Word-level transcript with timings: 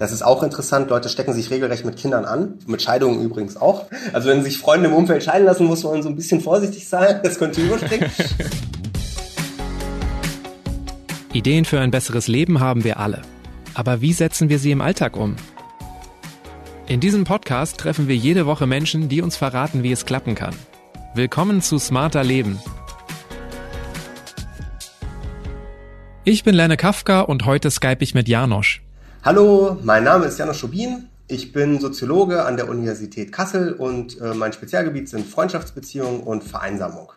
Das 0.00 0.12
ist 0.12 0.22
auch 0.22 0.42
interessant. 0.42 0.88
Leute 0.88 1.10
stecken 1.10 1.34
sich 1.34 1.50
regelrecht 1.50 1.84
mit 1.84 1.98
Kindern 1.98 2.24
an. 2.24 2.54
Mit 2.66 2.80
Scheidungen 2.80 3.20
übrigens 3.20 3.58
auch. 3.58 3.84
Also 4.14 4.30
wenn 4.30 4.42
sich 4.42 4.56
Freunde 4.56 4.88
im 4.88 4.94
Umfeld 4.94 5.22
scheiden 5.22 5.44
lassen, 5.44 5.66
muss 5.66 5.84
man 5.84 6.02
so 6.02 6.08
ein 6.08 6.16
bisschen 6.16 6.40
vorsichtig 6.40 6.88
sein. 6.88 7.20
Das 7.22 7.38
könnte 7.38 7.60
überspringen. 7.60 8.10
Ideen 11.34 11.66
für 11.66 11.80
ein 11.80 11.90
besseres 11.90 12.28
Leben 12.28 12.60
haben 12.60 12.82
wir 12.82 12.98
alle. 12.98 13.20
Aber 13.74 14.00
wie 14.00 14.14
setzen 14.14 14.48
wir 14.48 14.58
sie 14.58 14.70
im 14.70 14.80
Alltag 14.80 15.18
um? 15.18 15.36
In 16.86 17.00
diesem 17.00 17.24
Podcast 17.24 17.76
treffen 17.76 18.08
wir 18.08 18.16
jede 18.16 18.46
Woche 18.46 18.66
Menschen, 18.66 19.10
die 19.10 19.20
uns 19.20 19.36
verraten, 19.36 19.82
wie 19.82 19.92
es 19.92 20.06
klappen 20.06 20.34
kann. 20.34 20.54
Willkommen 21.14 21.60
zu 21.60 21.78
Smarter 21.78 22.24
Leben. 22.24 22.58
Ich 26.24 26.42
bin 26.42 26.54
Lenne 26.54 26.78
Kafka 26.78 27.20
und 27.20 27.44
heute 27.44 27.70
skype 27.70 28.02
ich 28.02 28.14
mit 28.14 28.28
Janosch. 28.28 28.82
Hallo, 29.22 29.76
mein 29.82 30.04
Name 30.04 30.24
ist 30.24 30.38
Janusz 30.38 30.56
Schubin. 30.56 31.04
Ich 31.28 31.52
bin 31.52 31.78
Soziologe 31.78 32.46
an 32.46 32.56
der 32.56 32.70
Universität 32.70 33.32
Kassel 33.32 33.74
und 33.74 34.18
äh, 34.18 34.32
mein 34.32 34.54
Spezialgebiet 34.54 35.10
sind 35.10 35.26
Freundschaftsbeziehungen 35.26 36.22
und 36.22 36.42
Vereinsamung. 36.42 37.12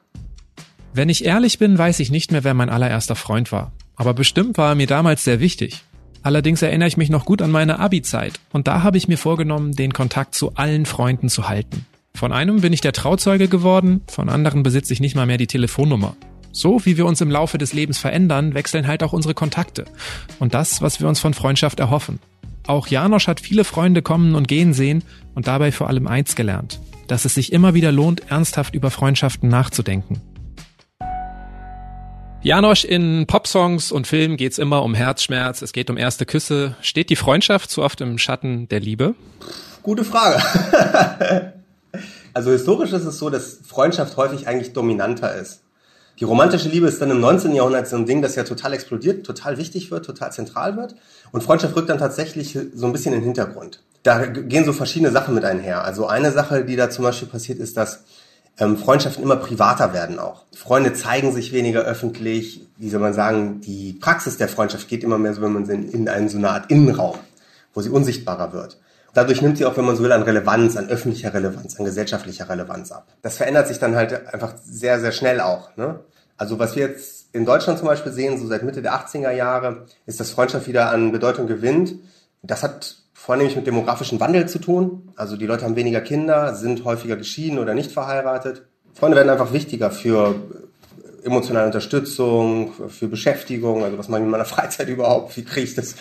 Wenn 0.94 1.08
ich 1.08 1.24
ehrlich 1.24 1.60
bin, 1.60 1.78
weiß 1.78 2.02
ich 2.02 2.12
nicht 2.12 2.34
mehr, 2.34 2.44
wer 2.44 2.54
mein 2.54 2.70
allererster 2.70 3.16
Freund 3.16 3.54
war. 3.54 3.72
Aber 3.96 4.14
bestimmt 4.14 4.58
war 4.58 4.72
er 4.72 4.76
mir 4.76 4.86
damals 4.86 5.24
sehr 5.24 5.40
wichtig. 5.40 5.82
Allerdings 6.24 6.62
erinnere 6.62 6.90
ich 6.90 6.98
mich 6.98 7.10
noch 7.10 7.24
gut 7.24 7.42
an 7.42 7.52
meine 7.52 7.80
Abi-Zeit 7.80 8.42
und 8.52 8.68
da 8.68 8.84
habe 8.84 8.98
ich 8.98 9.08
mir 9.08 9.18
vorgenommen, 9.18 9.72
den 9.72 9.94
Kontakt 9.94 10.36
zu 10.36 10.56
allen 10.56 10.86
Freunden 10.86 11.30
zu 11.30 11.48
halten. 11.48 11.86
Von 12.14 12.34
einem 12.34 12.60
bin 12.60 12.74
ich 12.74 12.82
der 12.82 12.92
Trauzeuge 12.92 13.48
geworden, 13.48 14.02
von 14.08 14.28
anderen 14.28 14.62
besitze 14.62 14.92
ich 14.92 15.00
nicht 15.00 15.16
mal 15.16 15.26
mehr 15.26 15.38
die 15.38 15.48
Telefonnummer. 15.48 16.18
So 16.56 16.86
wie 16.86 16.98
wir 16.98 17.08
uns 17.08 17.20
im 17.20 17.32
Laufe 17.32 17.58
des 17.58 17.74
Lebens 17.74 17.98
verändern, 17.98 18.54
wechseln 18.54 18.86
halt 18.86 19.02
auch 19.02 19.12
unsere 19.12 19.34
Kontakte. 19.34 19.86
Und 20.38 20.54
das, 20.54 20.84
was 20.84 21.02
wir 21.02 21.08
uns 21.08 21.20
von 21.20 21.34
Freundschaft 21.34 21.80
erhoffen. 21.80 22.20
Auch 22.68 22.86
Janosch 22.86 23.28
hat 23.28 23.40
viele 23.40 23.64
Freunde 23.64 24.04
kommen 24.04 24.36
und 24.36 24.48
gehen 24.48 24.74
sehen 24.74 25.04
und 25.34 25.48
dabei 25.48 25.72
vor 25.72 25.88
allem 25.88 26.06
eins 26.06 26.36
gelernt, 26.36 26.80
dass 27.08 27.26
es 27.26 27.34
sich 27.34 27.52
immer 27.52 27.74
wieder 27.74 27.92
lohnt, 27.92 28.30
ernsthaft 28.30 28.76
über 28.76 28.92
Freundschaften 28.92 29.50
nachzudenken. 29.50 30.22
Janosch, 32.44 32.86
in 32.86 33.26
Popsongs 33.26 33.92
und 33.92 34.06
Filmen 34.06 34.38
geht's 34.38 34.60
immer 34.60 34.84
um 34.84 34.94
Herzschmerz, 34.94 35.64
es 35.64 35.74
geht 35.74 35.90
um 35.90 35.98
erste 35.98 36.28
Küsse. 36.28 36.76
Steht 36.82 37.10
die 37.10 37.16
Freundschaft 37.16 37.72
zu 37.72 37.82
oft 37.82 38.00
im 38.00 38.20
Schatten 38.20 38.68
der 38.68 38.80
Liebe? 38.80 39.16
Gute 39.82 40.04
Frage. 40.04 40.44
also 42.34 42.52
historisch 42.52 42.92
ist 42.92 43.06
es 43.06 43.18
so, 43.18 43.32
dass 43.32 43.60
Freundschaft 43.66 44.18
häufig 44.18 44.48
eigentlich 44.48 44.74
dominanter 44.74 45.34
ist. 45.34 45.63
Die 46.24 46.28
romantische 46.28 46.70
Liebe 46.70 46.88
ist 46.88 47.02
dann 47.02 47.12
im 47.12 47.20
19. 47.20 47.54
Jahrhundert 47.54 47.86
so 47.86 47.98
ein 47.98 48.06
Ding, 48.06 48.22
das 48.22 48.36
ja 48.36 48.46
total 48.46 48.72
explodiert, 48.72 49.26
total 49.26 49.58
wichtig 49.58 49.92
wird, 49.92 50.06
total 50.06 50.32
zentral 50.32 50.78
wird. 50.78 50.96
Und 51.34 51.44
Freundschaft 51.44 51.76
rückt 51.76 51.90
dann 51.90 51.98
tatsächlich 51.98 52.58
so 52.74 52.86
ein 52.86 52.94
bisschen 52.94 53.12
in 53.12 53.20
den 53.20 53.26
Hintergrund. 53.26 53.84
Da 54.04 54.28
gehen 54.28 54.64
so 54.64 54.72
verschiedene 54.72 55.12
Sachen 55.12 55.36
mit 55.36 55.44
einher. 55.44 55.84
Also 55.84 56.08
eine 56.08 56.32
Sache, 56.32 56.64
die 56.64 56.78
da 56.78 56.90
zum 56.90 57.04
Beispiel 57.04 57.28
passiert, 57.28 57.60
ist, 57.60 57.76
dass 57.76 58.06
ähm, 58.58 58.78
Freundschaften 58.78 59.22
immer 59.22 59.36
privater 59.36 59.94
werden 59.94 60.18
auch. 60.18 60.46
Freunde 60.56 60.94
zeigen 60.94 61.34
sich 61.34 61.52
weniger 61.52 61.82
öffentlich. 61.82 62.70
Wie 62.78 62.90
soll 62.90 63.02
man 63.02 63.14
sagen, 63.14 63.60
die 63.60 63.92
Praxis 63.92 64.38
der 64.38 64.48
Freundschaft 64.48 64.88
geht 64.88 65.04
immer 65.04 65.18
mehr 65.18 65.34
so, 65.34 65.42
wenn 65.42 65.52
man 65.52 65.66
sie 65.66 65.74
in 65.74 66.08
einen 66.08 66.30
so 66.30 66.38
eine 66.38 66.52
Art 66.52 66.72
Innenraum, 66.72 67.18
wo 67.74 67.82
sie 67.82 67.90
unsichtbarer 67.90 68.54
wird. 68.54 68.78
Dadurch 69.14 69.42
nimmt 69.42 69.58
sie 69.58 69.66
auch, 69.66 69.76
wenn 69.76 69.84
man 69.84 69.98
so 69.98 70.04
will, 70.04 70.14
an 70.14 70.24
Relevanz, 70.24 70.78
an 70.78 70.88
öffentlicher 70.88 71.34
Relevanz, 71.34 71.78
an 71.78 71.84
gesellschaftlicher 71.84 72.50
Relevanz 72.50 72.94
ab. 72.94 73.08
Das 73.22 73.36
verändert 73.36 73.68
sich 73.68 73.78
dann 73.78 73.98
halt 73.98 74.34
einfach 74.34 74.54
sehr, 74.64 75.02
sehr 75.02 75.12
schnell 75.12 75.42
auch. 75.42 75.76
Ne? 75.76 76.00
Also 76.44 76.60
was 76.60 76.76
wir 76.76 76.90
jetzt 76.90 77.34
in 77.34 77.46
Deutschland 77.46 77.80
zum 77.80 77.88
Beispiel 77.88 78.12
sehen, 78.12 78.38
so 78.38 78.46
seit 78.48 78.64
Mitte 78.64 78.82
der 78.82 78.96
80er 78.96 79.32
Jahre, 79.32 79.86
ist, 80.06 80.20
dass 80.20 80.32
Freundschaft 80.32 80.68
wieder 80.68 80.90
an 80.90 81.14
Bedeutung 81.14 81.48
gewinnt. 81.48 81.96
Das 82.42 82.64
hat 82.64 82.98
vornehmlich 83.14 83.56
mit 83.56 83.66
demografischem 83.66 84.20
Wandel 84.20 84.50
zu 84.50 84.60
tun. 84.60 85.14
Also 85.16 85.38
die 85.38 85.46
Leute 85.46 85.64
haben 85.64 85.78
weniger 85.78 86.02
Kinder, 86.02 86.54
sind 86.54 86.84
häufiger 86.84 87.16
geschieden 87.16 87.60
oder 87.60 87.74
nicht 87.74 87.94
verheiratet. 87.94 88.64
Freunde 88.94 89.16
werden 89.16 89.30
einfach 89.30 89.54
wichtiger 89.54 89.90
für 89.90 90.36
emotionale 91.24 91.68
Unterstützung, 91.68 92.74
für 92.90 93.08
Beschäftigung, 93.08 93.86
also 93.86 93.98
was 93.98 94.10
mache 94.10 94.20
ich 94.20 94.26
in 94.26 94.30
meiner 94.30 94.44
Freizeit 94.54 94.90
überhaupt, 94.90 95.38
wie 95.38 95.46
kriege 95.46 95.66
ich 95.66 95.76
das, 95.76 95.96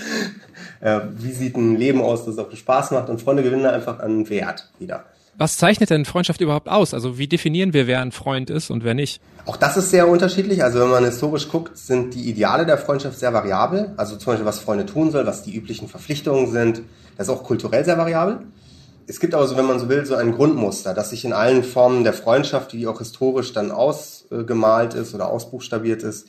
äh, 0.80 1.02
wie 1.18 1.30
sieht 1.30 1.56
ein 1.56 1.76
Leben 1.76 2.02
aus, 2.02 2.24
das 2.24 2.36
auch 2.38 2.50
Spaß 2.50 2.90
macht 2.90 3.10
und 3.10 3.22
Freunde 3.22 3.44
gewinnen 3.44 3.66
einfach 3.66 4.00
an 4.00 4.28
Wert 4.28 4.72
wieder. 4.80 5.04
Was 5.38 5.56
zeichnet 5.56 5.90
denn 5.90 6.04
Freundschaft 6.04 6.40
überhaupt 6.40 6.68
aus? 6.68 6.92
Also 6.92 7.18
wie 7.18 7.26
definieren 7.26 7.72
wir, 7.72 7.86
wer 7.86 8.00
ein 8.00 8.12
Freund 8.12 8.50
ist 8.50 8.70
und 8.70 8.84
wer 8.84 8.94
nicht? 8.94 9.20
Auch 9.46 9.56
das 9.56 9.76
ist 9.76 9.90
sehr 9.90 10.06
unterschiedlich. 10.08 10.62
Also 10.62 10.80
wenn 10.80 10.90
man 10.90 11.04
historisch 11.04 11.48
guckt, 11.48 11.76
sind 11.76 12.14
die 12.14 12.28
Ideale 12.28 12.66
der 12.66 12.78
Freundschaft 12.78 13.18
sehr 13.18 13.32
variabel. 13.32 13.94
Also 13.96 14.16
zum 14.16 14.32
Beispiel, 14.32 14.46
was 14.46 14.58
Freunde 14.58 14.86
tun 14.86 15.10
soll, 15.10 15.26
was 15.26 15.42
die 15.42 15.54
üblichen 15.54 15.88
Verpflichtungen 15.88 16.50
sind. 16.50 16.82
Das 17.16 17.28
ist 17.28 17.34
auch 17.34 17.42
kulturell 17.44 17.84
sehr 17.84 17.96
variabel. 17.96 18.40
Es 19.06 19.20
gibt 19.20 19.34
aber 19.34 19.46
so, 19.46 19.56
wenn 19.56 19.66
man 19.66 19.78
so 19.78 19.88
will, 19.88 20.04
so 20.06 20.14
ein 20.14 20.32
Grundmuster, 20.32 20.94
das 20.94 21.10
sich 21.10 21.24
in 21.24 21.32
allen 21.32 21.64
Formen 21.64 22.04
der 22.04 22.12
Freundschaft, 22.12 22.72
die 22.72 22.86
auch 22.86 22.98
historisch 22.98 23.52
dann 23.52 23.72
ausgemalt 23.72 24.94
ist 24.94 25.14
oder 25.14 25.28
ausbuchstabiert 25.28 26.02
ist, 26.02 26.28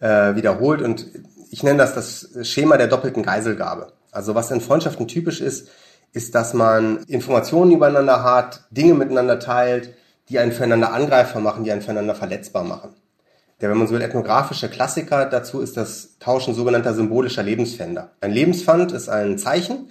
äh, 0.00 0.34
wiederholt. 0.34 0.80
Und 0.80 1.06
ich 1.50 1.62
nenne 1.62 1.78
das 1.78 1.94
das 1.94 2.48
Schema 2.48 2.76
der 2.76 2.88
doppelten 2.88 3.22
Geiselgabe. 3.22 3.92
Also 4.10 4.34
was 4.34 4.50
in 4.50 4.60
Freundschaften 4.60 5.06
typisch 5.06 5.40
ist, 5.40 5.68
ist, 6.14 6.34
dass 6.34 6.54
man 6.54 6.98
Informationen 7.08 7.72
übereinander 7.72 8.22
hat, 8.22 8.64
Dinge 8.70 8.94
miteinander 8.94 9.38
teilt, 9.40 9.94
die 10.28 10.38
einen 10.38 10.52
füreinander 10.52 10.92
angreifbar 10.92 11.42
machen, 11.42 11.64
die 11.64 11.72
einen 11.72 11.82
füreinander 11.82 12.14
verletzbar 12.14 12.64
machen. 12.64 12.94
Der, 13.60 13.68
wenn 13.68 13.78
man 13.78 13.86
so 13.86 13.94
will, 13.94 14.00
ethnografische 14.00 14.68
Klassiker 14.68 15.26
dazu 15.26 15.60
ist 15.60 15.76
das 15.76 16.16
Tauschen 16.18 16.54
sogenannter 16.54 16.94
symbolischer 16.94 17.42
Lebenspfänder. 17.42 18.12
Ein 18.20 18.32
Lebenspfand 18.32 18.92
ist 18.92 19.08
ein 19.08 19.38
Zeichen, 19.38 19.90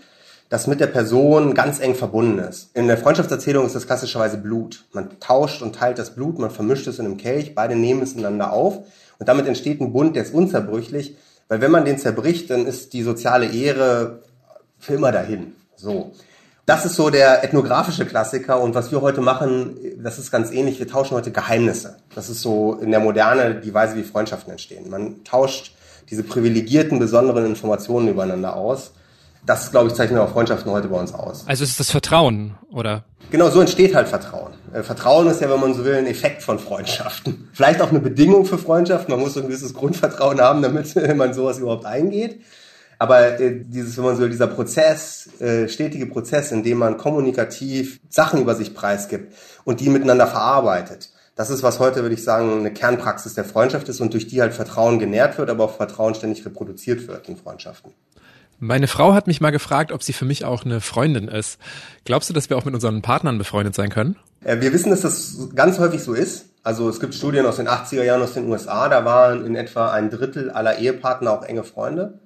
das 0.49 0.67
mit 0.67 0.79
der 0.79 0.87
Person 0.87 1.53
ganz 1.53 1.79
eng 1.79 1.95
verbunden 1.95 2.39
ist. 2.39 2.75
In 2.75 2.87
der 2.87 2.97
Freundschaftserzählung 2.97 3.65
ist 3.65 3.75
das 3.75 3.85
klassischerweise 3.85 4.37
Blut. 4.37 4.85
Man 4.93 5.19
tauscht 5.19 5.61
und 5.61 5.75
teilt 5.75 5.99
das 5.99 6.15
Blut, 6.15 6.39
man 6.39 6.51
vermischt 6.51 6.87
es 6.87 6.99
in 6.99 7.05
einem 7.05 7.17
Kelch, 7.17 7.53
beide 7.53 7.75
nehmen 7.75 8.01
es 8.01 8.13
ineinander 8.13 8.53
auf 8.53 8.79
und 9.19 9.27
damit 9.27 9.45
entsteht 9.47 9.81
ein 9.81 9.91
Bund, 9.91 10.15
der 10.15 10.23
ist 10.23 10.33
unzerbrüchlich, 10.33 11.17
weil 11.49 11.59
wenn 11.59 11.71
man 11.71 11.85
den 11.85 11.97
zerbricht, 11.97 12.49
dann 12.49 12.65
ist 12.65 12.93
die 12.93 13.03
soziale 13.03 13.47
Ehre 13.47 14.21
für 14.79 14.93
immer 14.93 15.11
dahin. 15.11 15.53
So. 15.83 16.13
Das 16.65 16.85
ist 16.85 16.95
so 16.95 17.09
der 17.09 17.43
ethnografische 17.43 18.05
Klassiker 18.05 18.61
und 18.61 18.73
was 18.73 18.89
wir 18.89 19.01
heute 19.01 19.19
machen, 19.19 19.75
das 20.01 20.17
ist 20.17 20.31
ganz 20.31 20.49
ähnlich. 20.49 20.79
Wir 20.79 20.87
tauschen 20.87 21.13
heute 21.13 21.29
Geheimnisse. 21.29 21.97
Das 22.15 22.29
ist 22.29 22.41
so 22.41 22.75
in 22.81 22.89
der 22.89 23.01
Moderne 23.01 23.55
die 23.55 23.73
Weise, 23.73 23.97
wie 23.97 24.03
Freundschaften 24.03 24.49
entstehen. 24.49 24.89
Man 24.89 25.25
tauscht 25.25 25.75
diese 26.09 26.23
privilegierten, 26.23 26.99
besonderen 26.99 27.45
Informationen 27.45 28.07
übereinander 28.07 28.55
aus. 28.55 28.93
Das, 29.45 29.71
glaube 29.71 29.89
ich, 29.89 29.93
zeichnet 29.93 30.21
auch 30.21 30.31
Freundschaften 30.31 30.71
heute 30.71 30.87
bei 30.87 30.97
uns 30.97 31.13
aus. 31.13 31.43
Also 31.47 31.65
ist 31.65 31.77
das 31.81 31.91
Vertrauen, 31.91 32.55
oder? 32.71 33.03
Genau, 33.29 33.49
so 33.49 33.59
entsteht 33.59 33.93
halt 33.93 34.07
Vertrauen. 34.07 34.53
Äh, 34.73 34.83
Vertrauen 34.83 35.27
ist 35.27 35.41
ja, 35.41 35.49
wenn 35.49 35.59
man 35.59 35.73
so 35.73 35.83
will, 35.83 35.95
ein 35.95 36.07
Effekt 36.07 36.43
von 36.43 36.59
Freundschaften. 36.59 37.49
Vielleicht 37.51 37.81
auch 37.81 37.89
eine 37.89 37.99
Bedingung 37.99 38.45
für 38.45 38.57
Freundschaften. 38.57 39.13
Man 39.13 39.19
muss 39.19 39.33
so 39.33 39.41
ein 39.41 39.47
gewisses 39.47 39.73
Grundvertrauen 39.73 40.39
haben, 40.39 40.61
damit 40.61 40.95
man 41.17 41.33
sowas 41.33 41.59
überhaupt 41.59 41.85
eingeht. 41.85 42.39
Aber 42.99 43.39
äh, 43.39 43.61
dieses, 43.63 43.97
wenn 43.97 44.05
man 44.05 44.17
so 44.17 44.27
dieser 44.27 44.47
Prozess, 44.47 45.29
äh, 45.39 45.67
stetige 45.67 46.05
Prozess, 46.05 46.51
in 46.51 46.63
dem 46.63 46.77
man 46.77 46.97
kommunikativ 46.97 47.99
Sachen 48.09 48.41
über 48.41 48.55
sich 48.55 48.73
preisgibt 48.73 49.33
und 49.63 49.79
die 49.79 49.89
miteinander 49.89 50.27
verarbeitet, 50.27 51.09
das 51.35 51.49
ist, 51.49 51.63
was 51.63 51.79
heute, 51.79 52.03
würde 52.03 52.13
ich 52.13 52.23
sagen, 52.23 52.59
eine 52.59 52.71
Kernpraxis 52.71 53.33
der 53.33 53.43
Freundschaft 53.43 53.89
ist 53.89 54.01
und 54.01 54.13
durch 54.13 54.27
die 54.27 54.41
halt 54.41 54.53
Vertrauen 54.53 54.99
genährt 54.99 55.37
wird, 55.37 55.49
aber 55.49 55.63
auch 55.63 55.75
Vertrauen 55.75 56.13
ständig 56.13 56.45
reproduziert 56.45 57.07
wird 57.07 57.27
in 57.27 57.37
Freundschaften. 57.37 57.91
Meine 58.59 58.87
Frau 58.87 59.13
hat 59.13 59.27
mich 59.27 59.41
mal 59.41 59.49
gefragt, 59.49 59.91
ob 59.91 60.03
sie 60.03 60.13
für 60.13 60.25
mich 60.25 60.45
auch 60.45 60.63
eine 60.63 60.79
Freundin 60.79 61.27
ist. 61.27 61.59
Glaubst 62.05 62.29
du, 62.29 62.33
dass 62.33 62.49
wir 62.49 62.57
auch 62.57 62.65
mit 62.65 62.73
unseren 62.75 63.01
Partnern 63.01 63.37
befreundet 63.37 63.73
sein 63.75 63.89
können? 63.89 64.15
Äh, 64.43 64.61
wir 64.61 64.71
wissen, 64.73 64.91
dass 64.91 65.01
das 65.01 65.49
ganz 65.55 65.79
häufig 65.79 66.03
so 66.03 66.13
ist. 66.13 66.45
Also 66.63 66.87
es 66.87 66.99
gibt 66.99 67.13
Studien 67.13 67.45
aus 67.45 67.57
den 67.57 67.67
80er 67.67 68.03
Jahren 68.03 68.21
aus 68.21 68.35
den 68.35 68.49
USA, 68.49 68.87
da 68.87 69.03
waren 69.03 69.45
in 69.45 69.55
etwa 69.55 69.91
ein 69.91 70.09
Drittel 70.09 70.49
aller 70.49 70.77
Ehepartner 70.77 71.31
auch 71.31 71.43
enge 71.43 71.65
Freunde. 71.65 72.19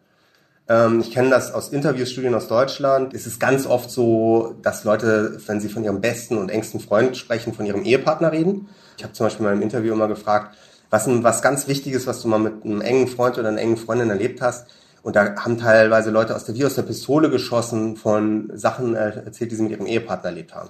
Ähm, 0.69 0.99
ich 1.01 1.11
kenne 1.11 1.29
das 1.29 1.53
aus 1.53 1.69
Interviewstudien 1.69 2.35
aus 2.35 2.47
Deutschland. 2.47 3.13
Es 3.13 3.25
ist 3.25 3.39
ganz 3.39 3.65
oft 3.65 3.89
so, 3.89 4.55
dass 4.61 4.83
Leute, 4.83 5.39
wenn 5.47 5.59
sie 5.59 5.69
von 5.69 5.83
ihrem 5.83 6.01
besten 6.01 6.37
und 6.37 6.49
engsten 6.49 6.79
Freund 6.79 7.15
sprechen, 7.17 7.53
von 7.53 7.65
ihrem 7.65 7.83
Ehepartner 7.83 8.31
reden. 8.31 8.69
Ich 8.97 9.03
habe 9.03 9.13
zum 9.13 9.25
Beispiel 9.25 9.45
in 9.45 9.51
meinem 9.51 9.61
Interview 9.61 9.93
immer 9.93 10.07
gefragt, 10.07 10.55
was, 10.89 11.07
was 11.07 11.41
ganz 11.41 11.67
Wichtiges, 11.67 12.07
was 12.07 12.21
du 12.21 12.27
mal 12.27 12.39
mit 12.39 12.63
einem 12.63 12.81
engen 12.81 13.07
Freund 13.07 13.37
oder 13.37 13.49
einer 13.49 13.61
engen 13.61 13.77
Freundin 13.77 14.09
erlebt 14.09 14.41
hast. 14.41 14.67
Und 15.03 15.15
da 15.15 15.35
haben 15.35 15.57
teilweise 15.57 16.11
Leute 16.11 16.35
aus 16.35 16.45
der, 16.45 16.55
wie 16.55 16.65
aus 16.65 16.75
der 16.75 16.81
Pistole 16.81 17.29
geschossen 17.29 17.95
von 17.95 18.51
Sachen 18.53 18.95
erzählt, 18.95 19.51
die 19.51 19.55
sie 19.55 19.63
mit 19.63 19.71
ihrem 19.71 19.85
Ehepartner 19.85 20.29
erlebt 20.29 20.53
haben. 20.53 20.69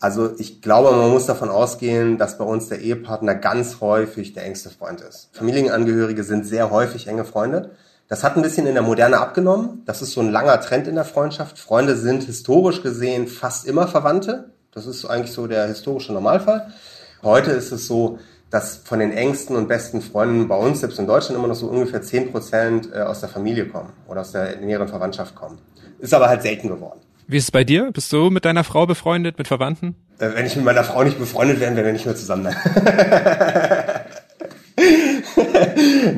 Also 0.00 0.32
ich 0.38 0.62
glaube, 0.62 0.92
man 0.96 1.10
muss 1.10 1.26
davon 1.26 1.48
ausgehen, 1.48 2.18
dass 2.18 2.38
bei 2.38 2.44
uns 2.44 2.68
der 2.68 2.80
Ehepartner 2.80 3.34
ganz 3.34 3.80
häufig 3.80 4.32
der 4.32 4.44
engste 4.44 4.70
Freund 4.70 5.00
ist. 5.00 5.30
Familienangehörige 5.32 6.22
sind 6.22 6.46
sehr 6.46 6.70
häufig 6.70 7.08
enge 7.08 7.24
Freunde. 7.24 7.72
Das 8.08 8.24
hat 8.24 8.36
ein 8.36 8.42
bisschen 8.42 8.66
in 8.66 8.72
der 8.72 8.82
Moderne 8.82 9.18
abgenommen. 9.18 9.82
Das 9.84 10.00
ist 10.00 10.12
so 10.12 10.22
ein 10.22 10.30
langer 10.30 10.58
Trend 10.62 10.88
in 10.88 10.94
der 10.94 11.04
Freundschaft. 11.04 11.58
Freunde 11.58 11.94
sind 11.94 12.24
historisch 12.24 12.82
gesehen 12.82 13.26
fast 13.26 13.66
immer 13.66 13.86
Verwandte. 13.86 14.50
Das 14.72 14.86
ist 14.86 15.04
eigentlich 15.04 15.32
so 15.32 15.46
der 15.46 15.66
historische 15.66 16.14
Normalfall. 16.14 16.72
Heute 17.22 17.50
ist 17.50 17.70
es 17.70 17.86
so, 17.86 18.18
dass 18.48 18.78
von 18.78 19.00
den 19.00 19.12
engsten 19.12 19.56
und 19.56 19.68
besten 19.68 20.00
Freunden 20.00 20.48
bei 20.48 20.56
uns, 20.56 20.80
selbst 20.80 20.98
in 20.98 21.06
Deutschland, 21.06 21.38
immer 21.38 21.48
noch 21.48 21.54
so 21.54 21.66
ungefähr 21.66 22.00
10 22.00 22.32
Prozent 22.32 22.88
äh, 22.94 23.00
aus 23.00 23.20
der 23.20 23.28
Familie 23.28 23.68
kommen 23.68 23.92
oder 24.06 24.22
aus 24.22 24.32
der 24.32 24.56
näheren 24.56 24.88
Verwandtschaft 24.88 25.34
kommen. 25.34 25.58
Ist 25.98 26.14
aber 26.14 26.30
halt 26.30 26.40
selten 26.40 26.68
geworden. 26.68 27.00
Wie 27.26 27.36
ist 27.36 27.44
es 27.44 27.50
bei 27.50 27.62
dir? 27.62 27.90
Bist 27.92 28.10
du 28.10 28.30
mit 28.30 28.46
deiner 28.46 28.64
Frau 28.64 28.86
befreundet, 28.86 29.36
mit 29.36 29.48
Verwandten? 29.48 29.96
Äh, 30.18 30.30
wenn 30.32 30.46
ich 30.46 30.56
mit 30.56 30.64
meiner 30.64 30.82
Frau 30.82 31.04
nicht 31.04 31.18
befreundet 31.18 31.60
wäre, 31.60 31.76
wären 31.76 31.84
wir 31.84 31.92
nicht 31.92 32.06
mehr 32.06 32.16
zusammen. 32.16 32.46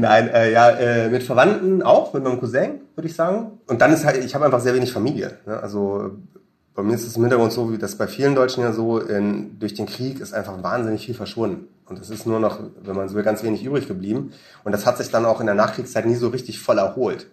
Nein, 0.00 0.28
äh, 0.28 0.52
ja, 0.52 0.70
äh, 0.70 1.08
mit 1.10 1.22
Verwandten 1.22 1.82
auch, 1.82 2.14
mit 2.14 2.24
meinem 2.24 2.40
Cousin, 2.40 2.80
würde 2.94 3.08
ich 3.08 3.14
sagen. 3.14 3.58
Und 3.66 3.80
dann 3.80 3.92
ist 3.92 4.04
halt, 4.04 4.24
ich 4.24 4.34
habe 4.34 4.46
einfach 4.46 4.60
sehr 4.60 4.74
wenig 4.74 4.92
Familie. 4.92 5.38
Ne? 5.46 5.58
Also 5.60 6.12
bei 6.74 6.82
mir 6.82 6.94
ist 6.94 7.06
es 7.06 7.16
im 7.16 7.22
Hintergrund 7.22 7.52
so, 7.52 7.70
wie 7.72 7.78
das 7.78 7.96
bei 7.96 8.06
vielen 8.06 8.34
Deutschen 8.34 8.62
ja 8.62 8.72
so, 8.72 8.98
in, 8.98 9.58
durch 9.58 9.74
den 9.74 9.86
Krieg 9.86 10.20
ist 10.20 10.32
einfach 10.32 10.62
wahnsinnig 10.62 11.04
viel 11.04 11.14
verschwunden. 11.14 11.68
Und 11.86 12.00
es 12.00 12.08
ist 12.08 12.26
nur 12.26 12.40
noch, 12.40 12.60
wenn 12.82 12.96
man 12.96 13.08
so 13.08 13.16
will, 13.16 13.22
ganz 13.22 13.42
wenig 13.42 13.62
übrig 13.64 13.88
geblieben. 13.88 14.32
Und 14.64 14.72
das 14.72 14.86
hat 14.86 14.96
sich 14.96 15.10
dann 15.10 15.26
auch 15.26 15.40
in 15.40 15.46
der 15.46 15.54
Nachkriegszeit 15.54 16.06
nie 16.06 16.14
so 16.14 16.28
richtig 16.28 16.60
voll 16.60 16.78
erholt. 16.78 17.26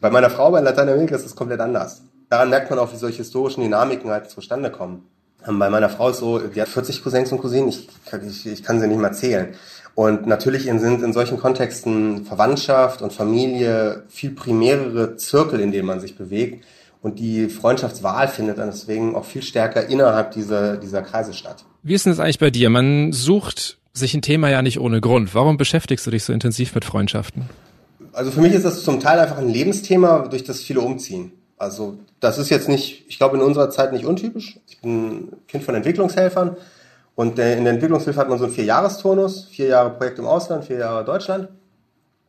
Bei 0.00 0.10
meiner 0.10 0.30
Frau 0.30 0.50
bei 0.50 0.60
Lateinamerika 0.60 1.14
ist 1.14 1.26
es 1.26 1.36
komplett 1.36 1.60
anders. 1.60 2.02
Daran 2.28 2.50
merkt 2.50 2.70
man 2.70 2.78
auch, 2.78 2.92
wie 2.92 2.96
solche 2.96 3.18
historischen 3.18 3.62
Dynamiken 3.62 4.10
halt 4.10 4.30
zustande 4.30 4.70
kommen. 4.70 5.06
Ähm, 5.46 5.58
bei 5.58 5.70
meiner 5.70 5.88
Frau 5.88 6.10
ist 6.10 6.18
so, 6.18 6.38
die 6.38 6.60
hat 6.60 6.68
40 6.68 7.02
Cousins 7.02 7.30
und 7.32 7.38
Cousinen, 7.38 7.68
ich, 7.68 7.88
ich, 8.26 8.46
ich 8.46 8.62
kann 8.62 8.80
sie 8.80 8.88
nicht 8.88 9.00
mal 9.00 9.12
zählen. 9.12 9.54
Und 9.98 10.28
natürlich 10.28 10.62
sind 10.62 11.02
in 11.02 11.12
solchen 11.12 11.40
Kontexten 11.40 12.24
Verwandtschaft 12.24 13.02
und 13.02 13.12
Familie 13.12 14.04
viel 14.08 14.30
primärere 14.30 15.16
Zirkel, 15.16 15.58
in 15.58 15.72
denen 15.72 15.88
man 15.88 15.98
sich 15.98 16.16
bewegt. 16.16 16.64
Und 17.02 17.18
die 17.18 17.48
Freundschaftswahl 17.48 18.28
findet 18.28 18.58
dann 18.58 18.70
deswegen 18.70 19.16
auch 19.16 19.24
viel 19.24 19.42
stärker 19.42 19.88
innerhalb 19.88 20.30
dieser, 20.30 20.76
dieser 20.76 21.02
Kreise 21.02 21.34
statt. 21.34 21.64
Wie 21.82 21.94
ist 21.94 22.06
denn 22.06 22.12
das 22.12 22.20
eigentlich 22.20 22.38
bei 22.38 22.50
dir? 22.50 22.70
Man 22.70 23.12
sucht 23.12 23.78
sich 23.92 24.14
ein 24.14 24.22
Thema 24.22 24.48
ja 24.48 24.62
nicht 24.62 24.78
ohne 24.78 25.00
Grund. 25.00 25.34
Warum 25.34 25.56
beschäftigst 25.56 26.06
du 26.06 26.12
dich 26.12 26.22
so 26.22 26.32
intensiv 26.32 26.76
mit 26.76 26.84
Freundschaften? 26.84 27.50
Also 28.12 28.30
für 28.30 28.40
mich 28.40 28.52
ist 28.52 28.64
das 28.64 28.84
zum 28.84 29.00
Teil 29.00 29.18
einfach 29.18 29.38
ein 29.38 29.48
Lebensthema, 29.48 30.28
durch 30.28 30.44
das 30.44 30.60
viele 30.60 30.80
umziehen. 30.80 31.32
Also 31.56 31.98
das 32.20 32.38
ist 32.38 32.50
jetzt 32.50 32.68
nicht, 32.68 33.06
ich 33.08 33.18
glaube 33.18 33.36
in 33.36 33.42
unserer 33.42 33.68
Zeit 33.70 33.92
nicht 33.92 34.04
untypisch. 34.04 34.60
Ich 34.68 34.80
bin 34.80 35.32
Kind 35.48 35.64
von 35.64 35.74
Entwicklungshelfern 35.74 36.56
und 37.18 37.30
in 37.30 37.64
der 37.64 37.72
Entwicklungshilfe 37.72 38.20
hat 38.20 38.28
man 38.28 38.38
so 38.38 38.44
einen 38.44 38.54
Vierjahresturnus, 38.54 39.46
vier 39.50 39.66
Jahre 39.66 39.90
Projekt 39.90 40.20
im 40.20 40.26
Ausland, 40.26 40.66
vier 40.66 40.78
Jahre 40.78 41.04
Deutschland. 41.04 41.48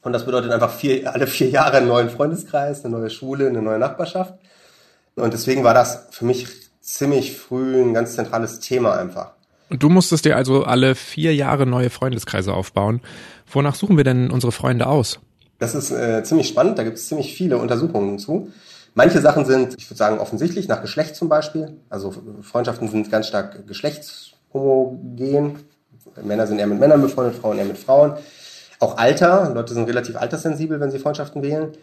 Und 0.02 0.14
das 0.14 0.26
bedeutet 0.26 0.52
einfach 0.52 0.72
vier, 0.72 1.14
alle 1.14 1.28
vier 1.28 1.48
Jahre 1.48 1.78
einen 1.78 1.88
neuen 1.88 2.10
Freundeskreis, 2.10 2.84
eine 2.84 2.98
neue 2.98 3.12
Schule, 3.12 3.50
eine 3.50 3.62
neue 3.62 3.78
Nachbarschaft. 3.78 4.34
Und 5.14 5.32
deswegen 5.32 5.64
war 5.64 5.76
das 5.76 6.08
für 6.10 6.26
mich 6.26 6.48
ziemlich 6.82 7.38
früh 7.38 7.80
ein 7.80 7.94
ganz 7.94 8.16
zentrales 8.16 8.62
Thema 8.62 8.98
einfach. 8.98 9.34
Und 9.70 9.84
du 9.84 9.90
musstest 9.90 10.26
dir 10.26 10.36
also 10.36 10.64
alle 10.64 10.96
vier 10.96 11.36
Jahre 11.36 11.68
neue 11.68 11.92
Freundeskreise 11.92 12.52
aufbauen. 12.52 13.02
Wonach 13.46 13.76
suchen 13.76 13.96
wir 13.96 14.04
denn 14.04 14.32
unsere 14.32 14.52
Freunde 14.52 14.88
aus? 14.88 15.20
Das 15.60 15.76
ist 15.76 15.92
äh, 15.92 16.24
ziemlich 16.24 16.48
spannend, 16.48 16.80
da 16.80 16.84
gibt 16.84 16.98
es 16.98 17.08
ziemlich 17.08 17.36
viele 17.36 17.60
Untersuchungen 17.60 18.18
zu. 18.18 18.52
Manche 18.96 19.22
Sachen 19.22 19.46
sind, 19.46 19.76
ich 19.78 19.88
würde 19.88 20.00
sagen, 20.00 20.18
offensichtlich, 20.18 20.68
nach 20.68 20.82
Geschlecht 20.82 21.16
zum 21.16 21.30
Beispiel. 21.30 21.78
Also 21.90 22.12
Freundschaften 22.42 22.88
sind 22.88 23.12
ganz 23.12 23.28
stark 23.28 23.68
geschlechtshomogen. 24.52 25.60
Männer 26.24 26.48
sind 26.48 26.60
eher 26.60 26.68
mit 26.68 26.80
Männern 26.80 27.02
befreundet, 27.02 27.36
Frauen 27.36 27.58
eher 27.60 27.66
mit 27.66 27.78
Frauen. 27.78 28.14
Auch 28.80 28.98
Alter, 28.98 29.52
Leute 29.54 29.74
sind 29.74 29.88
relativ 29.88 30.18
alterssensibel, 30.18 30.80
wenn 30.80 30.92
sie 30.92 31.00
Freundschaften 31.00 31.42
wählen. 31.42 31.74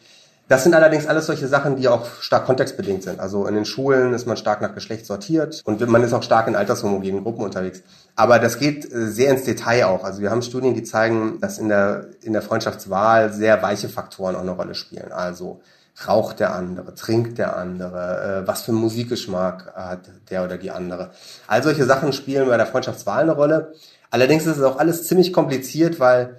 Das 0.49 0.63
sind 0.63 0.75
allerdings 0.75 1.09
alles 1.09 1.27
solche 1.27 1.49
Sachen, 1.49 1.75
die 1.75 1.89
auch 1.89 2.07
stark 2.21 2.47
kontextbedingt 2.47 3.03
sind. 3.03 3.19
Also 3.19 3.47
in 3.47 3.55
den 3.57 3.65
Schulen 3.65 4.15
ist 4.15 4.27
man 4.27 4.37
stark 4.37 4.63
nach 4.63 4.75
Geschlecht 4.75 5.05
sortiert 5.05 5.61
und 5.65 5.85
man 5.89 6.05
ist 6.05 6.13
auch 6.13 6.23
stark 6.23 6.47
in 6.47 6.55
altershomogenen 6.55 7.25
Gruppen 7.25 7.43
unterwegs. 7.43 7.83
Aber 8.15 8.39
das 8.39 8.59
geht 8.61 8.85
äh, 8.85 9.09
sehr 9.09 9.33
ins 9.33 9.43
Detail 9.43 9.87
auch. 9.87 10.05
Also 10.05 10.23
wir 10.23 10.31
haben 10.31 10.43
Studien, 10.43 10.75
die 10.75 10.85
zeigen, 10.85 11.41
dass 11.41 11.59
in 11.59 11.69
der, 11.69 12.07
in 12.23 12.33
der 12.33 12.43
Freundschaftswahl 12.43 13.33
sehr 13.33 13.61
weiche 13.61 13.89
Faktoren 13.89 14.37
auch 14.37 14.41
eine 14.41 14.53
Rolle 14.53 14.77
spielen. 14.77 15.11
Also 15.11 15.61
raucht 16.07 16.41
der 16.41 16.55
andere, 16.55 16.95
trinkt 16.95 17.39
der 17.39 17.57
andere, 17.57 18.43
äh, 18.45 18.47
was 18.47 18.63
für 18.63 18.73
einen 18.73 18.81
Musikgeschmack 18.81 19.73
hat 19.75 20.11
der 20.31 20.45
oder 20.45 20.59
die 20.59 20.71
andere. 20.71 21.11
All 21.47 21.63
solche 21.63 21.85
Sachen 21.85 22.13
spielen 22.13 22.49
bei 22.49 22.57
der 22.57 22.67
Freundschaftswahl 22.67 23.23
eine 23.23 23.33
Rolle. 23.33 23.73
Allerdings 24.11 24.47
ist 24.47 24.59
es 24.59 24.63
auch 24.63 24.79
alles 24.79 25.07
ziemlich 25.07 25.33
kompliziert, 25.33 25.99
weil 25.99 26.37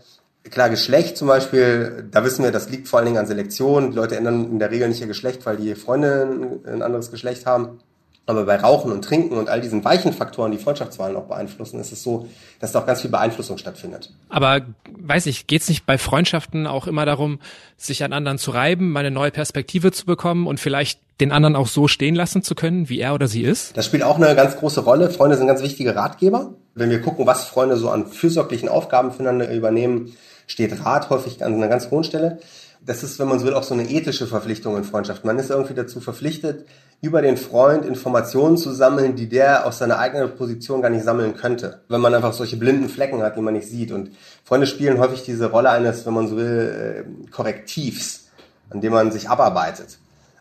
klar, 0.49 0.69
Geschlecht 0.69 1.17
zum 1.17 1.27
Beispiel, 1.27 2.07
da 2.11 2.23
wissen 2.23 2.43
wir, 2.43 2.51
das 2.51 2.69
liegt 2.69 2.87
vor 2.87 2.99
allen 2.99 3.07
Dingen 3.07 3.17
an 3.17 3.27
Selektion. 3.27 3.91
Die 3.91 3.95
Leute 3.95 4.15
ändern 4.15 4.51
in 4.51 4.59
der 4.59 4.71
Regel 4.71 4.87
nicht 4.87 5.01
ihr 5.01 5.07
Geschlecht, 5.07 5.45
weil 5.45 5.57
die 5.57 5.75
Freunde 5.75 6.61
ein 6.65 6.81
anderes 6.81 7.11
Geschlecht 7.11 7.45
haben. 7.45 7.79
Aber 8.27 8.43
bei 8.43 8.57
Rauchen 8.57 8.91
und 8.91 9.03
Trinken 9.05 9.37
und 9.37 9.47
all 9.47 9.61
diesen 9.61 9.85
weichen 9.85 10.11
Faktoren, 10.11 10.51
die 10.51 10.57
Freundschaftswahlen 10.57 11.15
auch 11.15 11.27
beeinflussen, 11.27 11.79
ist 11.79 11.93
es 11.93 12.03
so, 12.03 12.27
dass 12.59 12.73
da 12.73 12.79
auch 12.79 12.85
ganz 12.85 13.01
viel 13.01 13.09
Beeinflussung 13.09 13.57
stattfindet. 13.57 14.11
Aber 14.27 14.61
weiß 14.99 15.27
ich, 15.27 15.47
geht 15.47 15.61
es 15.61 15.69
nicht 15.69 15.85
bei 15.85 15.97
Freundschaften 15.97 16.67
auch 16.67 16.87
immer 16.87 17.05
darum, 17.05 17.39
sich 17.77 18.03
an 18.03 18.11
anderen 18.11 18.37
zu 18.37 18.51
reiben, 18.51 18.91
mal 18.91 18.99
eine 18.99 19.11
neue 19.11 19.31
Perspektive 19.31 19.93
zu 19.93 20.05
bekommen 20.05 20.45
und 20.45 20.59
vielleicht 20.59 20.99
den 21.21 21.31
anderen 21.31 21.55
auch 21.55 21.67
so 21.67 21.87
stehen 21.87 22.15
lassen 22.15 22.43
zu 22.43 22.53
können, 22.53 22.89
wie 22.89 22.99
er 22.99 23.13
oder 23.13 23.29
sie 23.29 23.43
ist? 23.43 23.77
Das 23.77 23.85
spielt 23.85 24.03
auch 24.03 24.17
eine 24.17 24.35
ganz 24.35 24.57
große 24.57 24.81
Rolle. 24.81 25.09
Freunde 25.09 25.37
sind 25.37 25.47
ganz 25.47 25.63
wichtige 25.63 25.95
Ratgeber. 25.95 26.53
Wenn 26.75 26.89
wir 26.89 27.01
gucken, 27.01 27.25
was 27.25 27.45
Freunde 27.45 27.77
so 27.77 27.89
an 27.89 28.07
fürsorglichen 28.07 28.67
Aufgaben 28.67 29.13
füreinander 29.13 29.51
übernehmen, 29.53 30.13
steht 30.47 30.85
Rat 30.85 31.09
häufig 31.09 31.43
an 31.45 31.53
einer 31.53 31.69
ganz 31.69 31.89
hohen 31.91 32.03
Stelle. 32.03 32.39
Das 32.87 33.03
ist, 33.03 33.19
wenn 33.19 33.27
man 33.27 33.37
so 33.37 33.45
will, 33.45 33.53
auch 33.53 33.63
so 33.63 33.73
eine 33.73 33.89
ethische 33.89 34.27
Verpflichtung 34.27 34.77
in 34.77 34.85
Freundschaft. 34.85 35.25
Man 35.25 35.37
ist 35.37 35.49
irgendwie 35.49 35.73
dazu 35.73 35.99
verpflichtet, 35.99 36.65
über 37.01 37.21
den 37.21 37.35
Freund 37.35 37.85
Informationen 37.85 38.55
zu 38.55 38.71
sammeln, 38.71 39.17
die 39.17 39.27
der 39.27 39.67
aus 39.67 39.79
seiner 39.79 39.99
eigenen 39.99 40.33
Position 40.35 40.81
gar 40.81 40.89
nicht 40.89 41.03
sammeln 41.03 41.35
könnte. 41.35 41.81
Wenn 41.89 41.99
man 41.99 42.15
einfach 42.15 42.31
solche 42.31 42.55
blinden 42.55 42.87
Flecken 42.87 43.21
hat, 43.21 43.35
die 43.35 43.41
man 43.41 43.55
nicht 43.55 43.67
sieht. 43.67 43.91
Und 43.91 44.11
Freunde 44.45 44.67
spielen 44.67 44.99
häufig 44.99 45.23
diese 45.23 45.51
Rolle 45.51 45.69
eines, 45.69 46.05
wenn 46.05 46.13
man 46.13 46.29
so 46.29 46.37
will, 46.37 47.05
äh, 47.27 47.29
Korrektivs, 47.29 48.29
an 48.69 48.79
dem 48.79 48.93
man 48.93 49.11
sich 49.11 49.29
abarbeitet. 49.29 49.99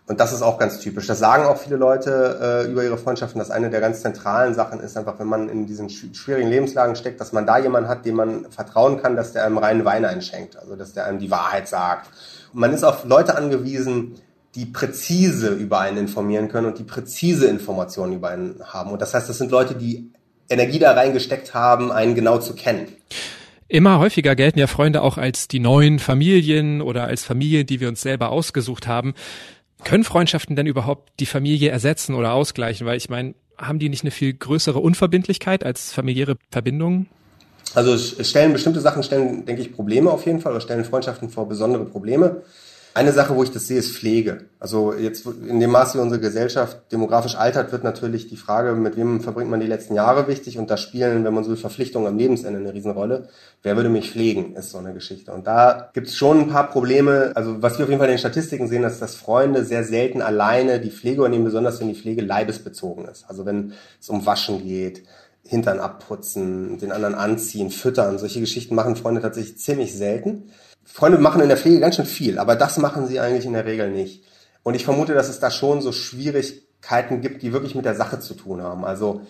Und 0.08 0.20
das 0.20 0.32
ist 0.32 0.43
auch 0.43 0.56
ganz 0.58 0.79
typisch. 0.79 1.08
Das 1.08 1.19
sagen 1.19 1.44
auch 1.44 1.56
viele 1.56 1.76
Leute 1.76 2.64
äh, 2.67 2.70
über 2.70 2.85
ihre 2.85 2.97
Freundschaften, 2.97 3.41
dass 3.41 3.50
eine 3.50 3.70
der 3.70 3.81
ganz 3.81 4.03
zentralen 4.03 4.55
Sachen 4.55 4.79
ist, 4.79 4.97
einfach 4.97 5.19
wenn 5.19 5.26
man 5.26 5.49
in 5.49 5.67
diesen 5.67 5.91
schwierigen 5.91 6.49
Lebenslagen 6.49 6.94
steckt, 6.94 7.20
dass 7.20 7.32
man 7.32 7.44
da 7.44 7.58
jemanden 7.58 7.88
hat, 7.88 8.05
dem 8.06 8.14
man 8.14 8.47
vertrauen 8.50 9.03
kann, 9.03 9.17
dass 9.17 9.32
der 9.32 9.44
einem 9.44 9.58
reinen 9.58 9.85
Wein 9.85 10.05
einschenkt, 10.05 10.56
also 10.56 10.76
dass 10.76 10.93
der 10.93 11.06
einem 11.06 11.19
die 11.19 11.31
Wahrheit 11.32 11.67
sagt. 11.67 12.08
Und 12.53 12.61
man 12.61 12.73
ist 12.73 12.85
auf 12.85 13.05
Leute 13.05 13.37
angewiesen, 13.37 14.14
die 14.55 14.67
präzise 14.67 15.49
über 15.49 15.81
einen 15.81 15.99
informieren 15.99 16.49
können 16.49 16.69
und 16.69 16.79
die 16.79 16.85
präzise 16.85 17.47
Informationen 17.47 18.12
über 18.12 18.29
einen 18.29 18.61
haben. 18.64 18.93
Und 18.93 19.03
das 19.03 19.12
heißt, 19.12 19.29
das 19.29 19.38
sind 19.38 19.50
Leute, 19.50 19.75
die 19.75 20.12
Energie 20.49 20.79
da 20.79 20.93
reingesteckt 20.93 21.53
haben, 21.53 21.91
einen 21.91 22.14
genau 22.14 22.38
zu 22.38 22.55
kennen. 22.55 22.87
Immer 23.69 23.99
häufiger 23.99 24.37
gelten 24.37 24.61
ja 24.61 24.69
Freunde 24.69 25.03
auch 25.03 25.19
als 25.19 25.49
die 25.49 25.58
neuen 25.58 25.99
Familien 25.99 26.81
oder 26.81 27.05
als 27.05 27.25
Familien, 27.25 27.67
die 27.67 27.81
wir 27.81 27.88
uns 27.88 28.00
selber 28.00 28.31
ausgesucht 28.31 28.87
haben. 28.87 29.14
Können 29.84 30.05
Freundschaften 30.05 30.56
denn 30.56 30.67
überhaupt 30.67 31.12
die 31.20 31.27
Familie 31.27 31.70
ersetzen 31.70 32.15
oder 32.15 32.32
ausgleichen? 32.32 32.86
Weil 32.86 32.96
ich 32.96 33.08
meine, 33.08 33.34
haben 33.58 33.79
die 33.79 33.89
nicht 33.89 34.03
eine 34.03 34.10
viel 34.10 34.34
größere 34.34 34.79
Unverbindlichkeit 34.79 35.65
als 35.65 35.93
familiäre 35.93 36.36
Verbindungen? 36.51 37.08
Also 37.74 37.93
es 37.93 38.31
stellen 38.31 38.53
bestimmte 38.53 38.81
Sachen, 38.81 39.03
stellen, 39.03 39.44
denke 39.44 39.62
ich, 39.62 39.72
Probleme 39.72 40.10
auf 40.10 40.24
jeden 40.24 40.41
Fall 40.41 40.53
oder 40.53 40.60
stellen 40.60 40.84
Freundschaften 40.84 41.29
vor 41.29 41.48
besondere 41.48 41.84
Probleme. 41.84 42.43
Eine 42.96 43.12
Sache, 43.12 43.36
wo 43.36 43.43
ich 43.43 43.50
das 43.50 43.67
sehe, 43.67 43.79
ist 43.79 43.94
Pflege. 43.94 44.46
Also 44.58 44.94
jetzt 44.94 45.26
in 45.26 45.60
dem 45.60 45.70
Maße, 45.70 45.98
wie 45.98 46.03
unsere 46.03 46.19
Gesellschaft 46.19 46.91
demografisch 46.91 47.34
altert, 47.36 47.70
wird 47.70 47.84
natürlich 47.84 48.26
die 48.26 48.38
Frage, 48.38 48.72
mit 48.72 48.96
wem 48.96 49.20
verbringt 49.20 49.50
man 49.50 49.60
die 49.60 49.67
letzten 49.67 49.94
Jahre 49.94 50.29
wichtig 50.29 50.56
und 50.56 50.70
da 50.70 50.79
spielen, 50.79 51.22
wenn 51.22 51.34
man 51.34 51.44
so 51.44 51.50
will, 51.50 51.58
Verpflichtungen 51.58 52.08
am 52.08 52.17
Lebensende 52.17 52.58
eine 52.58 52.72
Riesenrolle. 52.72 53.29
Wer 53.62 53.76
würde 53.76 53.91
mich 53.91 54.12
pflegen, 54.12 54.55
ist 54.56 54.70
so 54.70 54.79
eine 54.79 54.94
Geschichte. 54.94 55.31
Und 55.34 55.46
da 55.46 55.91
gibt 55.93 56.06
es 56.06 56.17
schon 56.17 56.41
ein 56.41 56.48
paar 56.48 56.70
Probleme. 56.70 57.32
Also 57.34 57.60
was 57.60 57.76
wir 57.76 57.84
auf 57.84 57.91
jeden 57.91 57.98
Fall 58.00 58.08
in 58.08 58.15
den 58.15 58.19
Statistiken 58.19 58.67
sehen, 58.67 58.82
ist, 58.82 59.03
dass 59.03 59.15
Freunde 59.15 59.67
sehr 59.67 59.84
selten 59.84 60.22
alleine 60.22 60.81
die 60.81 60.91
Pflege 60.91 61.19
übernehmen, 61.19 61.44
besonders 61.44 61.79
wenn 61.81 61.88
die 61.88 62.00
Pflege 62.00 62.22
leibesbezogen 62.22 63.05
ist. 63.05 63.26
Also 63.29 63.44
wenn 63.44 63.74
es 64.00 64.08
um 64.08 64.24
Waschen 64.24 64.65
geht, 64.65 65.03
Hintern 65.46 65.81
abputzen, 65.81 66.79
den 66.79 66.93
anderen 66.93 67.15
anziehen, 67.15 67.69
füttern, 67.69 68.19
solche 68.19 68.41
Geschichten 68.41 68.74
machen 68.74 68.96
Freunde 68.96 69.20
tatsächlich 69.20 69.58
ziemlich 69.58 69.94
selten. 69.94 70.44
Freunde 70.86 71.19
machen 71.19 71.43
in 71.43 71.48
der 71.48 71.58
Pflege 71.58 71.81
ganz 71.81 71.96
schön 71.96 72.06
viel, 72.06 72.38
aber 72.38 72.56
das 72.56 72.78
machen 72.78 73.06
sie 73.06 73.20
eigentlich 73.20 73.44
in 73.44 73.52
der 73.52 73.66
Regel 73.66 73.90
nicht. 73.90 74.24
Und 74.62 74.74
ich 74.74 74.84
vermute, 74.84 75.14
dass 75.14 75.28
es 75.28 75.40
da 75.40 75.50
schon 75.50 75.82
so 75.82 75.93
Schwierigkeiten 75.93 77.20
gibt, 77.20 77.43
die 77.43 77.52
wirklich 77.52 77.74
mit 77.74 77.84
der 77.84 77.94
Sache 77.94 78.20
zu 78.20 78.34
tun 78.34 78.62
haben. 78.62 78.84
Also 78.84 79.20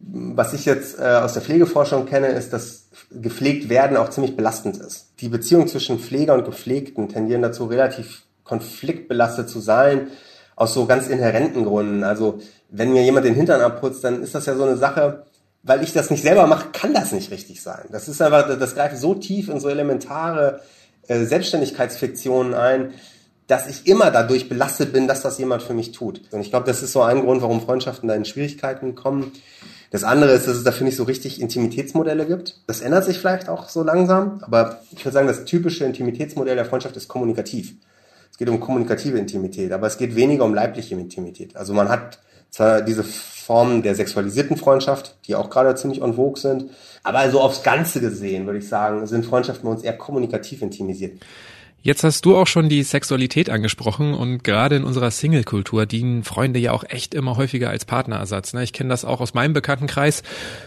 was 0.00 0.52
ich 0.52 0.64
jetzt 0.64 0.98
äh, 0.98 1.02
aus 1.02 1.34
der 1.34 1.42
Pflegeforschung 1.42 2.06
kenne, 2.06 2.28
ist, 2.28 2.52
dass 2.52 2.86
gepflegt 3.10 3.68
werden 3.68 3.96
auch 3.96 4.10
ziemlich 4.10 4.36
belastend 4.36 4.78
ist. 4.78 5.12
Die 5.20 5.28
Beziehung 5.28 5.68
zwischen 5.68 6.00
Pfleger 6.00 6.34
und 6.34 6.44
Gepflegten 6.44 7.08
tendieren 7.08 7.42
dazu, 7.42 7.66
relativ 7.66 8.22
konfliktbelastet 8.42 9.48
zu 9.48 9.60
sein, 9.60 10.08
aus 10.56 10.74
so 10.74 10.86
ganz 10.86 11.08
inhärenten 11.08 11.64
Gründen. 11.64 12.04
Also 12.04 12.40
wenn 12.68 12.92
mir 12.92 13.04
jemand 13.04 13.26
den 13.26 13.34
Hintern 13.34 13.60
abputzt, 13.60 14.02
dann 14.02 14.22
ist 14.22 14.34
das 14.34 14.46
ja 14.46 14.56
so 14.56 14.64
eine 14.64 14.76
Sache, 14.76 15.24
weil 15.62 15.82
ich 15.82 15.92
das 15.92 16.10
nicht 16.10 16.22
selber 16.22 16.46
mache, 16.46 16.70
kann 16.72 16.92
das 16.92 17.12
nicht 17.12 17.30
richtig 17.30 17.62
sein. 17.62 17.84
Das 17.90 18.08
ist 18.08 18.20
einfach, 18.20 18.58
das 18.58 18.74
greift 18.74 18.96
so 18.96 19.14
tief 19.14 19.48
in 19.48 19.60
so 19.60 19.68
elementare 19.68 20.60
äh, 21.08 21.24
Selbstständigkeitsfiktionen 21.24 22.54
ein, 22.54 22.94
dass 23.46 23.68
ich 23.68 23.86
immer 23.86 24.10
dadurch 24.10 24.48
belastet 24.48 24.92
bin, 24.92 25.06
dass 25.06 25.22
das 25.22 25.38
jemand 25.38 25.62
für 25.62 25.74
mich 25.74 25.92
tut. 25.92 26.22
Und 26.30 26.40
ich 26.40 26.50
glaube, 26.50 26.66
das 26.66 26.82
ist 26.82 26.92
so 26.92 27.02
ein 27.02 27.22
Grund, 27.22 27.42
warum 27.42 27.60
Freundschaften 27.60 28.08
da 28.08 28.14
in 28.14 28.24
Schwierigkeiten 28.24 28.94
kommen. 28.94 29.32
Das 29.90 30.04
andere 30.04 30.32
ist, 30.32 30.48
dass 30.48 30.56
es 30.56 30.64
dafür 30.64 30.86
nicht 30.86 30.96
so 30.96 31.04
richtig 31.04 31.40
Intimitätsmodelle 31.40 32.24
gibt. 32.24 32.60
Das 32.66 32.80
ändert 32.80 33.04
sich 33.04 33.18
vielleicht 33.18 33.50
auch 33.50 33.68
so 33.68 33.82
langsam, 33.82 34.40
aber 34.42 34.80
ich 34.92 35.04
würde 35.04 35.12
sagen, 35.12 35.26
das 35.26 35.44
typische 35.44 35.84
Intimitätsmodell 35.84 36.56
der 36.56 36.64
Freundschaft 36.64 36.96
ist 36.96 37.08
kommunikativ. 37.08 37.74
Es 38.30 38.38
geht 38.38 38.48
um 38.48 38.58
kommunikative 38.58 39.18
Intimität, 39.18 39.70
aber 39.72 39.86
es 39.86 39.98
geht 39.98 40.16
weniger 40.16 40.44
um 40.44 40.54
leibliche 40.54 40.94
Intimität. 40.94 41.54
Also 41.56 41.74
man 41.74 41.90
hat 41.90 42.20
diese 42.58 43.02
Formen 43.02 43.82
der 43.82 43.94
sexualisierten 43.94 44.56
Freundschaft, 44.56 45.16
die 45.26 45.34
auch 45.34 45.50
gerade 45.50 45.74
ziemlich 45.74 46.02
on 46.02 46.14
vogue 46.14 46.40
sind, 46.40 46.70
aber 47.02 47.28
so 47.30 47.40
aufs 47.40 47.62
Ganze 47.62 48.00
gesehen, 48.00 48.46
würde 48.46 48.58
ich 48.58 48.68
sagen, 48.68 49.06
sind 49.06 49.26
Freundschaften 49.26 49.64
bei 49.64 49.74
uns 49.74 49.82
eher 49.82 49.96
kommunikativ 49.96 50.62
intimisiert. 50.62 51.20
Jetzt 51.84 52.04
hast 52.04 52.24
du 52.24 52.36
auch 52.36 52.46
schon 52.46 52.68
die 52.68 52.84
Sexualität 52.84 53.50
angesprochen 53.50 54.14
und 54.14 54.44
gerade 54.44 54.76
in 54.76 54.84
unserer 54.84 55.10
Single-Kultur 55.10 55.84
dienen 55.84 56.22
Freunde 56.22 56.60
ja 56.60 56.70
auch 56.70 56.84
echt 56.88 57.12
immer 57.12 57.36
häufiger 57.36 57.70
als 57.70 57.84
Partnerersatz. 57.84 58.52
Ne? 58.52 58.62
Ich 58.62 58.72
kenne 58.72 58.90
das 58.90 59.04
auch 59.04 59.20
aus 59.20 59.34
meinem 59.34 59.52
Bekanntenkreis. 59.52 60.22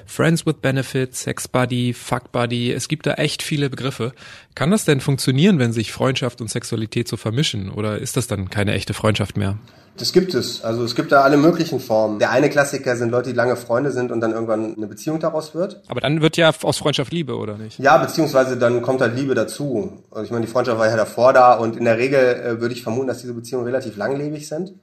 Friends 0.05 0.45
with 0.45 0.55
Benefits, 0.61 1.21
Sex 1.21 1.47
Buddy, 1.47 1.93
Fuck 1.93 2.33
Buddy, 2.33 2.73
es 2.73 2.89
gibt 2.89 3.05
da 3.05 3.13
echt 3.13 3.43
viele 3.43 3.69
Begriffe. 3.69 4.11
Kann 4.55 4.71
das 4.71 4.83
denn 4.83 4.99
funktionieren, 4.99 5.57
wenn 5.57 5.71
sich 5.71 5.93
Freundschaft 5.93 6.41
und 6.41 6.49
Sexualität 6.49 7.07
so 7.07 7.15
vermischen 7.15 7.69
oder 7.69 7.97
ist 7.97 8.17
das 8.17 8.27
dann 8.27 8.49
keine 8.49 8.73
echte 8.73 8.93
Freundschaft 8.93 9.37
mehr? 9.37 9.57
Das 9.97 10.11
gibt 10.11 10.33
es. 10.33 10.63
Also 10.63 10.83
es 10.83 10.93
gibt 10.93 11.11
da 11.11 11.21
alle 11.21 11.37
möglichen 11.37 11.79
Formen. 11.79 12.19
Der 12.19 12.31
eine 12.31 12.49
Klassiker 12.49 12.97
sind 12.97 13.11
Leute, 13.11 13.29
die 13.29 13.35
lange 13.35 13.55
Freunde 13.55 13.91
sind 13.91 14.11
und 14.11 14.19
dann 14.19 14.31
irgendwann 14.31 14.75
eine 14.75 14.87
Beziehung 14.87 15.19
daraus 15.19 15.55
wird. 15.55 15.81
Aber 15.87 16.01
dann 16.01 16.21
wird 16.21 16.35
ja 16.35 16.51
aus 16.63 16.77
Freundschaft 16.77 17.13
Liebe, 17.13 17.37
oder 17.37 17.57
nicht? 17.57 17.79
Ja, 17.79 17.97
beziehungsweise 17.97 18.57
dann 18.57 18.81
kommt 18.81 18.99
halt 19.01 19.15
Liebe 19.15 19.35
dazu. 19.35 20.03
Also 20.11 20.23
ich 20.23 20.31
meine, 20.31 20.45
die 20.45 20.51
Freundschaft 20.51 20.77
war 20.77 20.89
ja 20.89 20.97
davor 20.97 21.31
da 21.31 21.53
und 21.53 21.77
in 21.77 21.85
der 21.85 21.97
Regel 21.97 22.19
äh, 22.19 22.61
würde 22.61 22.73
ich 22.73 22.83
vermuten, 22.83 23.07
dass 23.07 23.21
diese 23.21 23.33
Beziehungen 23.33 23.65
relativ 23.65 23.95
langlebig 23.95 24.47
sind, 24.47 24.73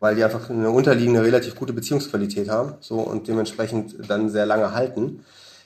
weil 0.00 0.16
die 0.16 0.24
einfach 0.24 0.50
eine 0.50 0.70
unterliegende, 0.70 1.22
relativ 1.22 1.54
gute 1.54 1.72
Beziehungsqualität 1.72 2.48
haben 2.48 2.74
so 2.80 2.96
und 2.96 3.28
dementsprechend 3.28 3.94
dann 4.08 4.28
sehr 4.28 4.46
lange 4.46 4.74
halten. 4.74 5.24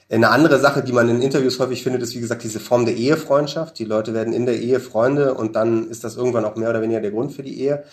Eine 0.09 0.29
andere 0.29 0.59
Sache, 0.59 0.83
die 0.83 0.91
man 0.91 1.09
in 1.09 1.21
Interviews 1.21 1.57
häufig 1.59 1.81
findet, 1.81 2.03
ist 2.03 2.13
wie 2.13 2.19
gesagt 2.19 2.43
diese 2.43 2.59
Form 2.59 2.85
der 2.85 2.95
Ehefreundschaft. 2.95 3.79
Die 3.79 3.85
Leute 3.85 4.13
werden 4.13 4.33
in 4.33 4.45
der 4.45 4.59
Ehe 4.59 4.79
Freunde 4.79 5.33
und 5.33 5.55
dann 5.55 5.89
ist 5.89 6.03
das 6.03 6.17
irgendwann 6.17 6.45
auch 6.45 6.55
mehr 6.55 6.69
oder 6.69 6.83
weniger 6.83 7.01
der 7.01 7.09
Grund 7.09 7.31
für 7.31 7.41
die 7.41 7.59
Ehe. 7.59 7.83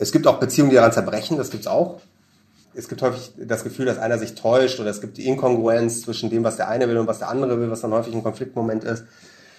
Es 0.00 0.12
gibt 0.12 0.26
auch 0.26 0.40
Beziehungen, 0.40 0.70
die 0.70 0.76
daran 0.76 0.92
zerbrechen, 0.92 1.36
das 1.36 1.50
gibt's 1.50 1.66
auch. 1.66 2.00
Es 2.74 2.88
gibt 2.88 3.02
häufig 3.02 3.32
das 3.36 3.64
Gefühl, 3.64 3.84
dass 3.84 3.98
einer 3.98 4.18
sich 4.18 4.34
täuscht 4.34 4.80
oder 4.80 4.88
es 4.88 5.02
gibt 5.02 5.18
die 5.18 5.26
Inkongruenz 5.26 6.00
zwischen 6.00 6.30
dem, 6.30 6.42
was 6.42 6.56
der 6.56 6.68
eine 6.68 6.88
will 6.88 6.96
und 6.96 7.06
was 7.06 7.18
der 7.18 7.28
andere 7.28 7.60
will, 7.60 7.70
was 7.70 7.82
dann 7.82 7.92
häufig 7.92 8.14
ein 8.14 8.22
Konfliktmoment 8.22 8.82
ist. 8.82 9.04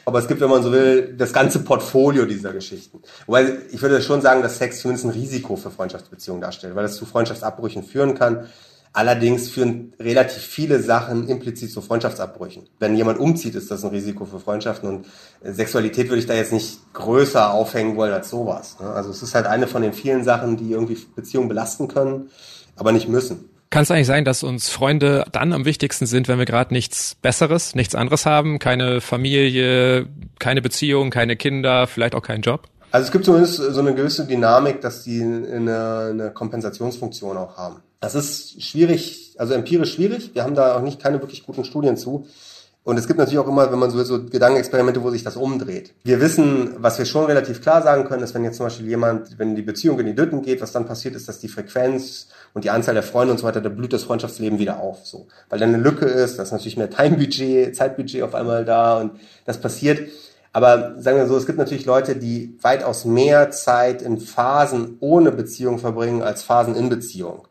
Aber 0.04 0.18
es 0.18 0.28
gibt, 0.28 0.42
wenn 0.42 0.50
man 0.50 0.64
so 0.64 0.72
will, 0.72 1.14
das 1.16 1.32
ganze 1.32 1.60
Portfolio 1.60 2.26
dieser 2.26 2.54
Geschichten. 2.54 3.02
Wobei 3.28 3.60
ich 3.72 3.80
würde 3.84 4.02
schon 4.02 4.22
sagen, 4.22 4.42
dass 4.42 4.58
Sex 4.58 4.80
zumindest 4.80 5.06
ein 5.06 5.12
Risiko 5.12 5.58
für 5.58 5.70
Freundschaftsbeziehungen 5.70 6.42
darstellt, 6.42 6.76
weil 6.76 6.86
es 6.86 6.96
zu 6.96 7.06
Freundschaftsabbrüchen 7.06 7.84
führen 7.84 8.16
kann. 8.16 8.48
Allerdings 8.94 9.50
führen 9.50 9.94
relativ 10.00 10.42
viele 10.42 10.82
Sachen 10.82 11.30
implizit 11.30 11.72
zu 11.72 11.82
Freundschaftsabbrüchen. 11.82 12.64
Wenn 12.80 12.96
jemand 12.96 13.20
umzieht, 13.20 13.56
ist 13.56 13.72
das 13.72 13.86
ein 13.86 13.92
Risiko 13.92 14.26
für 14.26 14.40
Freundschaften 14.40 14.90
und 14.90 15.06
Sexualität 15.42 16.10
würde 16.10 16.20
ich 16.20 16.26
da 16.26 16.34
jetzt 16.34 16.52
nicht 16.52 16.80
größer 16.94 17.54
aufhängen 17.54 17.96
wollen 17.96 18.12
als 18.12 18.30
sowas. 18.30 18.78
Ne? 18.82 18.88
Also 18.88 19.10
es 19.12 19.24
ist 19.24 19.34
halt 19.34 19.46
eine 19.46 19.68
von 19.68 19.82
den 19.82 19.94
vielen 19.94 20.26
Sachen, 20.26 20.58
die 20.58 20.72
irgendwie 20.72 20.98
Beziehungen 21.16 21.48
belasten 21.48 21.88
können, 21.88 22.30
aber 22.76 22.92
nicht 22.92 23.08
müssen. 23.08 23.50
Kann 23.70 23.84
es 23.84 23.92
eigentlich 23.92 24.08
sein, 24.08 24.26
dass 24.26 24.44
uns 24.44 24.68
Freunde 24.68 25.24
dann 25.32 25.54
am 25.54 25.64
wichtigsten 25.64 26.06
sind, 26.06 26.28
wenn 26.28 26.38
wir 26.38 26.46
gerade 26.46 26.74
nichts 26.74 27.16
Besseres, 27.16 27.74
nichts 27.74 27.96
anderes 27.96 28.26
haben? 28.26 28.60
Keine 28.60 29.00
Familie, 29.00 30.08
keine 30.40 30.62
Beziehung, 30.62 31.12
keine 31.12 31.38
Kinder, 31.38 31.88
vielleicht 31.88 32.14
auch 32.14 32.22
keinen 32.22 32.42
Job? 32.42 32.68
Also 32.92 33.06
es 33.06 33.12
gibt 33.14 33.24
zumindest 33.24 33.56
so 33.56 33.80
eine 33.80 33.96
gewisse 33.96 34.28
Dynamik, 34.28 34.82
dass 34.82 35.04
die 35.04 35.22
eine, 35.22 36.10
eine 36.12 36.32
Kompensationsfunktion 36.32 37.38
auch 37.38 37.56
haben. 37.56 37.78
Das 38.02 38.16
ist 38.16 38.62
schwierig, 38.64 39.36
also 39.38 39.54
empirisch 39.54 39.94
schwierig. 39.94 40.32
Wir 40.34 40.44
haben 40.44 40.56
da 40.56 40.76
auch 40.76 40.82
nicht 40.82 41.00
keine 41.00 41.22
wirklich 41.22 41.46
guten 41.46 41.64
Studien 41.64 41.98
zu. 41.98 42.26
Und 42.84 42.98
es 42.98 43.06
gibt 43.06 43.20
natürlich 43.20 43.38
auch 43.38 43.48
immer, 43.48 43.72
wenn 43.72 43.78
man 43.78 43.92
so, 43.92 44.04
so 44.04 44.26
Gedankenexperimente, 44.26 45.04
wo 45.04 45.12
sich 45.12 45.24
das 45.24 45.36
umdreht. 45.36 45.94
Wir 46.04 46.20
wissen, 46.20 46.72
was 46.78 46.98
wir 46.98 47.06
schon 47.06 47.26
relativ 47.26 47.62
klar 47.62 47.84
sagen 47.84 48.06
können, 48.06 48.24
ist, 48.24 48.34
wenn 48.34 48.44
jetzt 48.44 48.58
zum 48.58 48.66
Beispiel 48.66 48.88
jemand, 48.88 49.38
wenn 49.38 49.54
die 49.54 49.62
Beziehung 49.62 50.00
in 50.00 50.08
die 50.08 50.16
Dütten 50.16 50.42
geht, 50.42 50.62
was 50.62 50.72
dann 50.72 50.88
passiert 50.88 51.14
ist, 51.14 51.30
dass 51.30 51.38
die 51.38 51.48
Frequenz 51.48 52.30
und 52.56 52.64
die 52.64 52.72
Anzahl 52.72 52.96
der 52.96 53.04
Freunde 53.04 53.34
und 53.34 53.38
so 53.38 53.46
weiter, 53.46 53.62
da 53.62 53.70
blüht 53.70 53.94
das 53.94 54.04
Freundschaftsleben 54.04 54.58
wieder 54.58 54.80
auf, 54.80 55.06
so. 55.06 55.28
Weil 55.50 55.60
dann 55.60 55.76
eine 55.76 55.84
Lücke 55.84 56.08
ist, 56.08 56.40
da 56.40 56.44
ist 56.44 56.52
natürlich 56.52 56.78
mehr 56.78 56.90
Timebudget, 56.90 57.76
Zeitbudget 57.76 58.24
auf 58.24 58.34
einmal 58.34 58.66
da 58.66 59.00
und 59.00 59.12
das 59.46 59.60
passiert. 59.60 60.10
Aber 60.52 60.96
sagen 61.00 61.18
wir 61.18 61.28
so, 61.28 61.38
es 61.38 61.46
gibt 61.46 61.60
natürlich 61.60 61.86
Leute, 61.86 62.16
die 62.16 62.58
weitaus 62.64 63.06
mehr 63.06 63.52
Zeit 63.52 64.02
in 64.02 64.20
Phasen 64.20 64.98
ohne 65.02 65.32
Beziehung 65.32 65.78
verbringen 65.78 66.24
als 66.24 66.42
Phasen 66.42 66.76
in 66.76 66.90
Beziehung. 66.90 67.48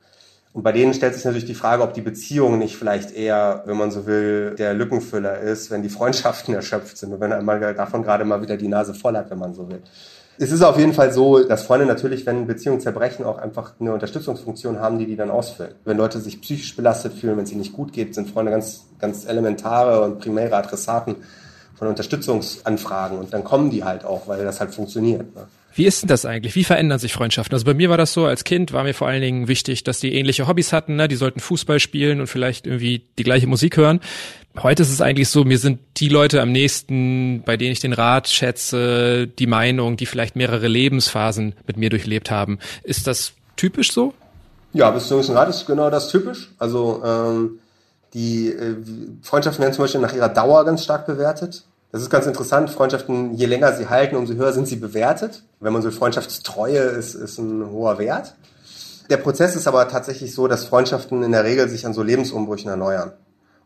Und 0.52 0.64
bei 0.64 0.73
denen 0.73 0.95
stellt 0.95 1.14
sich 1.14 1.25
natürlich 1.25 1.45
die 1.45 1.54
Frage, 1.54 1.83
ob 1.83 1.95
die 1.95 2.00
Beziehung 2.00 2.59
nicht 2.59 2.76
vielleicht 2.76 3.12
eher, 3.12 3.62
wenn 3.66 3.76
man 3.76 3.92
so 3.92 4.07
will, 4.07 4.57
der 4.57 4.75
Lückenfüller 4.75 5.38
ist, 5.38 5.71
wenn 5.71 5.83
die 5.83 5.88
Freundschaften 5.88 6.54
erschöpft 6.61 6.99
sind 6.99 7.12
und 7.12 7.21
wenn 7.21 7.33
einmal 7.33 7.61
davon 7.75 8.02
gerade 8.02 8.25
mal 8.25 8.42
wieder 8.42 8.57
die 8.57 8.69
Nase 8.69 8.95
voll 8.95 9.16
hat, 9.16 9.30
wenn 9.30 9.38
man 9.38 9.54
so 9.54 9.69
will. 9.69 9.83
Es 10.42 10.50
ist 10.50 10.62
auf 10.62 10.78
jeden 10.78 10.95
Fall 10.95 11.12
so, 11.12 11.45
dass 11.45 11.64
Freunde 11.64 11.85
natürlich, 11.85 12.25
wenn 12.25 12.47
Beziehungen 12.47 12.80
zerbrechen, 12.80 13.26
auch 13.26 13.37
einfach 13.37 13.75
eine 13.78 13.92
Unterstützungsfunktion 13.92 14.80
haben, 14.80 14.99
die 14.99 15.04
die 15.04 15.16
dann 15.16 15.30
ausfüllen. 15.30 15.75
Wenn 15.85 15.99
Leute 15.99 16.19
sich 16.19 16.40
psychisch 16.40 16.75
belastet 16.75 17.12
fühlen, 17.12 17.37
wenn 17.37 17.45
es 17.45 17.52
ihnen 17.52 17.61
nicht 17.61 17.75
gut 17.75 17.92
geht, 17.92 18.14
sind 18.14 18.30
Freunde 18.30 18.50
ganz, 18.50 18.87
ganz 18.99 19.26
elementare 19.26 20.00
und 20.00 20.19
primäre 20.19 20.57
Adressaten 20.57 21.16
von 21.75 21.88
Unterstützungsanfragen 21.88 23.19
und 23.19 23.33
dann 23.35 23.45
kommen 23.45 23.71
die 23.71 23.85
halt 23.85 24.04
auch, 24.04 24.28
weil 24.28 24.42
das 24.45 24.61
halt 24.61 24.75
funktioniert. 24.75 25.35
Ne? 25.35 25.42
Wie 25.73 25.87
ist 25.87 26.03
denn 26.03 26.09
das 26.09 26.25
eigentlich? 26.25 26.55
Wie 26.57 26.65
verändern 26.65 26.99
sich 26.99 27.12
Freundschaften? 27.12 27.55
Also 27.55 27.65
bei 27.65 27.75
mir 27.75 27.91
war 27.91 27.97
das 27.97 28.12
so, 28.12 28.27
als 28.27 28.45
Kind 28.45 28.73
war 28.73 28.83
mir 28.83 28.95
vor 28.95 29.09
allen 29.09 29.23
Dingen 29.23 29.49
wichtig, 29.49 29.85
dass 29.85 30.00
die 30.00 30.15
ähnliche 30.15 30.49
Hobbys 30.49 30.73
hatten, 30.73 30.97
ne? 30.97 31.07
die 31.07 31.17
sollten 31.17 31.41
Fußball 31.41 31.79
spielen 31.79 32.21
und 32.21 32.27
vielleicht 32.27 32.67
irgendwie 32.67 33.07
die 33.19 33.23
gleiche 33.23 33.47
Musik 33.47 33.77
hören. 33.77 34.00
Heute 34.59 34.83
ist 34.83 34.91
es 34.91 35.00
eigentlich 35.00 35.29
so, 35.29 35.45
mir 35.45 35.59
sind 35.59 35.79
die 35.99 36.09
Leute 36.09 36.43
am 36.43 36.50
nächsten, 36.50 37.43
bei 37.45 37.57
denen 37.57 37.71
ich 37.71 37.79
den 37.79 37.93
Rat 37.93 38.29
schätze, 38.29 39.29
die 39.29 39.47
Meinung, 39.47 39.97
die 39.97 40.07
vielleicht 40.07 40.35
mehrere 40.35 40.67
Lebensphasen 40.67 41.55
mit 41.67 41.77
mir 41.77 41.89
durchlebt 41.89 42.33
haben. 42.33 42.59
Ist 42.83 43.07
das 43.07 43.33
typisch 43.57 43.93
so? 43.93 44.12
Ja, 44.73 44.91
bis 44.91 45.07
zu 45.07 45.19
einem 45.19 45.31
Rat 45.31 45.49
ist 45.49 45.67
genau 45.67 45.89
das 45.89 46.09
typisch. 46.09 46.50
Also 46.59 47.03
ähm, 47.05 47.61
die 48.12 48.49
äh, 48.49 48.77
Freundschaften 49.23 49.62
werden 49.62 49.75
zum 49.75 49.85
Beispiel 49.85 50.00
nach 50.00 50.15
ihrer 50.15 50.29
Dauer 50.29 50.65
ganz 50.65 50.83
stark 50.83 51.07
bewertet. 51.07 51.65
Das 51.92 52.02
ist 52.02 52.11
ganz 52.11 52.26
interessant. 52.26 52.70
Freundschaften, 52.70 53.35
je 53.35 53.47
länger 53.47 53.73
sie 53.75 53.88
halten, 53.88 54.16
umso 54.16 54.35
höher 54.35 54.52
sind 54.52 54.68
sie 54.68 54.76
bewertet. 54.76 55.42
Wenn 55.59 55.73
man 55.73 55.82
so 55.82 55.90
Freundschaftstreue 55.90 56.78
ist, 56.78 57.14
ist 57.14 57.38
ein 57.38 57.68
hoher 57.70 57.99
Wert. 57.99 58.37
Der 59.11 59.16
Prozess 59.16 59.56
ist 59.56 59.66
aber 59.66 59.88
tatsächlich 59.88 60.32
so, 60.35 60.47
dass 60.47 60.64
Freundschaften 60.64 61.25
in 61.25 61.32
der 61.32 61.42
Regel 61.42 61.68
sich 61.68 61.85
an 61.85 61.94
so 61.94 62.04
Lebensumbrüchen 62.04 62.70
erneuern 62.70 63.12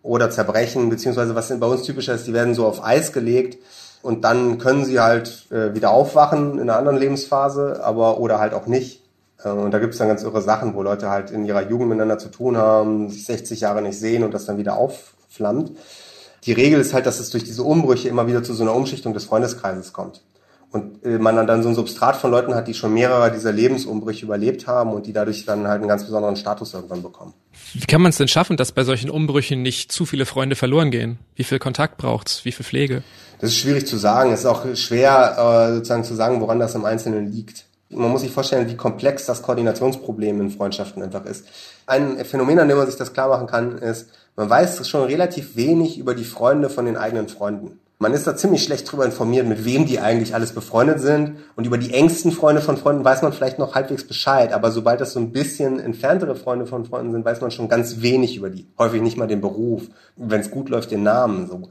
oder 0.02 0.30
zerbrechen, 0.30 0.88
beziehungsweise 0.88 1.34
was 1.34 1.48
bei 1.58 1.66
uns 1.66 1.82
typischer 1.82 2.14
ist, 2.14 2.26
die 2.26 2.32
werden 2.32 2.54
so 2.54 2.66
auf 2.66 2.82
Eis 2.82 3.12
gelegt 3.12 3.58
und 4.02 4.24
dann 4.24 4.58
können 4.58 4.84
sie 4.84 5.00
halt 5.00 5.50
äh, 5.50 5.74
wieder 5.74 5.90
aufwachen 5.90 6.54
in 6.54 6.62
einer 6.62 6.76
anderen 6.76 6.98
Lebensphase, 6.98 7.80
aber 7.82 8.18
oder 8.18 8.38
halt 8.38 8.54
auch 8.54 8.66
nicht. 8.66 9.02
Äh, 9.42 9.50
und 9.50 9.70
da 9.70 9.78
gibt 9.78 9.92
es 9.92 9.98
dann 9.98 10.08
ganz 10.08 10.22
irre 10.22 10.42
Sachen, 10.42 10.74
wo 10.74 10.82
Leute 10.82 11.10
halt 11.10 11.30
in 11.30 11.44
ihrer 11.44 11.68
Jugend 11.68 11.88
miteinander 11.88 12.18
zu 12.18 12.28
tun 12.28 12.56
haben, 12.56 13.10
sich 13.10 13.24
60 13.26 13.60
Jahre 13.60 13.82
nicht 13.82 13.98
sehen 13.98 14.24
und 14.24 14.34
das 14.34 14.44
dann 14.46 14.58
wieder 14.58 14.76
aufflammt. 14.76 15.72
Die 16.46 16.52
Regel 16.52 16.80
ist 16.80 16.92
halt, 16.92 17.06
dass 17.06 17.20
es 17.20 17.30
durch 17.30 17.44
diese 17.44 17.62
Umbrüche 17.62 18.08
immer 18.08 18.26
wieder 18.26 18.42
zu 18.42 18.52
so 18.54 18.62
einer 18.62 18.74
Umschichtung 18.74 19.14
des 19.14 19.24
Freundeskreises 19.24 19.92
kommt. 19.92 20.22
Und 20.70 21.04
äh, 21.04 21.18
man 21.18 21.46
dann 21.46 21.62
so 21.62 21.68
ein 21.68 21.74
Substrat 21.74 22.16
von 22.16 22.32
Leuten 22.32 22.54
hat, 22.54 22.66
die 22.66 22.74
schon 22.74 22.92
mehrere 22.92 23.30
dieser 23.30 23.52
Lebensumbrüche 23.52 24.24
überlebt 24.24 24.66
haben 24.66 24.92
und 24.92 25.06
die 25.06 25.12
dadurch 25.12 25.44
dann 25.46 25.68
halt 25.68 25.78
einen 25.80 25.88
ganz 25.88 26.04
besonderen 26.04 26.34
Status 26.34 26.74
irgendwann 26.74 27.00
bekommen. 27.00 27.32
Wie 27.72 27.86
kann 27.86 28.02
man 28.02 28.10
es 28.10 28.18
denn 28.18 28.26
schaffen, 28.26 28.56
dass 28.56 28.72
bei 28.72 28.82
solchen 28.82 29.08
Umbrüchen 29.08 29.62
nicht 29.62 29.92
zu 29.92 30.04
viele 30.04 30.26
Freunde 30.26 30.56
verloren 30.56 30.90
gehen? 30.90 31.18
Wie 31.36 31.44
viel 31.44 31.60
Kontakt 31.60 31.96
braucht's? 31.96 32.44
Wie 32.44 32.50
viel 32.50 32.66
Pflege? 32.66 33.04
Das 33.38 33.50
ist 33.50 33.58
schwierig 33.58 33.86
zu 33.86 33.96
sagen. 33.96 34.32
Es 34.32 34.40
ist 34.40 34.46
auch 34.46 34.64
schwer 34.74 35.36
äh, 35.38 35.74
sozusagen 35.74 36.04
zu 36.04 36.14
sagen, 36.14 36.40
woran 36.40 36.58
das 36.58 36.74
im 36.74 36.84
Einzelnen 36.84 37.30
liegt. 37.30 37.66
Man 37.90 38.10
muss 38.10 38.22
sich 38.22 38.32
vorstellen, 38.32 38.68
wie 38.68 38.76
komplex 38.76 39.26
das 39.26 39.42
Koordinationsproblem 39.42 40.40
in 40.40 40.50
Freundschaften 40.50 41.02
einfach 41.02 41.24
ist. 41.24 41.46
Ein 41.86 42.24
Phänomen, 42.24 42.58
an 42.58 42.68
dem 42.68 42.78
man 42.78 42.86
sich 42.86 42.96
das 42.96 43.12
klar 43.12 43.28
machen 43.28 43.46
kann, 43.46 43.78
ist, 43.78 44.08
man 44.36 44.50
weiß 44.50 44.88
schon 44.88 45.04
relativ 45.04 45.56
wenig 45.56 45.98
über 45.98 46.14
die 46.14 46.24
Freunde 46.24 46.70
von 46.70 46.86
den 46.86 46.96
eigenen 46.96 47.28
Freunden. 47.28 47.78
Man 47.98 48.12
ist 48.12 48.26
da 48.26 48.36
ziemlich 48.36 48.64
schlecht 48.64 48.90
drüber 48.90 49.04
informiert, 49.04 49.46
mit 49.46 49.64
wem 49.64 49.86
die 49.86 50.00
eigentlich 50.00 50.34
alles 50.34 50.52
befreundet 50.52 51.00
sind. 51.00 51.36
Und 51.54 51.66
über 51.66 51.78
die 51.78 51.94
engsten 51.94 52.32
Freunde 52.32 52.60
von 52.60 52.76
Freunden 52.76 53.04
weiß 53.04 53.22
man 53.22 53.32
vielleicht 53.32 53.58
noch 53.58 53.74
halbwegs 53.74 54.06
Bescheid. 54.06 54.52
Aber 54.52 54.72
sobald 54.72 55.00
das 55.00 55.12
so 55.12 55.20
ein 55.20 55.30
bisschen 55.30 55.78
entferntere 55.78 56.34
Freunde 56.34 56.66
von 56.66 56.84
Freunden 56.84 57.12
sind, 57.12 57.24
weiß 57.24 57.40
man 57.40 57.52
schon 57.52 57.68
ganz 57.68 58.02
wenig 58.02 58.36
über 58.36 58.50
die. 58.50 58.66
Häufig 58.78 59.00
nicht 59.00 59.16
mal 59.16 59.28
den 59.28 59.40
Beruf. 59.40 59.84
Wenn 60.16 60.40
es 60.40 60.50
gut 60.50 60.68
läuft, 60.68 60.90
den 60.90 61.04
Namen. 61.04 61.48
So. 61.48 61.62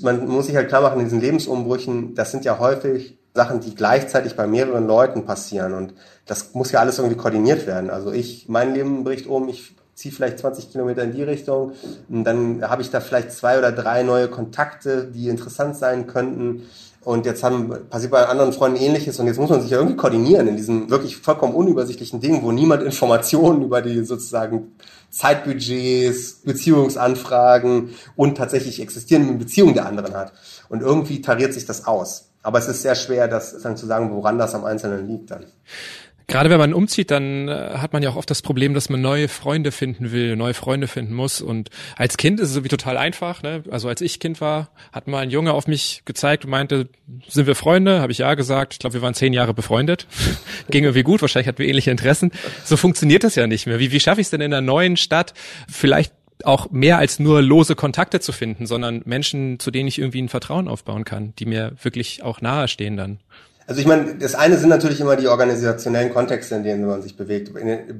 Man 0.00 0.28
muss 0.28 0.46
sich 0.46 0.54
halt 0.54 0.68
klar 0.68 0.82
machen, 0.82 1.00
in 1.00 1.06
diesen 1.06 1.20
Lebensumbrüchen, 1.20 2.14
das 2.14 2.30
sind 2.30 2.44
ja 2.44 2.58
häufig 2.58 3.18
Sachen, 3.36 3.60
die 3.60 3.74
gleichzeitig 3.74 4.34
bei 4.34 4.48
mehreren 4.48 4.86
Leuten 4.88 5.24
passieren. 5.24 5.74
Und 5.74 5.94
das 6.26 6.54
muss 6.54 6.72
ja 6.72 6.80
alles 6.80 6.98
irgendwie 6.98 7.16
koordiniert 7.16 7.66
werden. 7.66 7.90
Also 7.90 8.10
ich, 8.10 8.48
mein 8.48 8.74
Leben 8.74 9.04
bricht 9.04 9.28
um, 9.28 9.48
ich 9.48 9.76
ziehe 9.96 10.14
vielleicht 10.14 10.38
20 10.38 10.70
Kilometer 10.70 11.02
in 11.04 11.12
die 11.12 11.22
Richtung 11.22 11.72
und 12.10 12.24
dann 12.24 12.62
habe 12.68 12.82
ich 12.82 12.90
da 12.90 13.00
vielleicht 13.00 13.32
zwei 13.32 13.58
oder 13.58 13.72
drei 13.72 14.02
neue 14.02 14.28
Kontakte, 14.28 15.06
die 15.06 15.28
interessant 15.28 15.76
sein 15.76 16.06
könnten. 16.06 16.64
und 17.02 17.24
jetzt 17.24 17.42
haben, 17.42 17.88
passiert 17.88 18.10
bei 18.10 18.26
anderen 18.26 18.52
Freunden 18.52 18.78
ähnliches 18.78 19.18
und 19.18 19.26
jetzt 19.26 19.38
muss 19.38 19.48
man 19.48 19.62
sich 19.62 19.70
ja 19.70 19.78
irgendwie 19.78 19.96
koordinieren 19.96 20.48
in 20.48 20.56
diesem 20.56 20.90
wirklich 20.90 21.16
vollkommen 21.16 21.54
unübersichtlichen 21.54 22.20
Ding, 22.20 22.42
wo 22.42 22.52
niemand 22.52 22.82
Informationen 22.82 23.62
über 23.62 23.80
die 23.80 24.04
sozusagen 24.04 24.72
Zeitbudgets, 25.08 26.42
Beziehungsanfragen 26.44 27.90
und 28.16 28.36
tatsächlich 28.36 28.82
existierende 28.82 29.32
Beziehungen 29.34 29.74
der 29.74 29.86
anderen 29.86 30.14
hat. 30.14 30.34
Und 30.68 30.82
irgendwie 30.82 31.22
tariert 31.22 31.54
sich 31.54 31.64
das 31.64 31.86
aus. 31.86 32.32
Aber 32.46 32.60
es 32.60 32.68
ist 32.68 32.82
sehr 32.82 32.94
schwer, 32.94 33.26
das 33.26 33.60
dann 33.60 33.76
zu 33.76 33.86
sagen, 33.86 34.12
woran 34.12 34.38
das 34.38 34.54
am 34.54 34.64
Einzelnen 34.64 35.08
liegt 35.08 35.32
dann. 35.32 35.46
Gerade 36.28 36.48
wenn 36.48 36.58
man 36.58 36.74
umzieht, 36.74 37.10
dann 37.10 37.48
äh, 37.48 37.78
hat 37.78 37.92
man 37.92 38.04
ja 38.04 38.10
auch 38.10 38.14
oft 38.14 38.30
das 38.30 38.40
Problem, 38.40 38.72
dass 38.72 38.88
man 38.88 39.00
neue 39.00 39.26
Freunde 39.26 39.72
finden 39.72 40.12
will, 40.12 40.36
neue 40.36 40.54
Freunde 40.54 40.86
finden 40.86 41.12
muss. 41.12 41.40
Und 41.40 41.70
als 41.96 42.16
Kind 42.16 42.38
ist 42.38 42.50
es 42.50 42.54
irgendwie 42.54 42.68
total 42.68 42.98
einfach. 42.98 43.42
Ne? 43.42 43.64
Also 43.68 43.88
als 43.88 44.00
ich 44.00 44.20
Kind 44.20 44.40
war, 44.40 44.68
hat 44.92 45.08
mal 45.08 45.24
ein 45.24 45.30
Junge 45.30 45.54
auf 45.54 45.66
mich 45.66 46.02
gezeigt 46.04 46.44
und 46.44 46.52
meinte, 46.52 46.88
sind 47.28 47.48
wir 47.48 47.56
Freunde? 47.56 48.00
Habe 48.00 48.12
ich 48.12 48.18
ja 48.18 48.34
gesagt. 48.34 48.74
Ich 48.74 48.78
glaube, 48.78 48.94
wir 48.94 49.02
waren 49.02 49.14
zehn 49.14 49.32
Jahre 49.32 49.52
befreundet. 49.52 50.06
Ging 50.70 50.84
irgendwie 50.84 51.02
gut, 51.02 51.22
wahrscheinlich 51.22 51.48
hatten 51.48 51.58
wir 51.58 51.66
ähnliche 51.66 51.90
Interessen. 51.90 52.30
So 52.64 52.76
funktioniert 52.76 53.24
das 53.24 53.34
ja 53.34 53.48
nicht 53.48 53.66
mehr. 53.66 53.80
Wie, 53.80 53.90
wie 53.90 53.98
schaffe 53.98 54.20
ich 54.20 54.28
es 54.28 54.30
denn 54.30 54.40
in 54.40 54.54
einer 54.54 54.60
neuen 54.60 54.96
Stadt, 54.96 55.34
vielleicht 55.68 56.12
auch 56.44 56.70
mehr 56.70 56.98
als 56.98 57.18
nur 57.18 57.42
lose 57.42 57.74
Kontakte 57.74 58.20
zu 58.20 58.32
finden, 58.32 58.66
sondern 58.66 59.02
Menschen, 59.04 59.58
zu 59.58 59.70
denen 59.70 59.88
ich 59.88 59.98
irgendwie 59.98 60.22
ein 60.22 60.28
Vertrauen 60.28 60.68
aufbauen 60.68 61.04
kann, 61.04 61.34
die 61.38 61.46
mir 61.46 61.72
wirklich 61.82 62.22
auch 62.22 62.40
nahestehen 62.40 62.96
dann? 62.96 63.18
Also 63.68 63.80
ich 63.80 63.86
meine, 63.86 64.14
das 64.14 64.36
eine 64.36 64.56
sind 64.58 64.68
natürlich 64.68 65.00
immer 65.00 65.16
die 65.16 65.26
organisationellen 65.26 66.14
Kontexte, 66.14 66.54
in 66.54 66.62
denen 66.62 66.86
man 66.86 67.02
sich 67.02 67.16
bewegt. 67.16 67.52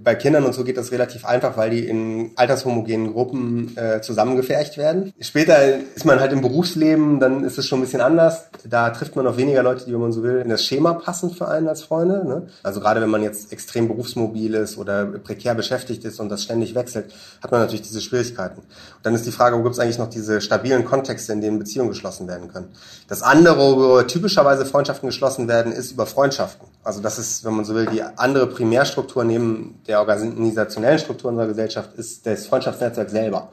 bei 0.04 0.14
Kindern 0.14 0.44
und 0.44 0.54
so 0.54 0.62
geht 0.62 0.76
das 0.76 0.92
relativ 0.92 1.24
einfach, 1.24 1.56
weil 1.56 1.70
die 1.70 1.88
in 1.88 2.30
altershomogenen 2.36 3.12
Gruppen 3.12 3.76
äh, 3.76 4.00
zusammengefercht 4.00 4.78
werden. 4.78 5.12
Später 5.18 5.56
ist 5.96 6.04
man 6.04 6.20
halt 6.20 6.32
im 6.32 6.40
Berufsleben, 6.40 7.18
dann 7.18 7.42
ist 7.42 7.58
es 7.58 7.66
schon 7.66 7.80
ein 7.80 7.82
bisschen 7.82 8.00
anders. 8.00 8.44
Da 8.64 8.90
trifft 8.90 9.16
man 9.16 9.26
auch 9.26 9.36
weniger 9.36 9.64
Leute, 9.64 9.84
die, 9.86 9.92
wenn 9.92 10.00
man 10.00 10.12
so 10.12 10.22
will, 10.22 10.38
in 10.38 10.50
das 10.50 10.64
Schema 10.64 10.94
passen 10.94 11.32
für 11.32 11.48
einen 11.48 11.66
als 11.66 11.82
Freunde. 11.82 12.24
Ne? 12.24 12.46
Also 12.62 12.78
gerade 12.78 13.00
wenn 13.00 13.10
man 13.10 13.24
jetzt 13.24 13.52
extrem 13.52 13.88
berufsmobil 13.88 14.54
ist 14.54 14.78
oder 14.78 15.04
prekär 15.04 15.56
beschäftigt 15.56 16.04
ist 16.04 16.20
und 16.20 16.28
das 16.28 16.44
ständig 16.44 16.76
wechselt, 16.76 17.12
hat 17.42 17.50
man 17.50 17.60
natürlich 17.60 17.82
diese 17.82 18.00
Schwierigkeiten. 18.00 18.60
Und 18.60 18.66
dann 19.02 19.16
ist 19.16 19.26
die 19.26 19.32
Frage, 19.32 19.58
wo 19.58 19.64
gibt 19.64 19.74
es 19.74 19.80
eigentlich 19.80 19.98
noch 19.98 20.10
diese 20.10 20.40
stabilen 20.40 20.84
Kontexte, 20.84 21.32
in 21.32 21.40
denen 21.40 21.58
Beziehungen 21.58 21.88
geschlossen 21.88 22.28
werden 22.28 22.52
können. 22.52 22.68
Das 23.08 23.22
andere, 23.22 23.76
wo 23.76 24.02
typischerweise 24.02 24.64
Freundschaften 24.64 25.08
geschlossen 25.08 25.48
werden, 25.48 25.55
werden, 25.56 25.72
ist 25.72 25.92
über 25.92 26.06
Freundschaften. 26.06 26.68
Also 26.84 27.00
das 27.00 27.18
ist, 27.18 27.44
wenn 27.44 27.54
man 27.54 27.64
so 27.64 27.74
will, 27.74 27.86
die 27.86 28.02
andere 28.02 28.46
Primärstruktur 28.46 29.24
neben 29.24 29.80
der 29.86 30.00
organisationellen 30.00 30.98
Struktur 30.98 31.30
unserer 31.30 31.48
Gesellschaft 31.48 31.94
ist 31.94 32.26
das 32.26 32.46
Freundschaftsnetzwerk 32.46 33.10
selber. 33.10 33.48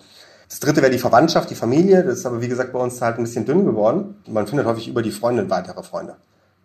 Das 0.50 0.60
dritte 0.60 0.82
wäre 0.82 0.92
die 0.92 1.00
Verwandtschaft, 1.00 1.50
die 1.50 1.56
Familie. 1.56 2.04
Das 2.04 2.20
ist 2.20 2.26
aber, 2.26 2.42
wie 2.42 2.48
gesagt, 2.48 2.74
bei 2.74 2.80
uns 2.80 3.02
halt 3.02 3.18
ein 3.18 3.24
bisschen 3.24 3.46
dünn 3.46 3.66
geworden. 3.66 4.22
Man 4.28 4.46
findet 4.46 4.68
häufig 4.68 4.88
über 4.88 5.02
die 5.02 5.12
Freundin 5.12 5.50
weitere 5.50 5.82
Freunde. 5.82 6.18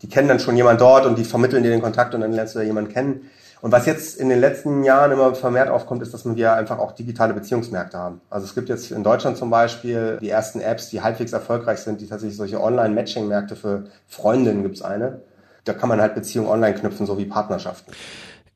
Die 0.03 0.09
kennen 0.09 0.29
dann 0.29 0.41
schon 0.41 0.57
jemand 0.57 0.81
dort 0.81 1.07
und 1.07 1.17
die 1.17 1.25
vermitteln 1.25 1.63
dir 1.63 1.71
den 1.71 1.83
Kontakt 1.83 2.15
und 2.15 2.21
dann 2.21 2.33
lernst 2.33 2.55
du 2.55 2.59
da 2.59 2.65
jemanden 2.65 2.93
kennen. 2.93 3.31
Und 3.61 3.73
was 3.73 3.87
jetzt 3.87 4.19
in 4.19 4.29
den 4.29 4.41
letzten 4.41 4.85
Jahren 4.85 5.11
immer 5.11 5.35
vermehrt 5.35 5.69
aufkommt, 5.69 6.03
ist, 6.03 6.15
dass 6.15 6.25
wir 6.25 6.53
einfach 6.53 6.79
auch 6.79 6.93
digitale 6.93 7.35
Beziehungsmärkte 7.35 7.99
haben. 7.99 8.21
Also 8.31 8.47
es 8.47 8.55
gibt 8.55 8.69
jetzt 8.69 8.93
in 8.93 9.03
Deutschland 9.03 9.37
zum 9.37 9.51
Beispiel 9.51 10.19
die 10.21 10.31
ersten 10.31 10.61
Apps, 10.61 10.91
die 10.91 11.01
halbwegs 11.01 11.33
erfolgreich 11.33 11.81
sind, 11.81 12.01
die 12.01 12.07
tatsächlich 12.07 12.37
solche 12.37 12.63
Online-Matching-Märkte 12.63 13.57
für 13.57 13.85
Freundinnen 14.07 14.63
gibt's 14.63 14.83
eine. 14.83 15.23
Da 15.65 15.73
kann 15.73 15.89
man 15.89 16.01
halt 16.01 16.15
Beziehungen 16.15 16.49
online 16.49 16.75
knüpfen, 16.75 17.07
so 17.07 17.19
wie 17.19 17.25
Partnerschaften. 17.25 17.93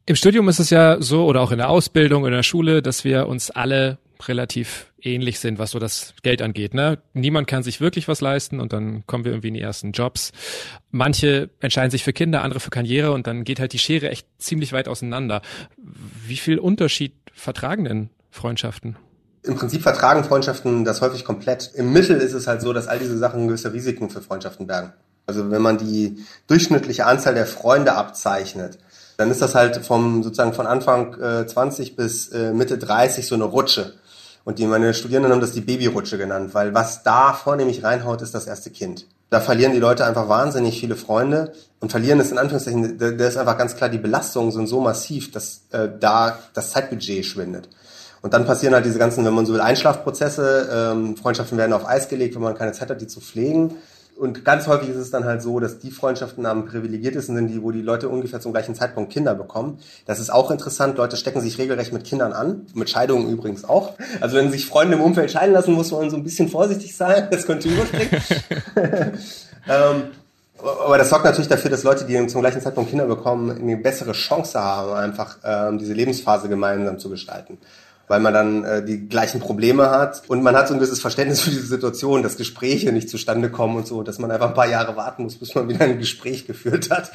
Im 0.07 0.17
Studium 0.17 0.49
ist 0.49 0.61
es 0.61 0.71
ja 0.71 1.01
so, 1.01 1.27
oder 1.27 1.41
auch 1.41 1.53
in 1.53 1.59
der 1.59 1.69
Ausbildung, 1.69 2.25
in 2.27 2.33
der 2.33 2.43
Schule, 2.43 2.83
dass 2.83 3.05
wir 3.05 3.29
uns 3.29 3.51
alle 3.51 3.99
relativ 4.29 4.93
ähnlich 5.00 5.41
sind, 5.41 5.59
was 5.59 5.73
so 5.73 5.79
das 5.79 6.14
Geld 6.23 6.43
angeht. 6.43 6.75
Ne? 6.75 6.99
Niemand 7.12 7.47
kann 7.47 7.62
sich 7.62 7.81
wirklich 7.81 8.09
was 8.09 8.21
leisten 8.21 8.61
und 8.61 8.73
dann 8.73 9.07
kommen 9.07 9.25
wir 9.25 9.33
irgendwie 9.33 9.49
in 9.49 9.55
die 9.55 9.61
ersten 9.61 9.93
Jobs. 9.93 10.33
Manche 10.91 11.50
entscheiden 11.61 11.91
sich 11.91 12.05
für 12.05 12.12
Kinder, 12.12 12.43
andere 12.43 12.61
für 12.61 12.71
Karriere 12.71 13.12
und 13.12 13.26
dann 13.26 13.45
geht 13.45 13.61
halt 13.61 13.73
die 13.73 13.79
Schere 13.79 14.11
echt 14.11 14.26
ziemlich 14.38 14.73
weit 14.73 14.88
auseinander. 14.88 15.43
Wie 15.76 16.37
viel 16.37 16.59
Unterschied 16.59 17.14
vertragen 17.35 17.85
denn 17.85 18.11
Freundschaften? 18.31 18.97
Im 19.45 19.57
Prinzip 19.57 19.83
vertragen 19.83 20.23
Freundschaften 20.23 20.85
das 20.85 21.00
häufig 21.00 21.25
komplett. 21.25 21.73
Im 21.75 21.93
Mittel 21.93 22.19
ist 22.19 22.33
es 22.33 22.47
halt 22.47 22.62
so, 22.62 22.73
dass 22.73 22.87
all 22.87 22.99
diese 22.99 23.19
Sachen 23.19 23.49
gewisse 23.49 23.73
Risiken 23.73 24.09
für 24.09 24.23
Freundschaften 24.23 24.67
bergen. 24.69 24.93
Also 25.26 25.50
wenn 25.50 25.62
man 25.62 25.79
die 25.79 26.25
durchschnittliche 26.47 27.07
Anzahl 27.07 27.35
der 27.35 27.47
Freunde 27.47 27.95
abzeichnet, 27.95 28.79
dann 29.17 29.31
ist 29.31 29.43
das 29.43 29.55
halt 29.55 29.76
vom 29.76 30.23
sozusagen 30.23 30.52
von 30.52 30.67
Anfang 30.67 31.21
äh, 31.21 31.47
20 31.47 31.97
bis 31.97 32.29
äh, 32.29 32.52
Mitte 32.52 32.79
30 32.79 33.26
so 33.26 33.35
eine 33.35 33.44
Rutsche. 33.44 33.94
Und 34.44 34.59
die 34.59 34.66
meine 34.66 34.92
Studierenden 34.92 35.33
haben 35.33 35.40
das 35.40 35.52
die 35.52 35.61
Babyrutsche 35.61 36.18
genannt, 36.18 36.55
weil 36.55 36.74
was 36.74 37.02
da 37.02 37.33
vornehmlich 37.33 37.85
reinhaut, 37.85 38.22
ist 38.22 38.35
das 38.35 38.46
erste 38.46 38.70
Kind. 38.70 39.07
Da 39.31 39.40
verlieren 39.40 39.72
die 39.72 39.78
Leute 39.78 40.05
einfach 40.05 40.28
wahnsinnig 40.28 40.78
viele 40.78 40.96
Freunde 40.96 41.52
und 41.81 41.90
verlieren 41.90 42.20
es 42.20 42.31
in 42.31 42.38
Anführungszeichen, 42.38 42.98
da, 42.98 43.12
da 43.12 43.26
ist 43.26 43.37
einfach 43.37 43.57
ganz 43.57 43.76
klar, 43.76 43.88
die 43.88 43.98
Belastungen 43.98 44.52
sind 44.52 44.66
so 44.66 44.81
massiv, 44.81 45.31
dass 45.31 45.62
äh, 45.70 45.88
da 45.98 46.38
das 46.55 46.72
Zeitbudget 46.72 47.24
schwindet. 47.24 47.68
Und 48.20 48.35
dann 48.35 48.44
passieren 48.44 48.74
halt 48.74 48.85
diese 48.85 48.98
ganzen, 48.98 49.24
wenn 49.24 49.35
man 49.35 49.46
so 49.46 49.52
will, 49.52 49.61
Einschlafprozesse, 49.61 50.92
ähm, 50.92 51.16
Freundschaften 51.16 51.59
werden 51.59 51.72
auf 51.72 51.88
Eis 51.88 52.09
gelegt, 52.09 52.35
wenn 52.35 52.42
man 52.42 52.55
keine 52.55 52.72
Zeit 52.72 52.90
hat, 52.90 53.00
die 53.00 53.07
zu 53.07 53.20
pflegen 53.20 53.76
und 54.16 54.44
ganz 54.44 54.66
häufig 54.66 54.88
ist 54.88 54.96
es 54.96 55.11
dann 55.11 55.25
halt 55.25 55.42
so, 55.42 55.59
dass 55.59 55.79
die 55.79 55.90
Freundschaften 55.90 56.46
am 56.46 56.66
privilegiertesten 56.66 57.35
sind, 57.35 57.48
die, 57.48 57.62
wo 57.62 57.70
die 57.70 57.83
Leute 57.83 58.09
ungefähr 58.09 58.40
zum 58.40 58.53
gleichen 58.53 58.75
Zeitpunkt 58.75 59.12
Kinder 59.12 59.35
bekommen. 59.35 59.79
Das 60.07 60.20
ist 60.20 60.31
auch 60.31 60.51
interessant. 60.51 60.96
Leute 60.98 61.16
stecken 61.16 61.40
sich 61.40 61.59
regelrecht 61.59 61.92
mit 61.92 62.05
Kindern 62.05 62.33
an. 62.33 62.66
Mit 62.75 62.90
Scheidungen 62.90 63.29
übrigens 63.29 63.64
auch. 63.64 63.94
Also 64.20 64.37
wenn 64.37 64.51
sich 64.51 64.66
Freunde 64.66 64.96
im 64.96 65.03
Umfeld 65.03 65.31
scheiden 65.31 65.53
lassen, 65.53 65.72
muss 65.72 65.90
man 65.90 66.11
so 66.11 66.16
ein 66.16 66.25
bisschen 66.25 66.48
vorsichtig 66.48 66.96
sein. 66.96 67.29
Das 67.31 67.46
könnte 67.46 67.68
überspringen. 67.68 68.22
ähm, 69.68 70.03
aber 70.59 70.98
das 70.98 71.09
sorgt 71.09 71.25
natürlich 71.25 71.48
dafür, 71.48 71.70
dass 71.70 71.83
Leute, 71.83 72.05
die 72.05 72.27
zum 72.29 72.42
gleichen 72.42 72.61
Zeitpunkt 72.61 72.90
Kinder 72.90 73.07
bekommen, 73.07 73.51
eine 73.51 73.77
bessere 73.77 74.12
Chance 74.12 74.61
haben, 74.61 74.92
einfach 74.92 75.38
ähm, 75.44 75.79
diese 75.79 75.94
Lebensphase 75.94 76.48
gemeinsam 76.48 76.98
zu 76.98 77.11
gestalten 77.11 77.59
weil 78.09 78.21
man 78.21 78.35
dann 78.35 78.65
äh, 78.65 78.85
die 78.85 79.09
gleichen 79.09 79.41
Probleme 79.41 79.91
hat 79.91 80.23
und 80.29 80.43
man 80.43 80.55
hat 80.55 80.69
so 80.69 80.75
ein 80.75 80.81
gewisses 80.81 81.01
Verständnis 81.01 81.41
für 81.41 81.51
diese 81.51 81.67
Situation, 81.67 82.23
dass 82.23 82.37
Gespräche 82.37 82.93
nicht 82.93 83.09
zustande 83.09 83.51
kommen 83.51 83.77
und 83.77 83.87
so, 83.87 84.03
dass 84.03 84.19
man 84.19 84.31
einfach 84.31 84.49
ein 84.49 84.55
paar 84.55 84.69
Jahre 84.69 84.97
warten 84.97 85.25
muss, 85.25 85.37
bis 85.37 85.55
man 85.55 85.69
wieder 85.69 85.85
ein 85.85 85.99
Gespräch 85.99 86.47
geführt 86.47 86.91
hat. 86.91 87.11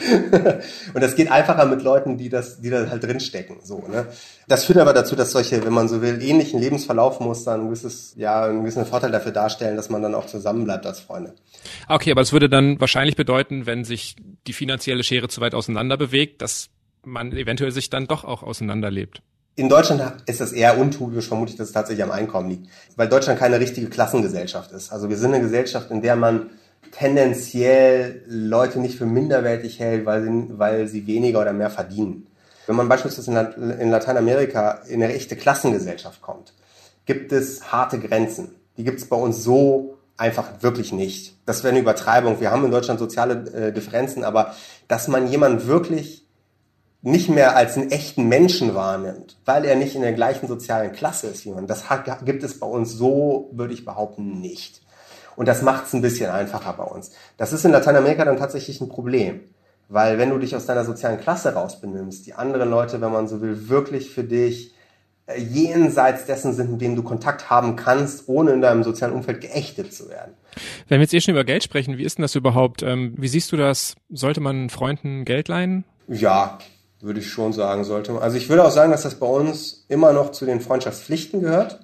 und 0.94 1.02
das 1.02 1.16
geht 1.16 1.32
einfacher 1.32 1.66
mit 1.66 1.82
Leuten, 1.84 2.18
die 2.18 2.30
das, 2.30 2.62
die 2.62 2.70
da 2.70 2.90
halt 2.90 3.04
drinstecken. 3.04 3.58
So, 3.64 3.86
ne? 3.88 4.08
Das 4.48 4.66
führt 4.66 4.80
aber 4.80 4.94
dazu, 4.94 5.16
dass 5.16 5.32
solche, 5.32 5.66
wenn 5.66 5.74
man 5.74 5.90
so 5.90 6.02
will, 6.02 6.22
ähnlichen 6.22 6.60
Lebensverlaufmuster 6.60 7.54
ein 7.54 7.66
gewisses, 7.66 8.14
ja, 8.16 8.46
einen 8.46 8.62
gewissen 8.62 8.86
Vorteil 8.86 9.12
dafür 9.12 9.32
darstellen, 9.32 9.76
dass 9.76 9.90
man 9.90 10.02
dann 10.02 10.16
auch 10.16 10.26
zusammenbleibt 10.26 10.86
als 10.86 11.00
Freunde. 11.00 11.34
Okay, 11.88 12.12
aber 12.12 12.22
es 12.22 12.32
würde 12.32 12.50
dann 12.50 12.80
wahrscheinlich 12.80 13.16
bedeuten, 13.16 13.66
wenn 13.66 13.84
sich 13.84 14.16
die 14.48 14.54
finanzielle 14.54 15.04
Schere 15.04 15.28
zu 15.28 15.42
weit 15.42 15.54
auseinander 15.54 15.98
bewegt, 15.98 16.42
dass 16.42 16.70
man 17.04 17.32
eventuell 17.34 17.72
sich 17.72 17.90
dann 17.90 18.08
doch 18.08 18.24
auch 18.24 18.44
auseinanderlebt. 18.44 19.22
In 19.58 19.70
Deutschland 19.70 20.22
ist 20.28 20.40
das 20.40 20.52
eher 20.52 20.78
untypisch, 20.78 21.28
vermutlich, 21.28 21.58
dass 21.58 21.70
es 21.70 21.74
tatsächlich 21.74 22.04
am 22.04 22.12
Einkommen 22.12 22.48
liegt, 22.48 22.70
weil 22.96 23.10
Deutschland 23.10 23.40
keine 23.40 23.60
richtige 23.60 23.90
Klassengesellschaft 23.90 24.72
ist. 24.72 24.92
Also 24.92 25.10
wir 25.10 25.18
sind 25.18 25.34
eine 25.34 25.42
Gesellschaft, 25.42 25.90
in 25.90 26.04
der 26.04 26.16
man 26.16 26.52
tendenziell 26.92 28.22
Leute 28.28 28.80
nicht 28.80 29.00
für 29.00 29.08
minderwertig 29.08 29.80
hält, 29.80 30.06
weil 30.06 30.22
sie, 30.22 30.46
weil 30.60 30.88
sie 30.88 31.08
weniger 31.08 31.42
oder 31.42 31.54
mehr 31.54 31.72
verdienen. 31.72 32.28
Wenn 32.68 32.76
man 32.76 32.88
beispielsweise 32.88 33.32
in 33.80 33.90
Lateinamerika 33.90 34.84
in 34.88 35.02
eine 35.02 35.16
echte 35.16 35.36
Klassengesellschaft 35.36 36.22
kommt, 36.22 36.54
gibt 37.08 37.32
es 37.32 37.72
harte 37.72 37.98
Grenzen. 37.98 38.54
Die 38.78 38.84
gibt 38.84 39.00
es 39.00 39.10
bei 39.10 39.16
uns 39.16 39.44
so 39.44 39.98
einfach 40.18 40.62
wirklich 40.62 40.94
nicht. 40.94 41.36
Das 41.48 41.64
wäre 41.64 41.72
eine 41.72 41.80
Übertreibung. 41.80 42.40
Wir 42.40 42.52
haben 42.52 42.64
in 42.64 42.70
Deutschland 42.70 43.00
soziale 43.00 43.50
äh, 43.54 43.74
Differenzen, 43.74 44.24
aber 44.24 44.54
dass 44.88 45.08
man 45.08 45.28
jemanden 45.28 45.66
wirklich 45.66 46.27
nicht 47.02 47.30
mehr 47.30 47.56
als 47.56 47.78
einen 47.78 47.92
echten 47.92 48.28
Menschen 48.28 48.76
wahrnimmt, 48.76 49.38
weil 49.46 49.66
er 49.66 49.76
nicht 49.76 49.96
in 49.96 50.02
der 50.02 50.14
gleichen 50.14 50.48
sozialen 50.48 50.92
Klasse 50.92 51.28
ist 51.28 51.46
wie 51.46 51.52
man. 51.52 51.68
Das 51.68 51.90
hat, 51.90 52.26
gibt 52.26 52.44
es 52.44 52.60
bei 52.60 52.68
uns 52.68 52.92
so, 52.94 53.50
würde 53.54 53.74
ich 53.74 53.86
behaupten, 53.86 54.42
nicht. 54.42 54.82
Und 55.36 55.48
das 55.48 55.62
macht 55.62 55.86
es 55.86 55.94
ein 55.94 56.02
bisschen 56.02 56.32
einfacher 56.32 56.74
bei 56.74 56.84
uns. 56.84 57.12
Das 57.38 57.54
ist 57.54 57.64
in 57.64 57.72
Lateinamerika 57.72 58.26
dann 58.26 58.38
tatsächlich 58.38 58.82
ein 58.82 58.90
Problem. 58.90 59.42
Weil 59.90 60.18
wenn 60.18 60.32
du 60.32 60.38
dich 60.38 60.56
aus 60.56 60.66
deiner 60.66 60.84
sozialen 60.84 61.20
Klasse 61.20 61.54
rausbenimmst, 61.54 62.26
die 62.26 62.34
anderen 62.34 62.70
Leute, 62.70 63.00
wenn 63.00 63.12
man 63.12 63.28
so 63.28 63.40
will, 63.40 63.70
wirklich 63.70 64.10
für 64.10 64.24
dich 64.24 64.74
äh, 65.28 65.40
jenseits 65.40 66.26
dessen 66.26 66.54
sind, 66.54 66.72
mit 66.72 66.82
denen 66.82 66.96
du 66.96 67.04
Kontakt 67.04 67.50
haben 67.50 67.78
kannst, 67.78 68.28
ohne 68.28 68.52
in 68.52 68.62
deinem 68.62 68.84
sozialen 68.84 69.14
Umfeld 69.14 69.40
geächtet 69.40 69.94
zu 69.94 70.10
werden. 70.10 70.34
Wenn 70.90 71.00
wir 71.00 71.04
jetzt 71.04 71.14
eh 71.14 71.22
schon 71.22 71.36
über 71.36 71.46
Geld 71.46 71.64
sprechen, 71.64 71.98
wie 71.98 72.04
ist 72.04 72.18
denn 72.18 72.24
das 72.24 72.36
überhaupt? 72.36 72.84
Ähm, 72.84 73.14
wie 73.18 73.30
siehst 73.30 73.52
du 73.52 73.58
das? 73.58 73.96
Sollte 74.10 74.42
man 74.42 74.70
Freunden 74.70 75.24
Geld 75.24 75.48
leihen? 75.48 75.86
Ja, 76.10 76.58
würde 77.02 77.20
ich 77.20 77.30
schon 77.30 77.54
sagen, 77.54 77.84
sollte 77.84 78.12
man. 78.12 78.24
Also 78.24 78.38
ich 78.38 78.50
würde 78.50 78.64
auch 78.64 78.72
sagen, 78.72 78.92
dass 78.92 79.04
das 79.04 79.16
bei 79.16 79.28
uns 79.28 79.86
immer 79.88 80.14
noch 80.14 80.32
zu 80.32 80.46
den 80.46 80.62
Freundschaftspflichten 80.62 81.42
gehört. 81.42 81.80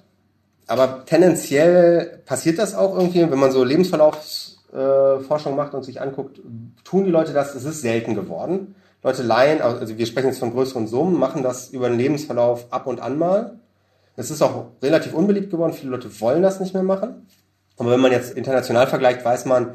Aber 0.66 1.04
tendenziell 1.04 2.22
passiert 2.24 2.58
das 2.58 2.74
auch 2.74 2.96
irgendwie, 2.96 3.30
wenn 3.30 3.38
man 3.38 3.52
so 3.52 3.62
Lebensverlaufsforschung 3.64 5.52
äh, 5.52 5.56
macht 5.56 5.74
und 5.74 5.84
sich 5.84 6.00
anguckt, 6.00 6.40
tun 6.84 7.04
die 7.04 7.10
Leute 7.10 7.32
das, 7.32 7.54
es 7.54 7.64
ist 7.64 7.82
selten 7.82 8.14
geworden. 8.14 8.74
Leute 9.02 9.22
leihen, 9.22 9.60
also 9.60 9.98
wir 9.98 10.06
sprechen 10.06 10.28
jetzt 10.28 10.38
von 10.38 10.52
größeren 10.52 10.86
Summen, 10.86 11.18
machen 11.18 11.42
das 11.42 11.68
über 11.68 11.88
den 11.88 11.98
Lebensverlauf 11.98 12.72
ab 12.72 12.86
und 12.86 13.00
an 13.00 13.18
mal. 13.18 13.58
Es 14.16 14.30
ist 14.30 14.40
auch 14.40 14.68
relativ 14.82 15.12
unbeliebt 15.12 15.50
geworden, 15.50 15.74
viele 15.74 15.90
Leute 15.90 16.20
wollen 16.20 16.42
das 16.42 16.60
nicht 16.60 16.72
mehr 16.72 16.82
machen. 16.82 17.26
Aber 17.76 17.90
wenn 17.90 18.00
man 18.00 18.12
jetzt 18.12 18.34
international 18.34 18.86
vergleicht, 18.86 19.24
weiß 19.24 19.44
man, 19.44 19.74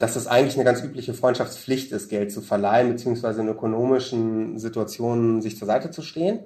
dass 0.00 0.16
es 0.16 0.26
eigentlich 0.26 0.54
eine 0.56 0.64
ganz 0.64 0.82
übliche 0.82 1.12
Freundschaftspflicht 1.14 1.92
ist, 1.92 2.08
Geld 2.08 2.32
zu 2.32 2.40
verleihen, 2.40 2.88
beziehungsweise 2.88 3.42
in 3.42 3.48
ökonomischen 3.48 4.58
Situationen 4.58 5.42
sich 5.42 5.58
zur 5.58 5.66
Seite 5.66 5.90
zu 5.90 6.00
stehen. 6.02 6.40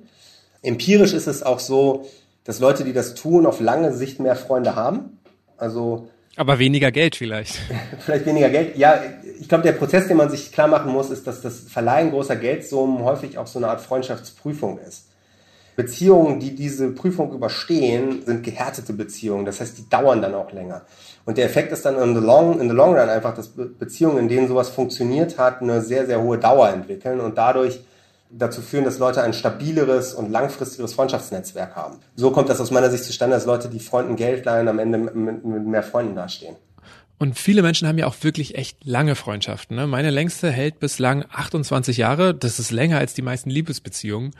Empirisch 0.61 1.13
ist 1.13 1.29
es 1.29 1.45
auch 1.45 1.61
so, 1.61 2.05
dass 2.43 2.59
Leute, 2.59 2.83
die 2.85 2.93
das 2.93 3.15
tun, 3.15 3.47
auf 3.47 3.61
lange 3.61 3.95
Sicht 3.95 4.19
mehr 4.19 4.35
Freunde 4.35 4.75
haben. 4.75 5.19
Also 5.57 6.09
aber 6.37 6.59
weniger 6.59 6.91
Geld 6.91 7.15
vielleicht. 7.15 7.61
vielleicht 8.01 8.27
weniger 8.27 8.51
Geld. 8.51 8.77
Ja, 8.77 9.01
ich 9.41 9.49
glaube, 9.49 9.63
der 9.63 9.73
Prozess, 9.73 10.09
den 10.09 10.17
man 10.17 10.31
sich 10.31 10.51
klar 10.51 10.67
machen 10.67 10.91
muss, 10.91 11.11
ist, 11.11 11.29
dass 11.29 11.41
das 11.41 11.61
Verleihen 11.61 12.11
großer 12.11 12.35
Geldsummen 12.35 13.05
häufig 13.05 13.39
auch 13.39 13.47
so 13.47 13.61
eine 13.61 13.69
Art 13.69 13.81
Freundschaftsprüfung 13.81 14.81
ist. 14.81 15.07
Beziehungen, 15.77 16.39
die 16.39 16.55
diese 16.55 16.93
Prüfung 16.93 17.33
überstehen, 17.33 18.23
sind 18.25 18.45
gehärtete 18.45 18.93
Beziehungen. 18.93 19.45
Das 19.45 19.61
heißt, 19.61 19.77
die 19.79 19.89
dauern 19.89 20.23
dann 20.23 20.35
auch 20.35 20.53
länger. 20.53 20.83
Und 21.25 21.37
der 21.39 21.47
Effekt 21.47 21.73
ist 21.73 21.85
dann 21.85 21.99
in 21.99 22.15
the 22.15 22.25
long, 22.25 22.61
in 22.61 22.69
the 22.69 22.75
long 22.75 22.95
run 22.95 23.09
einfach, 23.09 23.35
dass 23.35 23.49
Beziehungen, 23.49 24.19
in 24.19 24.29
denen 24.29 24.47
sowas 24.47 24.69
funktioniert 24.69 25.39
hat, 25.39 25.63
eine 25.63 25.81
sehr, 25.81 26.07
sehr 26.07 26.23
hohe 26.23 26.39
Dauer 26.39 26.69
entwickeln 26.69 27.21
und 27.21 27.37
dadurch 27.39 27.81
dazu 28.31 28.63
führen, 28.63 28.85
dass 28.85 28.99
Leute 28.99 29.23
ein 29.23 29.33
stabileres 29.33 30.15
und 30.15 30.31
langfristigeres 30.31 30.95
Freundschaftsnetzwerk 30.95 31.77
haben. 31.77 31.99
So 32.17 32.31
kommt 32.31 32.49
das 32.49 32.61
aus 32.61 32.71
meiner 32.71 32.91
Sicht 32.91 33.05
zustande, 33.05 33.37
dass 33.37 33.47
Leute, 33.47 33.69
die 33.69 33.81
Freunden 33.81 34.17
Geld 34.17 34.45
leihen, 34.45 34.69
am 34.69 34.79
Ende 34.79 34.99
mit, 34.99 35.45
mehr 35.45 35.83
Freunden 35.83 36.15
dastehen. 36.15 36.57
Und 37.19 37.39
viele 37.39 37.63
Menschen 37.63 37.87
haben 37.87 37.97
ja 37.97 38.07
auch 38.07 38.17
wirklich 38.23 38.57
echt 38.57 38.85
lange 38.85 39.15
Freundschaften. 39.15 39.77
Ne? 39.77 39.87
Meine 39.87 40.11
längste 40.11 40.51
hält 40.51 40.81
bislang 40.81 41.25
28 41.31 41.97
Jahre. 41.97 42.35
Das 42.35 42.59
ist 42.59 42.73
länger 42.73 42.99
als 42.99 43.15
die 43.15 43.23
meisten 43.23 43.51
Liebesbeziehungen. 43.51 44.35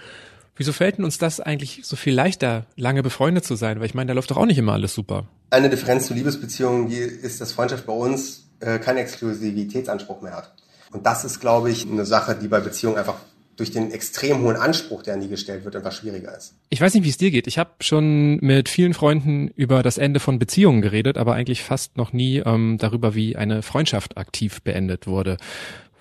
Wieso 0.57 0.73
fällt 0.73 0.99
denn 0.99 1.05
uns 1.05 1.19
das 1.19 1.41
eigentlich 1.41 1.81
so 1.83 1.97
viel 1.97 2.15
leichter, 2.15 2.67
lange 2.77 3.03
befreundet 3.03 3.45
zu 3.45 3.57
sein? 3.57 3.81
Weil 3.81 3.87
ich 3.87 3.95
meine, 3.95 4.09
da 4.09 4.15
läuft 4.15 4.31
doch 4.31 4.37
auch 4.37 4.47
nicht 4.47 4.59
immer 4.59 4.73
alles 4.73 4.95
super. 4.95 5.27
Eine 5.51 5.69
Differenz 5.69 6.07
zu 6.07 6.15
Liebesbeziehungen 6.15 6.89
die 6.89 6.97
ist, 6.97 7.41
dass 7.41 7.53
Freundschaft 7.53 7.87
bei 7.87 7.93
uns 7.93 8.49
äh, 8.61 8.79
keinen 8.79 8.99
Exklusivitätsanspruch 8.99 10.23
mehr 10.23 10.37
hat. 10.37 10.55
Und 10.93 11.07
das 11.07 11.25
ist, 11.25 11.41
glaube 11.41 11.71
ich, 11.71 11.89
eine 11.91 12.07
Sache, 12.07 12.37
die 12.41 12.47
bei 12.47 12.61
Beziehungen 12.61 12.97
einfach 12.97 13.17
durch 13.57 13.71
den 13.71 13.93
extrem 13.93 14.43
hohen 14.43 14.57
Anspruch, 14.57 15.03
der 15.03 15.15
an 15.15 15.21
die 15.21 15.29
gestellt 15.29 15.65
wird, 15.65 15.77
einfach 15.77 15.93
schwieriger 15.93 16.37
ist. 16.37 16.55
Ich 16.71 16.81
weiß 16.81 16.95
nicht, 16.95 17.05
wie 17.05 17.09
es 17.09 17.19
dir 17.19 17.31
geht. 17.31 17.47
Ich 17.47 17.59
habe 17.59 17.71
schon 17.81 18.37
mit 18.37 18.69
vielen 18.69 18.95
Freunden 18.95 19.49
über 19.49 19.83
das 19.83 19.99
Ende 19.99 20.21
von 20.21 20.39
Beziehungen 20.39 20.83
geredet, 20.83 21.19
aber 21.19 21.35
eigentlich 21.35 21.63
fast 21.63 21.97
noch 21.97 22.13
nie 22.13 22.39
ähm, 22.39 22.79
darüber, 22.79 23.15
wie 23.15 23.37
eine 23.37 23.63
Freundschaft 23.63 24.17
aktiv 24.17 24.63
beendet 24.63 25.07
wurde. 25.07 25.37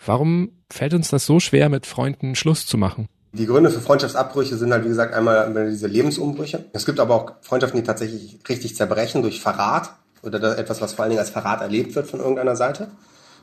Warum 0.05 0.51
fällt 0.69 0.93
uns 0.93 1.09
das 1.09 1.25
so 1.25 1.39
schwer, 1.39 1.69
mit 1.69 1.85
Freunden 1.85 2.35
Schluss 2.35 2.65
zu 2.65 2.77
machen? 2.77 3.07
Die 3.35 3.47
Gründe 3.47 3.71
für 3.71 3.79
Freundschaftsabbrüche 3.79 4.55
sind 4.57 4.71
halt, 4.71 4.83
wie 4.83 4.89
gesagt, 4.89 5.13
einmal 5.15 5.69
diese 5.71 5.87
Lebensumbrüche. 5.87 6.65
Es 6.71 6.85
gibt 6.85 6.99
aber 6.99 7.15
auch 7.15 7.31
Freundschaften, 7.41 7.79
die 7.79 7.85
tatsächlich 7.85 8.39
richtig 8.47 8.75
zerbrechen 8.75 9.23
durch 9.23 9.41
Verrat 9.41 9.89
oder 10.21 10.55
etwas, 10.59 10.81
was 10.81 10.93
vor 10.93 11.03
allen 11.03 11.09
Dingen 11.09 11.19
als 11.19 11.31
Verrat 11.31 11.61
erlebt 11.61 11.95
wird 11.95 12.07
von 12.07 12.19
irgendeiner 12.19 12.55
Seite. 12.55 12.91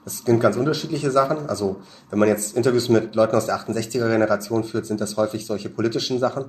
Das 0.04 0.18
sind 0.18 0.38
ganz 0.38 0.56
unterschiedliche 0.56 1.10
Sachen. 1.10 1.48
Also 1.48 1.82
wenn 2.08 2.20
man 2.20 2.28
jetzt 2.28 2.56
Interviews 2.56 2.88
mit 2.88 3.16
Leuten 3.16 3.34
aus 3.34 3.46
der 3.46 3.56
68er 3.56 4.08
Generation 4.08 4.62
führt, 4.62 4.86
sind 4.86 5.00
das 5.00 5.16
häufig 5.16 5.44
solche 5.44 5.68
politischen 5.68 6.20
Sachen. 6.20 6.44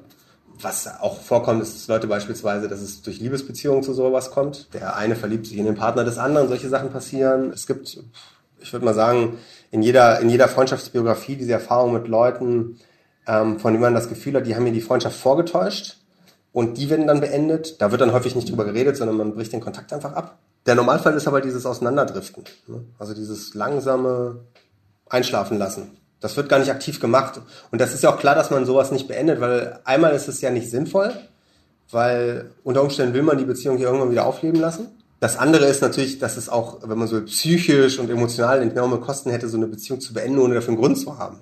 Was 0.62 0.88
auch 1.02 1.20
vorkommt, 1.20 1.64
ist 1.64 1.88
Leute 1.88 2.06
beispielsweise, 2.06 2.68
dass 2.68 2.80
es 2.80 3.02
durch 3.02 3.20
Liebesbeziehungen 3.20 3.82
zu 3.82 3.94
sowas 3.94 4.30
kommt. 4.30 4.72
Der 4.76 4.96
eine 4.96 5.16
verliebt 5.16 5.48
sich 5.48 5.58
in 5.58 5.66
den 5.66 5.76
Partner 5.76 6.04
des 6.04 6.20
anderen, 6.20 6.48
solche 6.48 6.70
Sachen 6.70 6.92
passieren. 6.92 7.52
Es 7.52 7.66
gibt, 7.66 7.98
ich 8.60 8.72
würde 8.72 8.86
mal 8.86 8.94
sagen, 8.94 9.40
in 9.72 9.82
jeder, 9.82 10.20
in 10.20 10.30
jeder 10.30 10.48
Freundschaftsbiografie 10.48 11.38
diese 11.38 11.54
Erfahrung 11.54 11.94
mit 11.94 12.08
Leuten, 12.08 12.78
ähm, 13.32 13.60
von 13.60 13.72
denen 13.72 13.82
man 13.82 13.94
das 13.94 14.10
Gefühl 14.10 14.36
hat, 14.36 14.46
die 14.46 14.56
haben 14.56 14.64
mir 14.64 14.74
die 14.74 14.82
Freundschaft 14.82 15.16
vorgetäuscht 15.16 15.98
und 16.52 16.78
die 16.78 16.90
werden 16.90 17.08
dann 17.08 17.22
beendet. 17.22 17.82
Da 17.82 17.92
wird 17.92 18.02
dann 18.02 18.12
häufig 18.12 18.36
nicht 18.36 18.50
drüber 18.50 18.66
geredet, 18.66 18.98
sondern 18.98 19.16
man 19.16 19.34
bricht 19.34 19.54
den 19.54 19.62
Kontakt 19.62 19.94
einfach 19.94 20.14
ab. 20.14 20.38
Der 20.66 20.76
Normalfall 20.76 21.16
ist 21.16 21.28
aber 21.28 21.40
dieses 21.40 21.66
Auseinanderdriften. 21.66 22.44
Ne? 22.68 22.84
Also 23.00 23.14
dieses 23.14 23.54
langsame 23.54 24.42
Einschlafen 25.10 25.58
lassen. 25.58 25.92
Das 26.20 26.36
wird 26.36 26.50
gar 26.50 26.60
nicht 26.60 26.72
aktiv 26.72 27.00
gemacht. 27.00 27.42
Und 27.72 27.80
das 27.80 27.94
ist 27.94 28.04
ja 28.04 28.14
auch 28.14 28.20
klar, 28.20 28.36
dass 28.36 28.52
man 28.52 28.66
sowas 28.66 28.92
nicht 28.92 29.08
beendet, 29.08 29.40
weil 29.40 29.80
einmal 29.86 30.14
ist 30.14 30.28
es 30.28 30.42
ja 30.42 30.52
nicht 30.52 30.70
sinnvoll, 30.70 31.14
weil 31.90 32.52
unter 32.64 32.84
Umständen 32.84 33.14
will 33.14 33.24
man 33.24 33.38
die 33.38 33.46
Beziehung 33.46 33.78
hier 33.78 33.88
irgendwann 33.88 34.12
wieder 34.12 34.26
aufleben 34.26 34.60
lassen. 34.60 34.88
Das 35.22 35.38
andere 35.38 35.66
ist 35.66 35.82
natürlich, 35.82 36.20
dass 36.20 36.36
es 36.36 36.50
auch, 36.50 36.80
wenn 36.84 36.98
man 36.98 37.08
so 37.08 37.22
psychisch 37.22 37.98
und 37.98 38.10
emotional 38.10 38.62
enorme 38.62 38.98
Kosten 38.98 39.32
hätte, 39.32 39.48
so 39.48 39.58
eine 39.58 39.68
Beziehung 39.68 40.02
zu 40.02 40.14
beenden, 40.14 40.40
ohne 40.40 40.56
dafür 40.56 40.70
einen 40.70 40.82
Grund 40.82 40.98
zu 40.98 41.18
haben. 41.18 41.40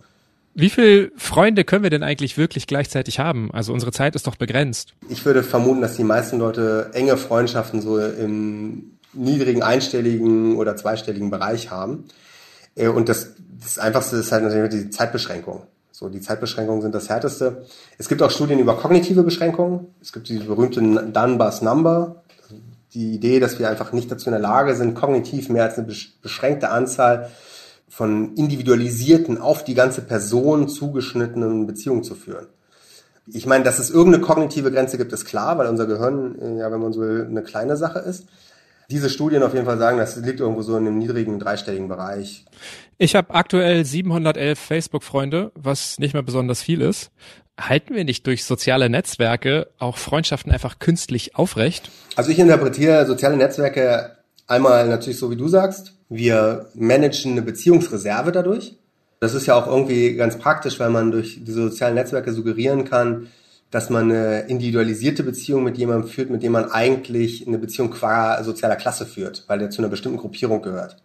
Wie 0.59 0.69
viele 0.69 1.11
Freunde 1.15 1.63
können 1.63 1.83
wir 1.83 1.89
denn 1.89 2.03
eigentlich 2.03 2.37
wirklich 2.37 2.67
gleichzeitig 2.67 3.17
haben? 3.17 3.49
Also 3.53 3.71
unsere 3.71 3.93
Zeit 3.93 4.15
ist 4.15 4.27
doch 4.27 4.35
begrenzt. 4.35 4.93
Ich 5.07 5.23
würde 5.23 5.41
vermuten, 5.41 5.79
dass 5.79 5.95
die 5.95 6.03
meisten 6.03 6.37
Leute 6.37 6.89
enge 6.91 7.15
Freundschaften 7.15 7.81
so 7.81 7.97
im 7.97 8.97
niedrigen 9.13 9.63
einstelligen 9.63 10.57
oder 10.57 10.75
zweistelligen 10.75 11.29
Bereich 11.29 11.71
haben. 11.71 12.09
Äh, 12.75 12.89
und 12.89 13.07
das, 13.07 13.35
das 13.63 13.79
Einfachste 13.79 14.17
ist 14.17 14.33
halt 14.33 14.43
natürlich 14.43 14.69
die 14.71 14.89
Zeitbeschränkung. 14.89 15.63
So, 15.93 16.09
die 16.09 16.19
Zeitbeschränkungen 16.19 16.81
sind 16.81 16.93
das 16.93 17.07
härteste. 17.07 17.65
Es 17.97 18.09
gibt 18.09 18.21
auch 18.21 18.29
Studien 18.29 18.59
über 18.59 18.75
kognitive 18.75 19.23
Beschränkungen. 19.23 19.87
Es 20.01 20.11
gibt 20.11 20.27
die 20.27 20.39
berühmte 20.39 20.81
Dunbar's 20.81 21.61
Number. 21.61 22.23
Die 22.93 23.13
Idee, 23.13 23.39
dass 23.39 23.59
wir 23.59 23.69
einfach 23.69 23.93
nicht 23.93 24.11
dazu 24.11 24.27
in 24.27 24.33
der 24.33 24.41
Lage 24.41 24.75
sind, 24.75 24.93
kognitiv 24.93 25.47
mehr 25.47 25.63
als 25.63 25.77
eine 25.77 25.87
beschränkte 26.21 26.69
Anzahl 26.69 27.29
von 27.89 28.35
individualisierten, 28.35 29.37
auf 29.37 29.63
die 29.63 29.73
ganze 29.73 30.01
Person 30.01 30.69
zugeschnittenen 30.69 31.67
Beziehungen 31.67 32.03
zu 32.03 32.15
führen. 32.15 32.47
Ich 33.27 33.45
meine, 33.45 33.63
dass 33.63 33.79
es 33.79 33.89
irgendeine 33.89 34.23
kognitive 34.23 34.71
Grenze 34.71 34.97
gibt, 34.97 35.11
ist 35.11 35.25
klar, 35.25 35.57
weil 35.57 35.67
unser 35.67 35.85
Gehirn, 35.85 36.39
äh, 36.39 36.59
ja, 36.59 36.71
wenn 36.71 36.79
man 36.79 36.93
so 36.93 37.01
will, 37.01 37.27
eine 37.29 37.43
kleine 37.43 37.77
Sache 37.77 37.99
ist 37.99 38.25
diese 38.89 39.09
Studien 39.09 39.43
auf 39.43 39.53
jeden 39.53 39.65
Fall 39.65 39.77
sagen, 39.77 39.97
das 39.97 40.15
liegt 40.17 40.39
irgendwo 40.39 40.61
so 40.61 40.75
in 40.75 40.87
einem 40.87 40.97
niedrigen 40.97 41.39
dreistelligen 41.39 41.87
Bereich. 41.87 42.45
Ich 42.97 43.15
habe 43.15 43.33
aktuell 43.33 43.85
711 43.85 44.59
Facebook-Freunde, 44.59 45.51
was 45.55 45.99
nicht 45.99 46.13
mehr 46.13 46.23
besonders 46.23 46.61
viel 46.61 46.81
ist. 46.81 47.11
Halten 47.59 47.93
wir 47.93 48.03
nicht 48.03 48.25
durch 48.25 48.45
soziale 48.45 48.89
Netzwerke 48.89 49.67
auch 49.77 49.97
Freundschaften 49.97 50.51
einfach 50.51 50.79
künstlich 50.79 51.35
aufrecht? 51.35 51.91
Also 52.15 52.31
ich 52.31 52.39
interpretiere 52.39 53.05
soziale 53.05 53.37
Netzwerke 53.37 54.17
einmal 54.49 54.87
natürlich 54.87 55.19
so, 55.19 55.31
wie 55.31 55.37
du 55.37 55.47
sagst. 55.47 55.93
Wir 56.09 56.67
managen 56.73 57.33
eine 57.33 57.41
Beziehungsreserve 57.41 58.31
dadurch. 58.31 58.75
Das 59.19 59.33
ist 59.33 59.45
ja 59.45 59.55
auch 59.55 59.67
irgendwie 59.67 60.15
ganz 60.15 60.37
praktisch, 60.37 60.79
weil 60.79 60.89
man 60.89 61.11
durch 61.11 61.43
diese 61.43 61.69
sozialen 61.69 61.95
Netzwerke 61.95 62.33
suggerieren 62.33 62.85
kann, 62.85 63.27
dass 63.69 63.89
man 63.89 64.11
eine 64.11 64.41
individualisierte 64.47 65.23
Beziehung 65.23 65.63
mit 65.63 65.77
jemandem 65.77 66.09
führt, 66.09 66.29
mit 66.29 66.41
dem 66.41 66.53
man 66.53 66.71
eigentlich 66.71 67.45
eine 67.47 67.59
Beziehung 67.59 67.91
qua 67.91 68.41
sozialer 68.43 68.75
Klasse 68.75 69.05
führt, 69.05 69.43
weil 69.47 69.59
der 69.59 69.69
zu 69.69 69.81
einer 69.81 69.89
bestimmten 69.89 70.17
Gruppierung 70.17 70.61
gehört. 70.61 70.97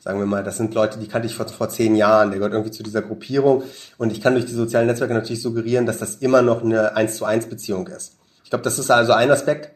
Sagen 0.00 0.18
wir 0.18 0.26
mal, 0.26 0.42
das 0.42 0.56
sind 0.56 0.74
Leute, 0.74 0.98
die 0.98 1.06
kannte 1.06 1.28
ich 1.28 1.34
vor, 1.34 1.46
vor 1.46 1.68
zehn 1.68 1.94
Jahren, 1.94 2.30
der 2.30 2.38
gehört 2.38 2.54
irgendwie 2.54 2.72
zu 2.72 2.82
dieser 2.82 3.02
Gruppierung 3.02 3.62
und 3.98 4.10
ich 4.10 4.22
kann 4.22 4.32
durch 4.32 4.46
die 4.46 4.52
sozialen 4.52 4.86
Netzwerke 4.86 5.12
natürlich 5.12 5.42
suggerieren, 5.42 5.84
dass 5.84 5.98
das 5.98 6.16
immer 6.16 6.40
noch 6.40 6.64
eine 6.64 6.96
eins 6.96 7.16
zu 7.16 7.26
eins 7.26 7.46
Beziehung 7.46 7.86
ist. 7.86 8.16
Ich 8.42 8.50
glaube, 8.50 8.64
das 8.64 8.78
ist 8.78 8.90
also 8.90 9.12
ein 9.12 9.30
Aspekt. 9.30 9.70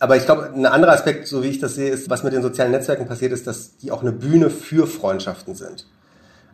Aber 0.00 0.16
ich 0.16 0.24
glaube, 0.24 0.50
ein 0.54 0.64
anderer 0.64 0.92
Aspekt, 0.92 1.28
so 1.28 1.42
wie 1.42 1.48
ich 1.48 1.58
das 1.58 1.74
sehe, 1.74 1.90
ist, 1.90 2.08
was 2.08 2.22
mit 2.22 2.32
den 2.32 2.40
sozialen 2.40 2.72
Netzwerken 2.72 3.06
passiert 3.06 3.32
ist, 3.32 3.46
dass 3.46 3.76
die 3.76 3.92
auch 3.92 4.00
eine 4.00 4.12
Bühne 4.12 4.48
für 4.48 4.86
Freundschaften 4.86 5.54
sind. 5.54 5.86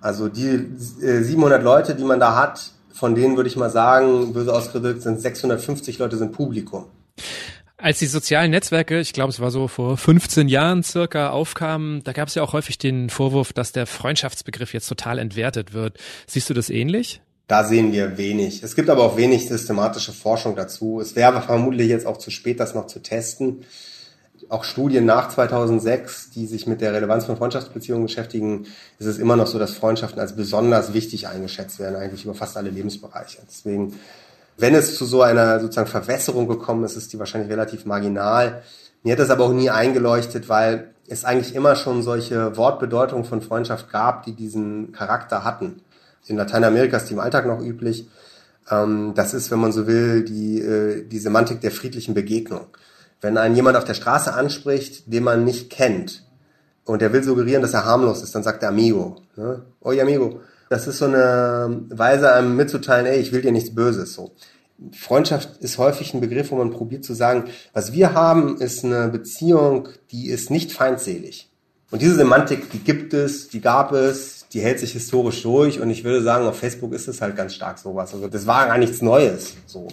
Also 0.01 0.29
die 0.29 0.67
700 0.77 1.61
äh, 1.61 1.65
Leute, 1.65 1.95
die 1.95 2.05
man 2.05 2.19
da 2.19 2.35
hat, 2.35 2.73
von 2.93 3.15
denen 3.15 3.37
würde 3.37 3.49
ich 3.49 3.57
mal 3.57 3.71
sagen, 3.71 4.33
böse 4.33 4.53
ausgedrückt, 4.53 5.03
sind 5.03 5.21
650 5.21 5.99
Leute 5.99 6.17
sind 6.17 6.33
Publikum. 6.33 6.87
Als 7.77 8.01
die 8.01 8.07
sozialen 8.07 8.51
Netzwerke, 8.51 8.99
ich 8.99 9.13
glaube, 9.13 9.31
es 9.31 9.39
war 9.39 9.51
so 9.51 9.69
vor 9.69 9.97
15 9.97 10.49
Jahren 10.49 10.83
circa, 10.83 11.31
aufkamen, 11.31 12.03
da 12.03 12.13
gab 12.13 12.29
es 12.29 12.35
ja 12.35 12.43
auch 12.43 12.53
häufig 12.53 12.79
den 12.79 13.11
Vorwurf, 13.11 13.53
dass 13.53 13.71
der 13.71 13.87
Freundschaftsbegriff 13.87 14.73
jetzt 14.73 14.89
total 14.89 15.19
entwertet 15.19 15.73
wird. 15.73 15.99
Siehst 16.27 16.51
du 16.51 16.55
das 16.55 16.69
ähnlich? 16.69 17.21
Da 17.49 17.65
sehen 17.65 17.93
wir 17.93 18.19
wenig. 18.19 18.63
Es 18.63 18.75
gibt 18.75 18.91
aber 18.91 19.05
auch 19.05 19.17
wenig 19.17 19.49
systematische 19.49 20.13
Forschung 20.13 20.57
dazu. 20.57 21.01
Es 21.01 21.15
wäre 21.15 21.43
vermutlich 21.43 21.89
jetzt 21.89 22.07
auch 22.07 22.17
zu 22.17 22.31
spät, 22.31 22.59
das 22.59 22.75
noch 22.75 22.87
zu 22.87 23.01
testen 23.01 23.65
auch 24.49 24.65
Studien 24.65 25.05
nach 25.05 25.29
2006, 25.29 26.31
die 26.31 26.47
sich 26.47 26.67
mit 26.67 26.81
der 26.81 26.93
Relevanz 26.93 27.25
von 27.25 27.37
Freundschaftsbeziehungen 27.37 28.07
beschäftigen, 28.07 28.67
ist 28.99 29.07
es 29.07 29.19
immer 29.19 29.37
noch 29.37 29.47
so, 29.47 29.59
dass 29.59 29.73
Freundschaften 29.73 30.21
als 30.21 30.37
besonders 30.37 30.93
wichtig 30.93 31.29
eingeschätzt 31.29 31.79
werden, 31.79 31.97
eigentlich 31.97 32.25
über 32.25 32.35
fast 32.35 32.57
alle 32.57 32.71
Lebensbereiche. 32.71 33.39
Deswegen, 33.49 33.99
wenn 34.57 34.75
es 34.75 34.97
zu 34.97 35.05
so 35.05 35.23
einer 35.23 35.61
sozusagen 35.61 35.89
Verwässerung 35.89 36.49
gekommen 36.49 36.85
ist, 36.85 36.97
ist 36.97 37.13
die 37.13 37.19
wahrscheinlich 37.19 37.51
relativ 37.51 37.85
marginal. 37.85 38.63
Mir 39.03 39.13
hat 39.13 39.21
das 39.21 39.31
aber 39.31 39.45
auch 39.45 39.53
nie 39.53 39.71
eingeleuchtet, 39.71 40.49
weil 40.49 40.89
es 41.09 41.25
eigentlich 41.25 41.55
immer 41.55 41.77
schon 41.77 42.03
solche 42.03 42.57
Wortbedeutungen 42.57 43.25
von 43.25 43.41
Freundschaft 43.43 43.91
gab, 43.91 44.25
die 44.25 44.33
diesen 44.33 44.93
Charakter 44.93 45.45
hatten. 45.45 45.83
In 46.27 46.37
Lateinamerika 46.37 46.97
ist 46.97 47.07
die 47.07 47.15
im 47.15 47.21
Alltag 47.21 47.47
noch 47.47 47.61
üblich. 47.61 48.09
Ähm, 48.71 49.13
das 49.15 49.35
ist, 49.35 49.51
wenn 49.51 49.59
man 49.59 49.73
so 49.73 49.87
will, 49.87 50.25
die, 50.25 50.61
äh, 50.61 51.07
die 51.07 51.19
Semantik 51.19 51.61
der 51.61 51.71
friedlichen 51.71 52.15
Begegnung. 52.15 52.67
Wenn 53.21 53.39
einen 53.39 53.57
jemand 53.57 53.77
auf 53.77 53.85
der 53.85 53.95
Straße 53.95 54.35
anspricht, 54.35 55.13
den 55.13 55.25
man 55.25 55.45
nicht 55.45 55.71
kennt, 55.71 56.27
und 56.87 57.03
der 57.03 57.13
will 57.13 57.23
suggerieren, 57.23 57.63
dass 57.63 57.75
er 57.75 57.85
harmlos 57.85 58.23
ist, 58.23 58.35
dann 58.35 58.45
sagt 58.45 58.63
er 58.63 58.71
Amigo. 58.71 59.17
Ne? 59.37 59.63
Oye 59.81 60.01
Amigo. 60.01 60.41
Das 60.69 60.87
ist 60.87 60.99
so 60.99 61.05
eine 61.05 61.85
Weise, 61.91 62.33
einem 62.33 62.57
mitzuteilen, 62.57 63.07
ey, 63.07 63.19
ich 63.19 63.33
will 63.33 63.43
dir 63.43 63.53
nichts 63.53 63.75
Böses. 63.75 64.15
So. 64.15 64.33
Freundschaft 64.93 65.59
ist 65.59 65.79
häufig 65.79 66.15
ein 66.15 66.21
Begriff, 66.21 66.51
wo 66.51 66.57
man 66.57 66.71
probiert 66.71 67.05
zu 67.05 67.15
sagen, 67.15 67.45
was 67.73 67.93
wir 67.93 68.15
haben, 68.15 68.59
ist 68.59 68.85
eine 68.85 69.09
Beziehung, 69.09 69.89
die 70.11 70.29
ist 70.29 70.51
nicht 70.51 70.73
feindselig. 70.73 71.51
Und 71.91 72.03
diese 72.03 72.17
Semantik, 72.17 72.71
die 72.71 72.81
gibt 72.81 73.15
es, 73.15 73.49
die 73.49 73.61
gab 73.61 73.93
es, 73.93 74.36
die 74.57 74.63
hält 74.63 74.81
sich 74.81 74.93
historisch 74.93 75.43
durch 75.43 75.81
und 75.81 75.91
ich 75.91 76.03
würde 76.03 76.23
sagen, 76.23 76.47
auf 76.47 76.59
Facebook 76.59 76.95
ist 76.95 77.09
es 77.09 77.21
halt 77.21 77.37
ganz 77.37 77.55
stark 77.55 77.79
sowas. 77.79 78.15
Also 78.15 78.27
das 78.27 78.47
war 78.47 78.67
gar 78.67 78.79
nichts 78.79 79.03
Neues. 79.03 79.55
So. 79.67 79.89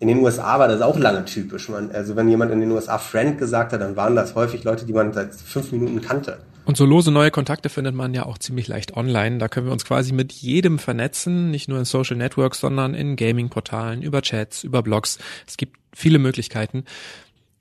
In 0.00 0.08
den 0.08 0.18
USA 0.18 0.58
war 0.58 0.66
das 0.66 0.80
auch 0.80 0.98
lange 0.98 1.24
typisch. 1.26 1.68
Man, 1.68 1.92
also 1.92 2.16
wenn 2.16 2.28
jemand 2.28 2.50
in 2.50 2.58
den 2.58 2.72
USA 2.72 2.98
Friend 2.98 3.38
gesagt 3.38 3.72
hat, 3.72 3.80
dann 3.80 3.94
waren 3.94 4.16
das 4.16 4.34
häufig 4.34 4.64
Leute, 4.64 4.84
die 4.84 4.92
man 4.92 5.12
seit 5.12 5.32
fünf 5.32 5.70
Minuten 5.70 6.00
kannte. 6.00 6.38
Und 6.64 6.76
so 6.76 6.84
lose 6.84 7.12
neue 7.12 7.30
Kontakte 7.30 7.68
findet 7.68 7.94
man 7.94 8.12
ja 8.12 8.26
auch 8.26 8.36
ziemlich 8.36 8.66
leicht 8.66 8.96
online. 8.96 9.38
Da 9.38 9.46
können 9.46 9.66
wir 9.66 9.72
uns 9.72 9.84
quasi 9.84 10.12
mit 10.12 10.32
jedem 10.32 10.80
vernetzen, 10.80 11.52
nicht 11.52 11.68
nur 11.68 11.78
in 11.78 11.84
Social 11.84 12.16
Networks, 12.16 12.58
sondern 12.58 12.94
in 12.94 13.14
Gaming-Portalen, 13.14 14.02
über 14.02 14.22
Chats, 14.22 14.64
über 14.64 14.82
Blogs. 14.82 15.18
Es 15.46 15.56
gibt 15.56 15.76
viele 15.94 16.18
Möglichkeiten. 16.18 16.84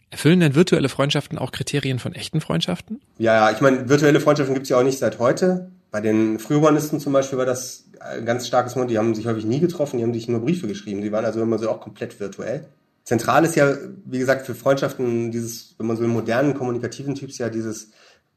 Erfüllen 0.09 0.39
denn 0.39 0.55
virtuelle 0.55 0.89
Freundschaften 0.89 1.37
auch 1.37 1.51
Kriterien 1.51 1.99
von 1.99 2.15
echten 2.15 2.41
Freundschaften? 2.41 3.01
Ja, 3.19 3.35
ja, 3.35 3.55
ich 3.55 3.61
meine, 3.61 3.87
virtuelle 3.87 4.19
Freundschaften 4.19 4.55
gibt 4.55 4.63
es 4.63 4.69
ja 4.69 4.79
auch 4.79 4.83
nicht 4.83 4.97
seit 4.97 5.19
heute. 5.19 5.69
Bei 5.91 6.01
den 6.01 6.39
Frühhumanisten 6.39 6.99
zum 6.99 7.13
Beispiel 7.13 7.37
war 7.37 7.45
das 7.45 7.85
ein 7.99 8.25
ganz 8.25 8.47
starkes 8.47 8.75
Moment. 8.75 8.91
Die 8.91 8.97
haben 8.97 9.15
sich 9.15 9.25
häufig 9.27 9.45
nie 9.45 9.59
getroffen, 9.59 9.97
die 9.97 10.03
haben 10.03 10.13
sich 10.13 10.27
nur 10.27 10.41
Briefe 10.41 10.67
geschrieben. 10.67 11.01
Die 11.01 11.11
waren 11.11 11.25
also 11.25 11.41
immer 11.41 11.57
so 11.57 11.69
auch 11.69 11.81
komplett 11.81 12.19
virtuell. 12.19 12.65
Zentral 13.03 13.43
ist 13.43 13.55
ja, 13.55 13.75
wie 14.05 14.19
gesagt, 14.19 14.45
für 14.45 14.53
Freundschaften 14.53 15.31
dieses, 15.31 15.73
wenn 15.77 15.87
man 15.87 15.97
so 15.97 16.03
einen 16.03 16.13
modernen 16.13 16.53
kommunikativen 16.53 17.15
Typs 17.15 17.39
ja 17.39 17.49
dieses 17.49 17.89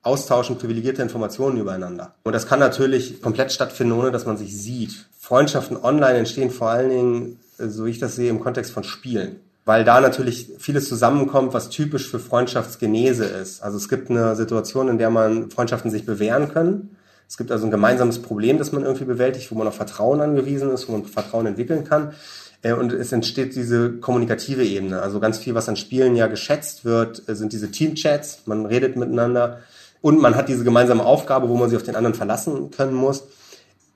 Austauschen 0.02 0.56
privilegierter 0.56 1.02
Informationen 1.02 1.58
übereinander. 1.58 2.14
Und 2.24 2.32
das 2.32 2.46
kann 2.46 2.58
natürlich 2.58 3.20
komplett 3.20 3.52
stattfinden, 3.52 3.92
ohne 3.92 4.10
dass 4.10 4.24
man 4.24 4.38
sich 4.38 4.56
sieht. 4.56 5.08
Freundschaften 5.18 5.76
online 5.76 6.18
entstehen 6.18 6.50
vor 6.50 6.70
allen 6.70 6.88
Dingen, 6.88 7.40
so 7.58 7.84
wie 7.84 7.90
ich 7.90 7.98
das 7.98 8.16
sehe, 8.16 8.30
im 8.30 8.40
Kontext 8.40 8.72
von 8.72 8.82
Spielen. 8.82 9.36
Weil 9.64 9.84
da 9.84 10.00
natürlich 10.00 10.48
vieles 10.58 10.88
zusammenkommt, 10.88 11.52
was 11.54 11.68
typisch 11.68 12.10
für 12.10 12.18
Freundschaftsgenese 12.18 13.26
ist. 13.26 13.62
Also 13.62 13.76
es 13.76 13.88
gibt 13.88 14.10
eine 14.10 14.34
Situation, 14.34 14.88
in 14.88 14.98
der 14.98 15.10
man 15.10 15.50
Freundschaften 15.50 15.90
sich 15.90 16.04
bewähren 16.04 16.48
können 16.48 16.96
es 17.32 17.38
gibt 17.38 17.50
also 17.50 17.64
ein 17.64 17.70
gemeinsames 17.70 18.20
Problem, 18.20 18.58
das 18.58 18.72
man 18.72 18.82
irgendwie 18.82 19.06
bewältigt, 19.06 19.50
wo 19.50 19.54
man 19.54 19.66
auf 19.66 19.74
Vertrauen 19.74 20.20
angewiesen 20.20 20.70
ist, 20.70 20.86
wo 20.86 20.92
man 20.92 21.06
Vertrauen 21.06 21.46
entwickeln 21.46 21.82
kann. 21.82 22.12
Äh, 22.60 22.74
und 22.74 22.92
es 22.92 23.10
entsteht 23.10 23.56
diese 23.56 23.90
kommunikative 23.90 24.62
Ebene. 24.62 25.00
Also 25.00 25.18
ganz 25.18 25.38
viel, 25.38 25.54
was 25.54 25.66
an 25.66 25.76
Spielen 25.76 26.14
ja 26.14 26.26
geschätzt 26.26 26.84
wird, 26.84 27.26
äh, 27.30 27.34
sind 27.34 27.54
diese 27.54 27.70
Teamchats. 27.70 28.42
Man 28.44 28.66
redet 28.66 28.96
miteinander 28.96 29.60
und 30.02 30.20
man 30.20 30.36
hat 30.36 30.50
diese 30.50 30.62
gemeinsame 30.62 31.06
Aufgabe, 31.06 31.48
wo 31.48 31.56
man 31.56 31.70
sich 31.70 31.78
auf 31.78 31.82
den 31.82 31.96
anderen 31.96 32.12
verlassen 32.12 32.70
können 32.70 32.92
muss. 32.92 33.24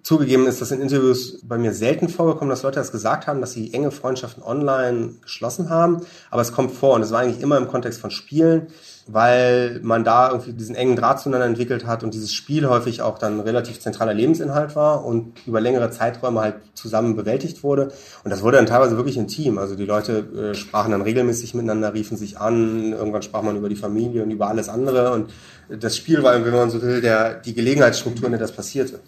Zugegeben 0.03 0.47
ist 0.47 0.63
das 0.63 0.71
in 0.71 0.81
Interviews 0.81 1.43
bei 1.43 1.59
mir 1.59 1.75
selten 1.75 2.09
vorgekommen, 2.09 2.49
dass 2.49 2.63
Leute 2.63 2.79
das 2.79 2.91
gesagt 2.91 3.27
haben, 3.27 3.43
dass 3.43 3.53
sie 3.53 3.75
enge 3.75 3.91
Freundschaften 3.91 4.43
online 4.43 5.11
geschlossen 5.21 5.69
haben. 5.69 6.07
Aber 6.31 6.41
es 6.41 6.53
kommt 6.53 6.73
vor 6.73 6.95
und 6.95 7.03
es 7.03 7.11
war 7.11 7.21
eigentlich 7.21 7.43
immer 7.43 7.59
im 7.59 7.69
Kontext 7.69 8.01
von 8.01 8.11
Spielen 8.11 8.69
weil 9.09 9.79
man 9.83 10.03
da 10.03 10.31
irgendwie 10.31 10.53
diesen 10.53 10.75
engen 10.75 10.97
Draht 10.97 11.21
zueinander 11.21 11.47
entwickelt 11.47 11.87
hat 11.87 12.03
und 12.03 12.13
dieses 12.13 12.35
Spiel 12.35 12.69
häufig 12.69 13.03
auch 13.03 13.19
dann 13.19 13.39
relativ 13.39 13.79
zentraler 13.79 14.15
Lebensinhalt 14.15 14.75
war 14.75 15.05
und 15.05 15.33
über 15.47 15.61
längere 15.61 15.91
Zeiträume 15.91 16.41
halt 16.41 16.57
zusammen 16.75 17.15
bewältigt 17.15 17.63
wurde. 17.63 17.93
Und 18.25 18.31
das 18.31 18.43
wurde 18.43 18.57
dann 18.57 18.67
teilweise 18.67 18.97
wirklich 18.97 19.17
intim. 19.17 19.59
Also 19.59 19.77
die 19.77 19.85
Leute 19.85 20.53
äh, 20.53 20.55
sprachen 20.55 20.91
dann 20.91 21.03
regelmäßig 21.03 21.55
miteinander, 21.55 21.95
riefen 21.95 22.17
sich 22.17 22.39
an, 22.39 22.93
irgendwann 22.93 23.23
sprach 23.23 23.43
man 23.43 23.57
über 23.57 23.69
die 23.69 23.77
Familie 23.77 24.25
und 24.25 24.33
über 24.33 24.49
alles 24.49 24.69
andere. 24.69 25.13
Und 25.13 25.31
das 25.69 25.97
Spiel 25.97 26.25
war, 26.25 26.45
wenn 26.45 26.53
man 26.53 26.71
so 26.71 26.83
will, 26.83 27.01
der, 27.01 27.35
die 27.35 27.55
Gelegenheitsstruktur, 27.55 28.27
in 28.27 28.33
der 28.33 28.41
das 28.41 28.53
passierte. 28.53 28.99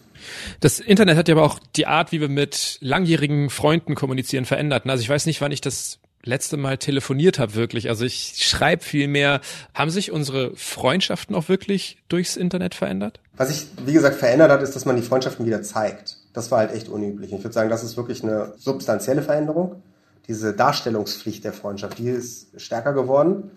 Das 0.61 0.78
Internet 0.78 1.16
hat 1.16 1.28
ja 1.28 1.34
aber 1.34 1.44
auch 1.44 1.58
die 1.74 1.87
Art, 1.87 2.12
wie 2.12 2.20
wir 2.20 2.28
mit 2.28 2.78
langjährigen 2.80 3.50
Freunden 3.50 3.96
kommunizieren, 3.96 4.44
verändert. 4.44 4.88
Also 4.88 5.02
ich 5.02 5.08
weiß 5.08 5.26
nicht, 5.26 5.40
wann 5.40 5.52
ich 5.52 5.61
das 5.61 5.98
letzte 6.28 6.56
Mal 6.56 6.78
telefoniert 6.78 7.38
habe, 7.38 7.54
wirklich. 7.54 7.88
Also 7.88 8.04
ich 8.04 8.46
schreibe 8.46 8.84
viel 8.84 9.08
mehr. 9.08 9.40
Haben 9.74 9.90
sich 9.90 10.12
unsere 10.12 10.54
Freundschaften 10.54 11.34
auch 11.34 11.48
wirklich 11.48 11.98
durchs 12.08 12.36
Internet 12.36 12.74
verändert? 12.74 13.20
Was 13.36 13.48
sich, 13.48 13.66
wie 13.84 13.92
gesagt, 13.92 14.16
verändert 14.16 14.50
hat, 14.50 14.62
ist, 14.62 14.76
dass 14.76 14.84
man 14.84 14.96
die 14.96 15.02
Freundschaften 15.02 15.46
wieder 15.46 15.62
zeigt. 15.62 16.18
Das 16.34 16.50
war 16.50 16.58
halt 16.58 16.72
echt 16.72 16.88
unüblich. 16.88 17.32
Ich 17.32 17.42
würde 17.42 17.54
sagen, 17.54 17.70
das 17.70 17.82
ist 17.82 17.96
wirklich 17.96 18.22
eine 18.22 18.52
substanzielle 18.58 19.22
Veränderung. 19.22 19.82
Diese 20.28 20.52
Darstellungspflicht 20.52 21.42
der 21.42 21.54
Freundschaft, 21.54 21.98
die 21.98 22.10
ist 22.10 22.48
stärker 22.60 22.92
geworden. 22.92 23.50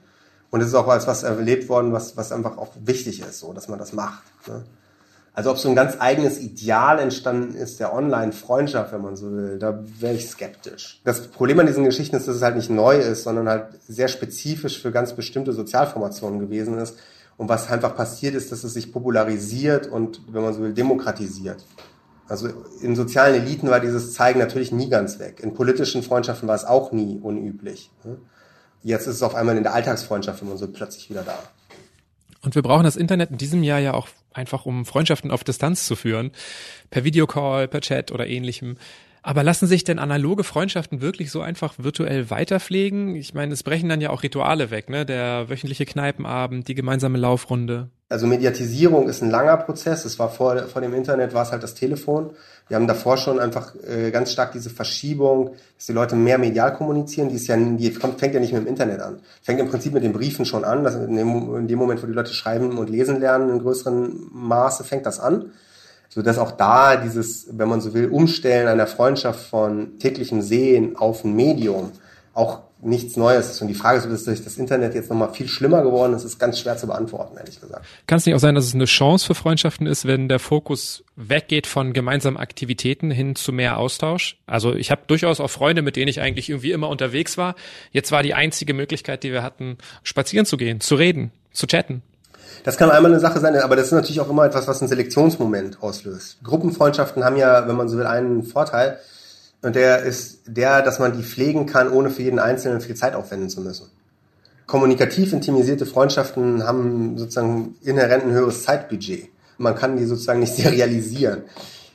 Und 0.50 0.62
es 0.62 0.68
ist 0.68 0.76
auch 0.76 0.88
als 0.88 1.08
was 1.08 1.24
erlebt 1.24 1.70
worden, 1.70 1.94
was, 1.94 2.18
was 2.18 2.32
einfach 2.32 2.58
auch 2.58 2.74
wichtig 2.80 3.22
ist, 3.22 3.40
so, 3.40 3.54
dass 3.54 3.68
man 3.68 3.80
das 3.80 3.94
macht. 3.94 4.24
Ne? 4.48 4.64
Also 5.34 5.50
ob 5.52 5.58
so 5.58 5.70
ein 5.70 5.76
ganz 5.76 5.96
eigenes 6.00 6.40
Ideal 6.40 7.00
entstanden 7.00 7.56
ist 7.56 7.80
der 7.80 7.94
Online-Freundschaft, 7.94 8.92
wenn 8.92 9.02
man 9.02 9.16
so 9.16 9.32
will, 9.32 9.60
da 9.60 9.82
wäre 10.00 10.14
ich 10.14 10.28
skeptisch. 10.28 11.00
Das 11.06 11.28
Problem 11.28 11.60
an 11.60 11.68
diesen 11.68 11.86
Geschichten 11.86 12.18
ist, 12.18 12.28
dass 12.28 12.36
es 12.36 12.42
halt 12.42 12.58
nicht 12.58 12.70
neu 12.70 12.98
ist, 12.98 13.24
sondern 13.24 13.48
halt 13.48 13.68
sehr 13.88 14.10
spezifisch 14.10 14.82
für 14.82 14.92
ganz 14.92 15.14
bestimmte 15.14 15.54
Sozialformationen 15.54 16.40
gewesen 16.40 16.78
ist. 16.78 16.98
Und 17.38 17.48
was 17.48 17.72
einfach 17.72 17.96
passiert 17.96 18.36
ist, 18.36 18.52
dass 18.52 18.66
es 18.66 18.74
sich 18.74 18.92
popularisiert 18.92 19.88
und, 19.88 20.22
wenn 20.32 20.42
man 20.44 20.54
so 20.54 20.62
will, 20.62 20.74
demokratisiert. 20.74 21.66
Also 22.28 22.50
in 22.82 22.96
sozialen 22.96 23.42
Eliten 23.42 23.70
war 23.70 23.80
dieses 23.80 24.14
Zeigen 24.14 24.40
natürlich 24.40 24.72
nie 24.72 24.90
ganz 24.90 25.18
weg. 25.20 25.40
In 25.42 25.54
politischen 25.54 26.04
Freundschaften 26.04 26.48
war 26.48 26.56
es 26.56 26.66
auch 26.66 26.92
nie 26.92 27.20
unüblich. 27.20 27.90
Jetzt 28.84 29.08
ist 29.08 29.16
es 29.16 29.24
auf 29.24 29.36
einmal 29.36 29.58
in 29.58 29.64
der 29.64 29.74
Alltagsfreundschaft, 29.74 30.42
wenn 30.42 30.50
man 30.50 30.58
so 30.58 30.68
plötzlich 30.68 31.10
wieder 31.10 31.24
da. 31.24 31.38
Und 32.42 32.56
wir 32.56 32.62
brauchen 32.62 32.84
das 32.84 32.96
Internet 32.96 33.30
in 33.32 33.38
diesem 33.38 33.64
Jahr 33.64 33.80
ja 33.80 33.94
auch 33.94 34.08
einfach, 34.34 34.66
um 34.66 34.86
Freundschaften 34.86 35.32
auf 35.32 35.44
Distanz 35.44 35.86
zu 35.86 35.96
führen. 35.96 36.32
Per 36.90 37.04
Videocall, 37.04 37.68
per 37.68 37.82
Chat 37.82 38.12
oder 38.12 38.28
ähnlichem. 38.28 38.78
Aber 39.24 39.44
lassen 39.44 39.68
sich 39.68 39.84
denn 39.84 40.00
analoge 40.00 40.44
Freundschaften 40.44 41.02
wirklich 41.02 41.30
so 41.30 41.42
einfach 41.42 41.76
virtuell 41.78 42.32
weiterpflegen? 42.32 43.16
Ich 43.16 43.36
meine, 43.36 43.54
es 43.54 43.62
brechen 43.62 43.88
dann 43.88 44.02
ja 44.02 44.10
auch 44.10 44.24
Rituale 44.24 44.72
weg, 44.72 44.90
ne? 44.90 45.06
Der 45.06 45.48
wöchentliche 45.48 45.86
Kneipenabend, 45.86 46.68
die 46.68 46.74
gemeinsame 46.74 47.20
Laufrunde. 47.20 47.90
Also 48.10 48.26
Mediatisierung 48.26 49.08
ist 49.08 49.22
ein 49.22 49.30
langer 49.30 49.58
Prozess. 49.58 50.06
Es 50.06 50.18
war 50.18 50.30
vor, 50.30 50.58
vor 50.64 50.82
dem 50.82 50.96
Internet 50.96 51.36
war 51.36 51.44
es 51.44 51.52
halt 51.52 51.62
das 51.62 51.76
Telefon. 51.76 52.32
Wir 52.68 52.78
haben 52.78 52.88
davor 52.88 53.18
schon 53.18 53.40
einfach 53.40 53.76
äh, 53.88 54.10
ganz 54.10 54.32
stark 54.32 54.54
diese 54.54 54.72
Verschiebung, 54.72 55.52
dass 55.78 55.86
die 55.86 55.94
Leute 55.94 56.16
mehr 56.16 56.40
medial 56.40 56.74
kommunizieren. 56.74 57.30
Die 57.30 57.36
ist 57.36 57.48
ja, 57.48 57.56
die 57.58 57.92
fängt 57.92 58.34
ja 58.34 58.40
nicht 58.40 58.54
mit 58.54 58.64
dem 58.64 58.68
Internet 58.68 59.02
an. 59.02 59.20
Fängt 59.44 59.60
im 59.60 59.70
Prinzip 59.70 59.94
mit 59.94 60.04
den 60.04 60.14
Briefen 60.14 60.46
schon 60.46 60.66
an. 60.66 60.84
Dass 60.84 60.96
in, 60.96 61.16
dem, 61.16 61.56
in 61.58 61.68
dem 61.68 61.78
Moment, 61.78 62.02
wo 62.02 62.08
die 62.08 62.14
Leute 62.14 62.34
schreiben 62.34 62.76
und 62.80 62.90
lesen 62.90 63.20
lernen, 63.20 63.52
in 63.52 63.60
größeren 63.60 64.30
Maße 64.32 64.84
fängt 64.84 65.06
das 65.06 65.20
an 65.20 65.52
so 66.14 66.22
dass 66.22 66.38
auch 66.38 66.52
da 66.52 66.98
dieses, 66.98 67.48
wenn 67.58 67.70
man 67.70 67.80
so 67.80 67.94
will, 67.94 68.10
Umstellen 68.10 68.68
einer 68.68 68.86
Freundschaft 68.86 69.48
von 69.48 69.98
täglichem 69.98 70.42
Sehen 70.42 70.98
auf 70.98 71.24
ein 71.24 71.34
Medium 71.34 71.92
auch 72.34 72.60
nichts 72.82 73.16
Neues 73.16 73.50
ist. 73.50 73.62
Und 73.62 73.70
die 73.70 73.76
Frage 73.76 74.00
ist, 74.00 74.10
dass 74.10 74.24
durch 74.26 74.44
das 74.44 74.58
Internet 74.58 74.94
jetzt 74.94 75.10
nochmal 75.10 75.34
viel 75.34 75.48
schlimmer 75.48 75.84
geworden 75.84 76.14
ist, 76.14 76.26
ist 76.26 76.38
ganz 76.38 76.60
schwer 76.60 76.76
zu 76.76 76.88
beantworten, 76.88 77.38
ehrlich 77.38 77.62
gesagt. 77.62 77.86
Kann 78.08 78.18
es 78.18 78.26
nicht 78.26 78.36
auch 78.36 78.40
sein, 78.40 78.56
dass 78.56 78.66
es 78.66 78.76
eine 78.76 78.86
Chance 78.86 79.26
für 79.26 79.36
Freundschaften 79.36 79.88
ist, 79.88 80.06
wenn 80.06 80.28
der 80.28 80.40
Fokus 80.40 81.04
weggeht 81.16 81.66
von 81.66 81.94
gemeinsamen 81.94 82.38
Aktivitäten 82.38 83.10
hin 83.10 83.36
zu 83.36 83.54
mehr 83.54 83.78
Austausch? 83.78 84.38
Also 84.48 84.74
ich 84.74 84.92
habe 84.92 85.04
durchaus 85.08 85.40
auch 85.40 85.50
Freunde, 85.50 85.82
mit 85.82 85.96
denen 85.96 86.10
ich 86.10 86.20
eigentlich 86.20 86.50
irgendwie 86.50 86.72
immer 86.72 86.90
unterwegs 86.90 87.38
war. 87.38 87.56
Jetzt 87.92 88.12
war 88.12 88.24
die 88.24 88.34
einzige 88.34 88.74
Möglichkeit, 88.74 89.24
die 89.24 89.32
wir 89.32 89.44
hatten, 89.44 89.78
spazieren 90.04 90.46
zu 90.46 90.58
gehen, 90.58 90.82
zu 90.82 90.96
reden, 90.96 91.32
zu 91.54 91.68
chatten. 91.68 92.02
Das 92.64 92.78
kann 92.78 92.92
einmal 92.92 93.12
eine 93.12 93.20
Sache 93.20 93.40
sein, 93.40 93.56
aber 93.58 93.76
das 93.76 93.88
ist 93.88 93.92
natürlich 93.92 94.22
auch 94.22 94.30
immer 94.30 94.46
etwas, 94.46 94.68
was 94.68 94.82
einen 94.82 94.90
Selektionsmoment 94.90 95.82
auslöst. 95.82 96.38
Gruppenfreundschaften 96.44 97.24
haben 97.24 97.36
ja, 97.36 97.68
wenn 97.68 97.76
man 97.76 97.90
so 97.90 97.98
will, 97.98 98.06
einen 98.06 98.44
Vorteil. 98.44 99.00
Und 99.64 99.76
der 99.76 100.04
ist 100.04 100.42
der, 100.46 100.82
dass 100.82 101.00
man 101.00 101.16
die 101.16 101.24
pflegen 101.24 101.66
kann, 101.66 101.92
ohne 101.92 102.10
für 102.10 102.24
jeden 102.24 102.40
Einzelnen 102.40 102.82
viel 102.82 102.96
Zeit 102.96 103.16
aufwenden 103.16 103.50
zu 103.50 103.62
müssen. 103.62 103.88
Kommunikativ 104.66 105.34
intimisierte 105.34 105.86
Freundschaften 105.86 106.66
haben 106.66 107.18
sozusagen 107.18 107.76
inhärent 107.84 108.26
ein 108.26 108.32
höheres 108.32 108.64
Zeitbudget. 108.64 109.30
Man 109.58 109.76
kann 109.76 109.98
die 109.98 110.06
sozusagen 110.06 110.40
nicht 110.40 110.56
serialisieren. 110.56 111.44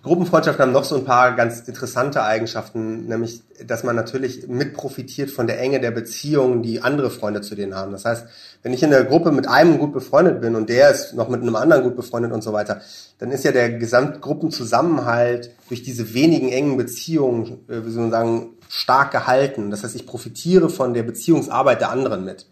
Gruppenfreundschaften 0.06 0.62
haben 0.62 0.72
noch 0.72 0.84
so 0.84 0.94
ein 0.94 1.04
paar 1.04 1.34
ganz 1.34 1.60
interessante 1.66 2.22
Eigenschaften, 2.22 3.06
nämlich, 3.06 3.42
dass 3.66 3.82
man 3.82 3.96
natürlich 3.96 4.46
mit 4.46 4.72
profitiert 4.72 5.32
von 5.32 5.48
der 5.48 5.60
Enge 5.60 5.80
der 5.80 5.90
Beziehungen, 5.90 6.62
die 6.62 6.80
andere 6.80 7.10
Freunde 7.10 7.40
zu 7.40 7.56
denen 7.56 7.74
haben. 7.74 7.90
Das 7.90 8.04
heißt, 8.04 8.24
wenn 8.62 8.72
ich 8.72 8.84
in 8.84 8.90
der 8.90 9.02
Gruppe 9.02 9.32
mit 9.32 9.48
einem 9.48 9.78
gut 9.78 9.92
befreundet 9.92 10.40
bin 10.40 10.54
und 10.54 10.68
der 10.68 10.92
ist 10.92 11.14
noch 11.14 11.28
mit 11.28 11.42
einem 11.42 11.56
anderen 11.56 11.82
gut 11.82 11.96
befreundet 11.96 12.30
und 12.30 12.44
so 12.44 12.52
weiter, 12.52 12.82
dann 13.18 13.32
ist 13.32 13.44
ja 13.44 13.50
der 13.50 13.68
Gesamtgruppenzusammenhalt 13.78 15.50
durch 15.68 15.82
diese 15.82 16.14
wenigen 16.14 16.50
engen 16.50 16.76
Beziehungen, 16.76 17.64
äh, 17.68 17.84
wie 17.84 17.90
soll 17.90 18.02
man 18.02 18.12
sagen, 18.12 18.50
stark 18.68 19.10
gehalten. 19.10 19.72
Das 19.72 19.82
heißt, 19.82 19.96
ich 19.96 20.06
profitiere 20.06 20.70
von 20.70 20.94
der 20.94 21.02
Beziehungsarbeit 21.02 21.80
der 21.80 21.90
anderen 21.90 22.24
mit. 22.24 22.46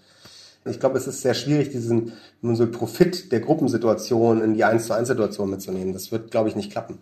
Ich 0.67 0.81
glaube, 0.81 0.99
es 0.99 1.07
ist 1.07 1.23
sehr 1.23 1.35
schwierig, 1.35 1.71
diesen 1.71 2.15
so 2.43 2.67
Profit 2.67 3.31
der 3.31 3.39
Gruppensituation 3.39 4.43
in 4.43 4.55
die 4.55 4.65
1 4.65 4.87
zu 4.87 4.95
1 4.95 5.07
Situation 5.07 5.51
mitzunehmen. 5.51 5.93
Das 5.93 6.11
wird, 6.11 6.33
glaube 6.33 6.49
ich, 6.49 6.57
nicht 6.57 6.73
klappen. 6.73 6.99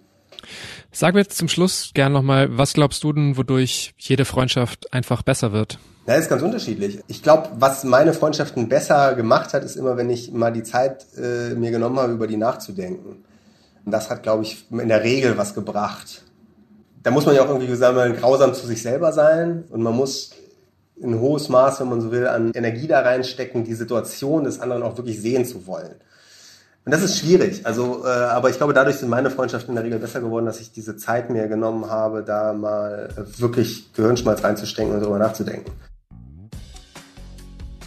Sag 0.91 1.15
mir 1.15 1.21
jetzt 1.21 1.37
zum 1.37 1.49
Schluss 1.49 1.91
gern 1.95 2.13
nochmal, 2.13 2.57
was 2.57 2.75
glaubst 2.75 3.03
du 3.05 3.13
denn, 3.13 3.37
wodurch 3.37 3.95
jede 3.99 4.25
Freundschaft 4.25 4.93
einfach 4.93 5.23
besser 5.23 5.53
wird? 5.53 5.79
Na, 6.07 6.15
ist 6.15 6.29
ganz 6.29 6.43
unterschiedlich. 6.43 7.01
Ich 7.07 7.23
glaube, 7.23 7.51
was 7.59 7.85
meine 7.85 8.13
Freundschaften 8.13 8.69
besser 8.69 9.15
gemacht 9.15 9.55
hat, 9.55 9.63
ist 9.65 9.77
immer, 9.77 9.97
wenn 9.97 10.11
ich 10.11 10.33
mal 10.33 10.53
die 10.53 10.65
Zeit 10.65 11.07
äh, 11.17 11.55
mir 11.55 11.71
genommen 11.71 11.99
habe, 11.99 12.13
über 12.13 12.27
die 12.27 12.37
nachzudenken. 12.37 13.25
Und 13.85 13.93
das 13.93 14.11
hat, 14.11 14.23
glaube 14.23 14.43
ich, 14.43 14.67
in 14.71 14.89
der 14.89 15.03
Regel 15.05 15.39
was 15.39 15.55
gebracht. 15.55 16.25
Da 17.03 17.11
muss 17.11 17.27
man 17.27 17.35
ja 17.35 17.45
auch 17.45 17.49
irgendwie 17.49 17.75
sagen, 17.75 18.17
grausam 18.17 18.55
zu 18.55 18.67
sich 18.67 18.83
selber 18.83 19.13
sein 19.13 19.65
und 19.71 19.83
man 19.83 19.95
muss 19.95 20.31
ein 21.03 21.19
hohes 21.19 21.49
Maß, 21.49 21.81
wenn 21.81 21.89
man 21.89 22.01
so 22.01 22.13
will, 22.13 22.27
an 22.27 22.53
Energie 22.53 22.87
da 22.87 23.01
reinstecken, 23.01 23.65
die 23.65 23.75
Situation 23.75 24.45
des 24.45 24.61
anderen 24.61 24.83
auch 24.83 24.97
wirklich 24.97 25.21
sehen 25.21 25.45
zu 25.45 25.67
wollen. 25.67 25.97
Und 26.85 26.91
das 26.91 27.03
ist 27.03 27.19
schwierig. 27.19 27.65
Also, 27.65 28.05
äh, 28.05 28.09
aber 28.09 28.51
ich 28.51 28.57
glaube, 28.57 28.75
dadurch 28.75 28.97
sind 28.97 29.09
meine 29.09 29.31
Freundschaften 29.31 29.71
in 29.71 29.77
der 29.77 29.85
Regel 29.85 30.01
besser 30.01 30.21
geworden, 30.21 30.47
dass 30.47 30.61
ich 30.61 30.73
diese 30.73 30.97
Zeit 30.97 31.31
mir 31.31 31.47
genommen 31.47 31.89
habe, 31.89 32.25
da 32.25 32.53
mal 32.53 33.09
wirklich 33.39 33.93
Gehirnschmalz 33.93 34.43
reinzustecken 34.43 34.93
und 34.93 35.01
darüber 35.01 35.19
nachzudenken. 35.19 35.71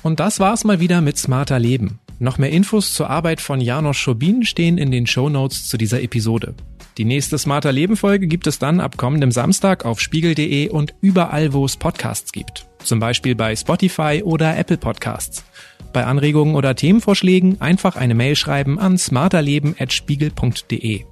Und 0.02 0.20
das 0.20 0.40
war's 0.40 0.64
mal 0.64 0.80
wieder 0.80 1.02
mit 1.02 1.18
Smarter 1.18 1.60
Leben. 1.60 2.00
Noch 2.20 2.38
mehr 2.38 2.52
Infos 2.52 2.94
zur 2.94 3.10
Arbeit 3.10 3.42
von 3.42 3.60
Janos 3.60 3.98
Schobin 3.98 4.46
stehen 4.46 4.78
in 4.78 4.92
den 4.92 5.08
Show 5.08 5.28
Notes 5.28 5.68
zu 5.68 5.78
dieser 5.78 6.02
Episode. 6.02 6.54
Die 6.98 7.04
nächste 7.04 7.38
Smarter 7.38 7.74
Leben 7.74 7.98
Folge 7.98 8.28
gibt 8.28 8.48
es 8.48 8.58
dann 8.58 8.80
ab 8.80 8.96
kommendem 8.96 9.32
Samstag 9.32 9.84
auf 9.84 10.00
spiegel.de 10.00 10.70
und 10.70 10.94
überall, 11.02 11.52
wo 11.52 11.66
es 11.66 11.76
Podcasts 11.76 12.32
gibt. 12.32 12.66
Zum 12.86 13.00
Beispiel 13.00 13.36
bei 13.36 13.56
Spotify 13.56 14.22
oder 14.24 14.56
Apple 14.56 14.78
Podcasts. 14.78 15.44
Bei 15.92 16.06
Anregungen 16.06 16.56
oder 16.56 16.76
Themenvorschlägen 16.76 17.60
einfach 17.60 17.96
eine 17.96 18.14
Mail 18.14 18.36
schreiben 18.36 18.78
an 18.80 18.96
smarterleben.spiegel.de. 18.98 21.06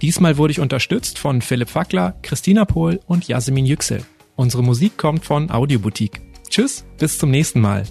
Diesmal 0.00 0.36
wurde 0.36 0.52
ich 0.52 0.60
unterstützt 0.60 1.18
von 1.18 1.42
Philipp 1.42 1.70
Fackler, 1.70 2.14
Christina 2.22 2.64
Pohl 2.64 3.00
und 3.06 3.26
Jasmin 3.26 3.66
Yüksel. 3.66 4.04
Unsere 4.36 4.62
Musik 4.62 4.96
kommt 4.96 5.24
von 5.24 5.50
Audioboutique. 5.50 6.20
Tschüss, 6.48 6.84
bis 6.98 7.18
zum 7.18 7.32
nächsten 7.32 7.60
Mal. 7.60 7.82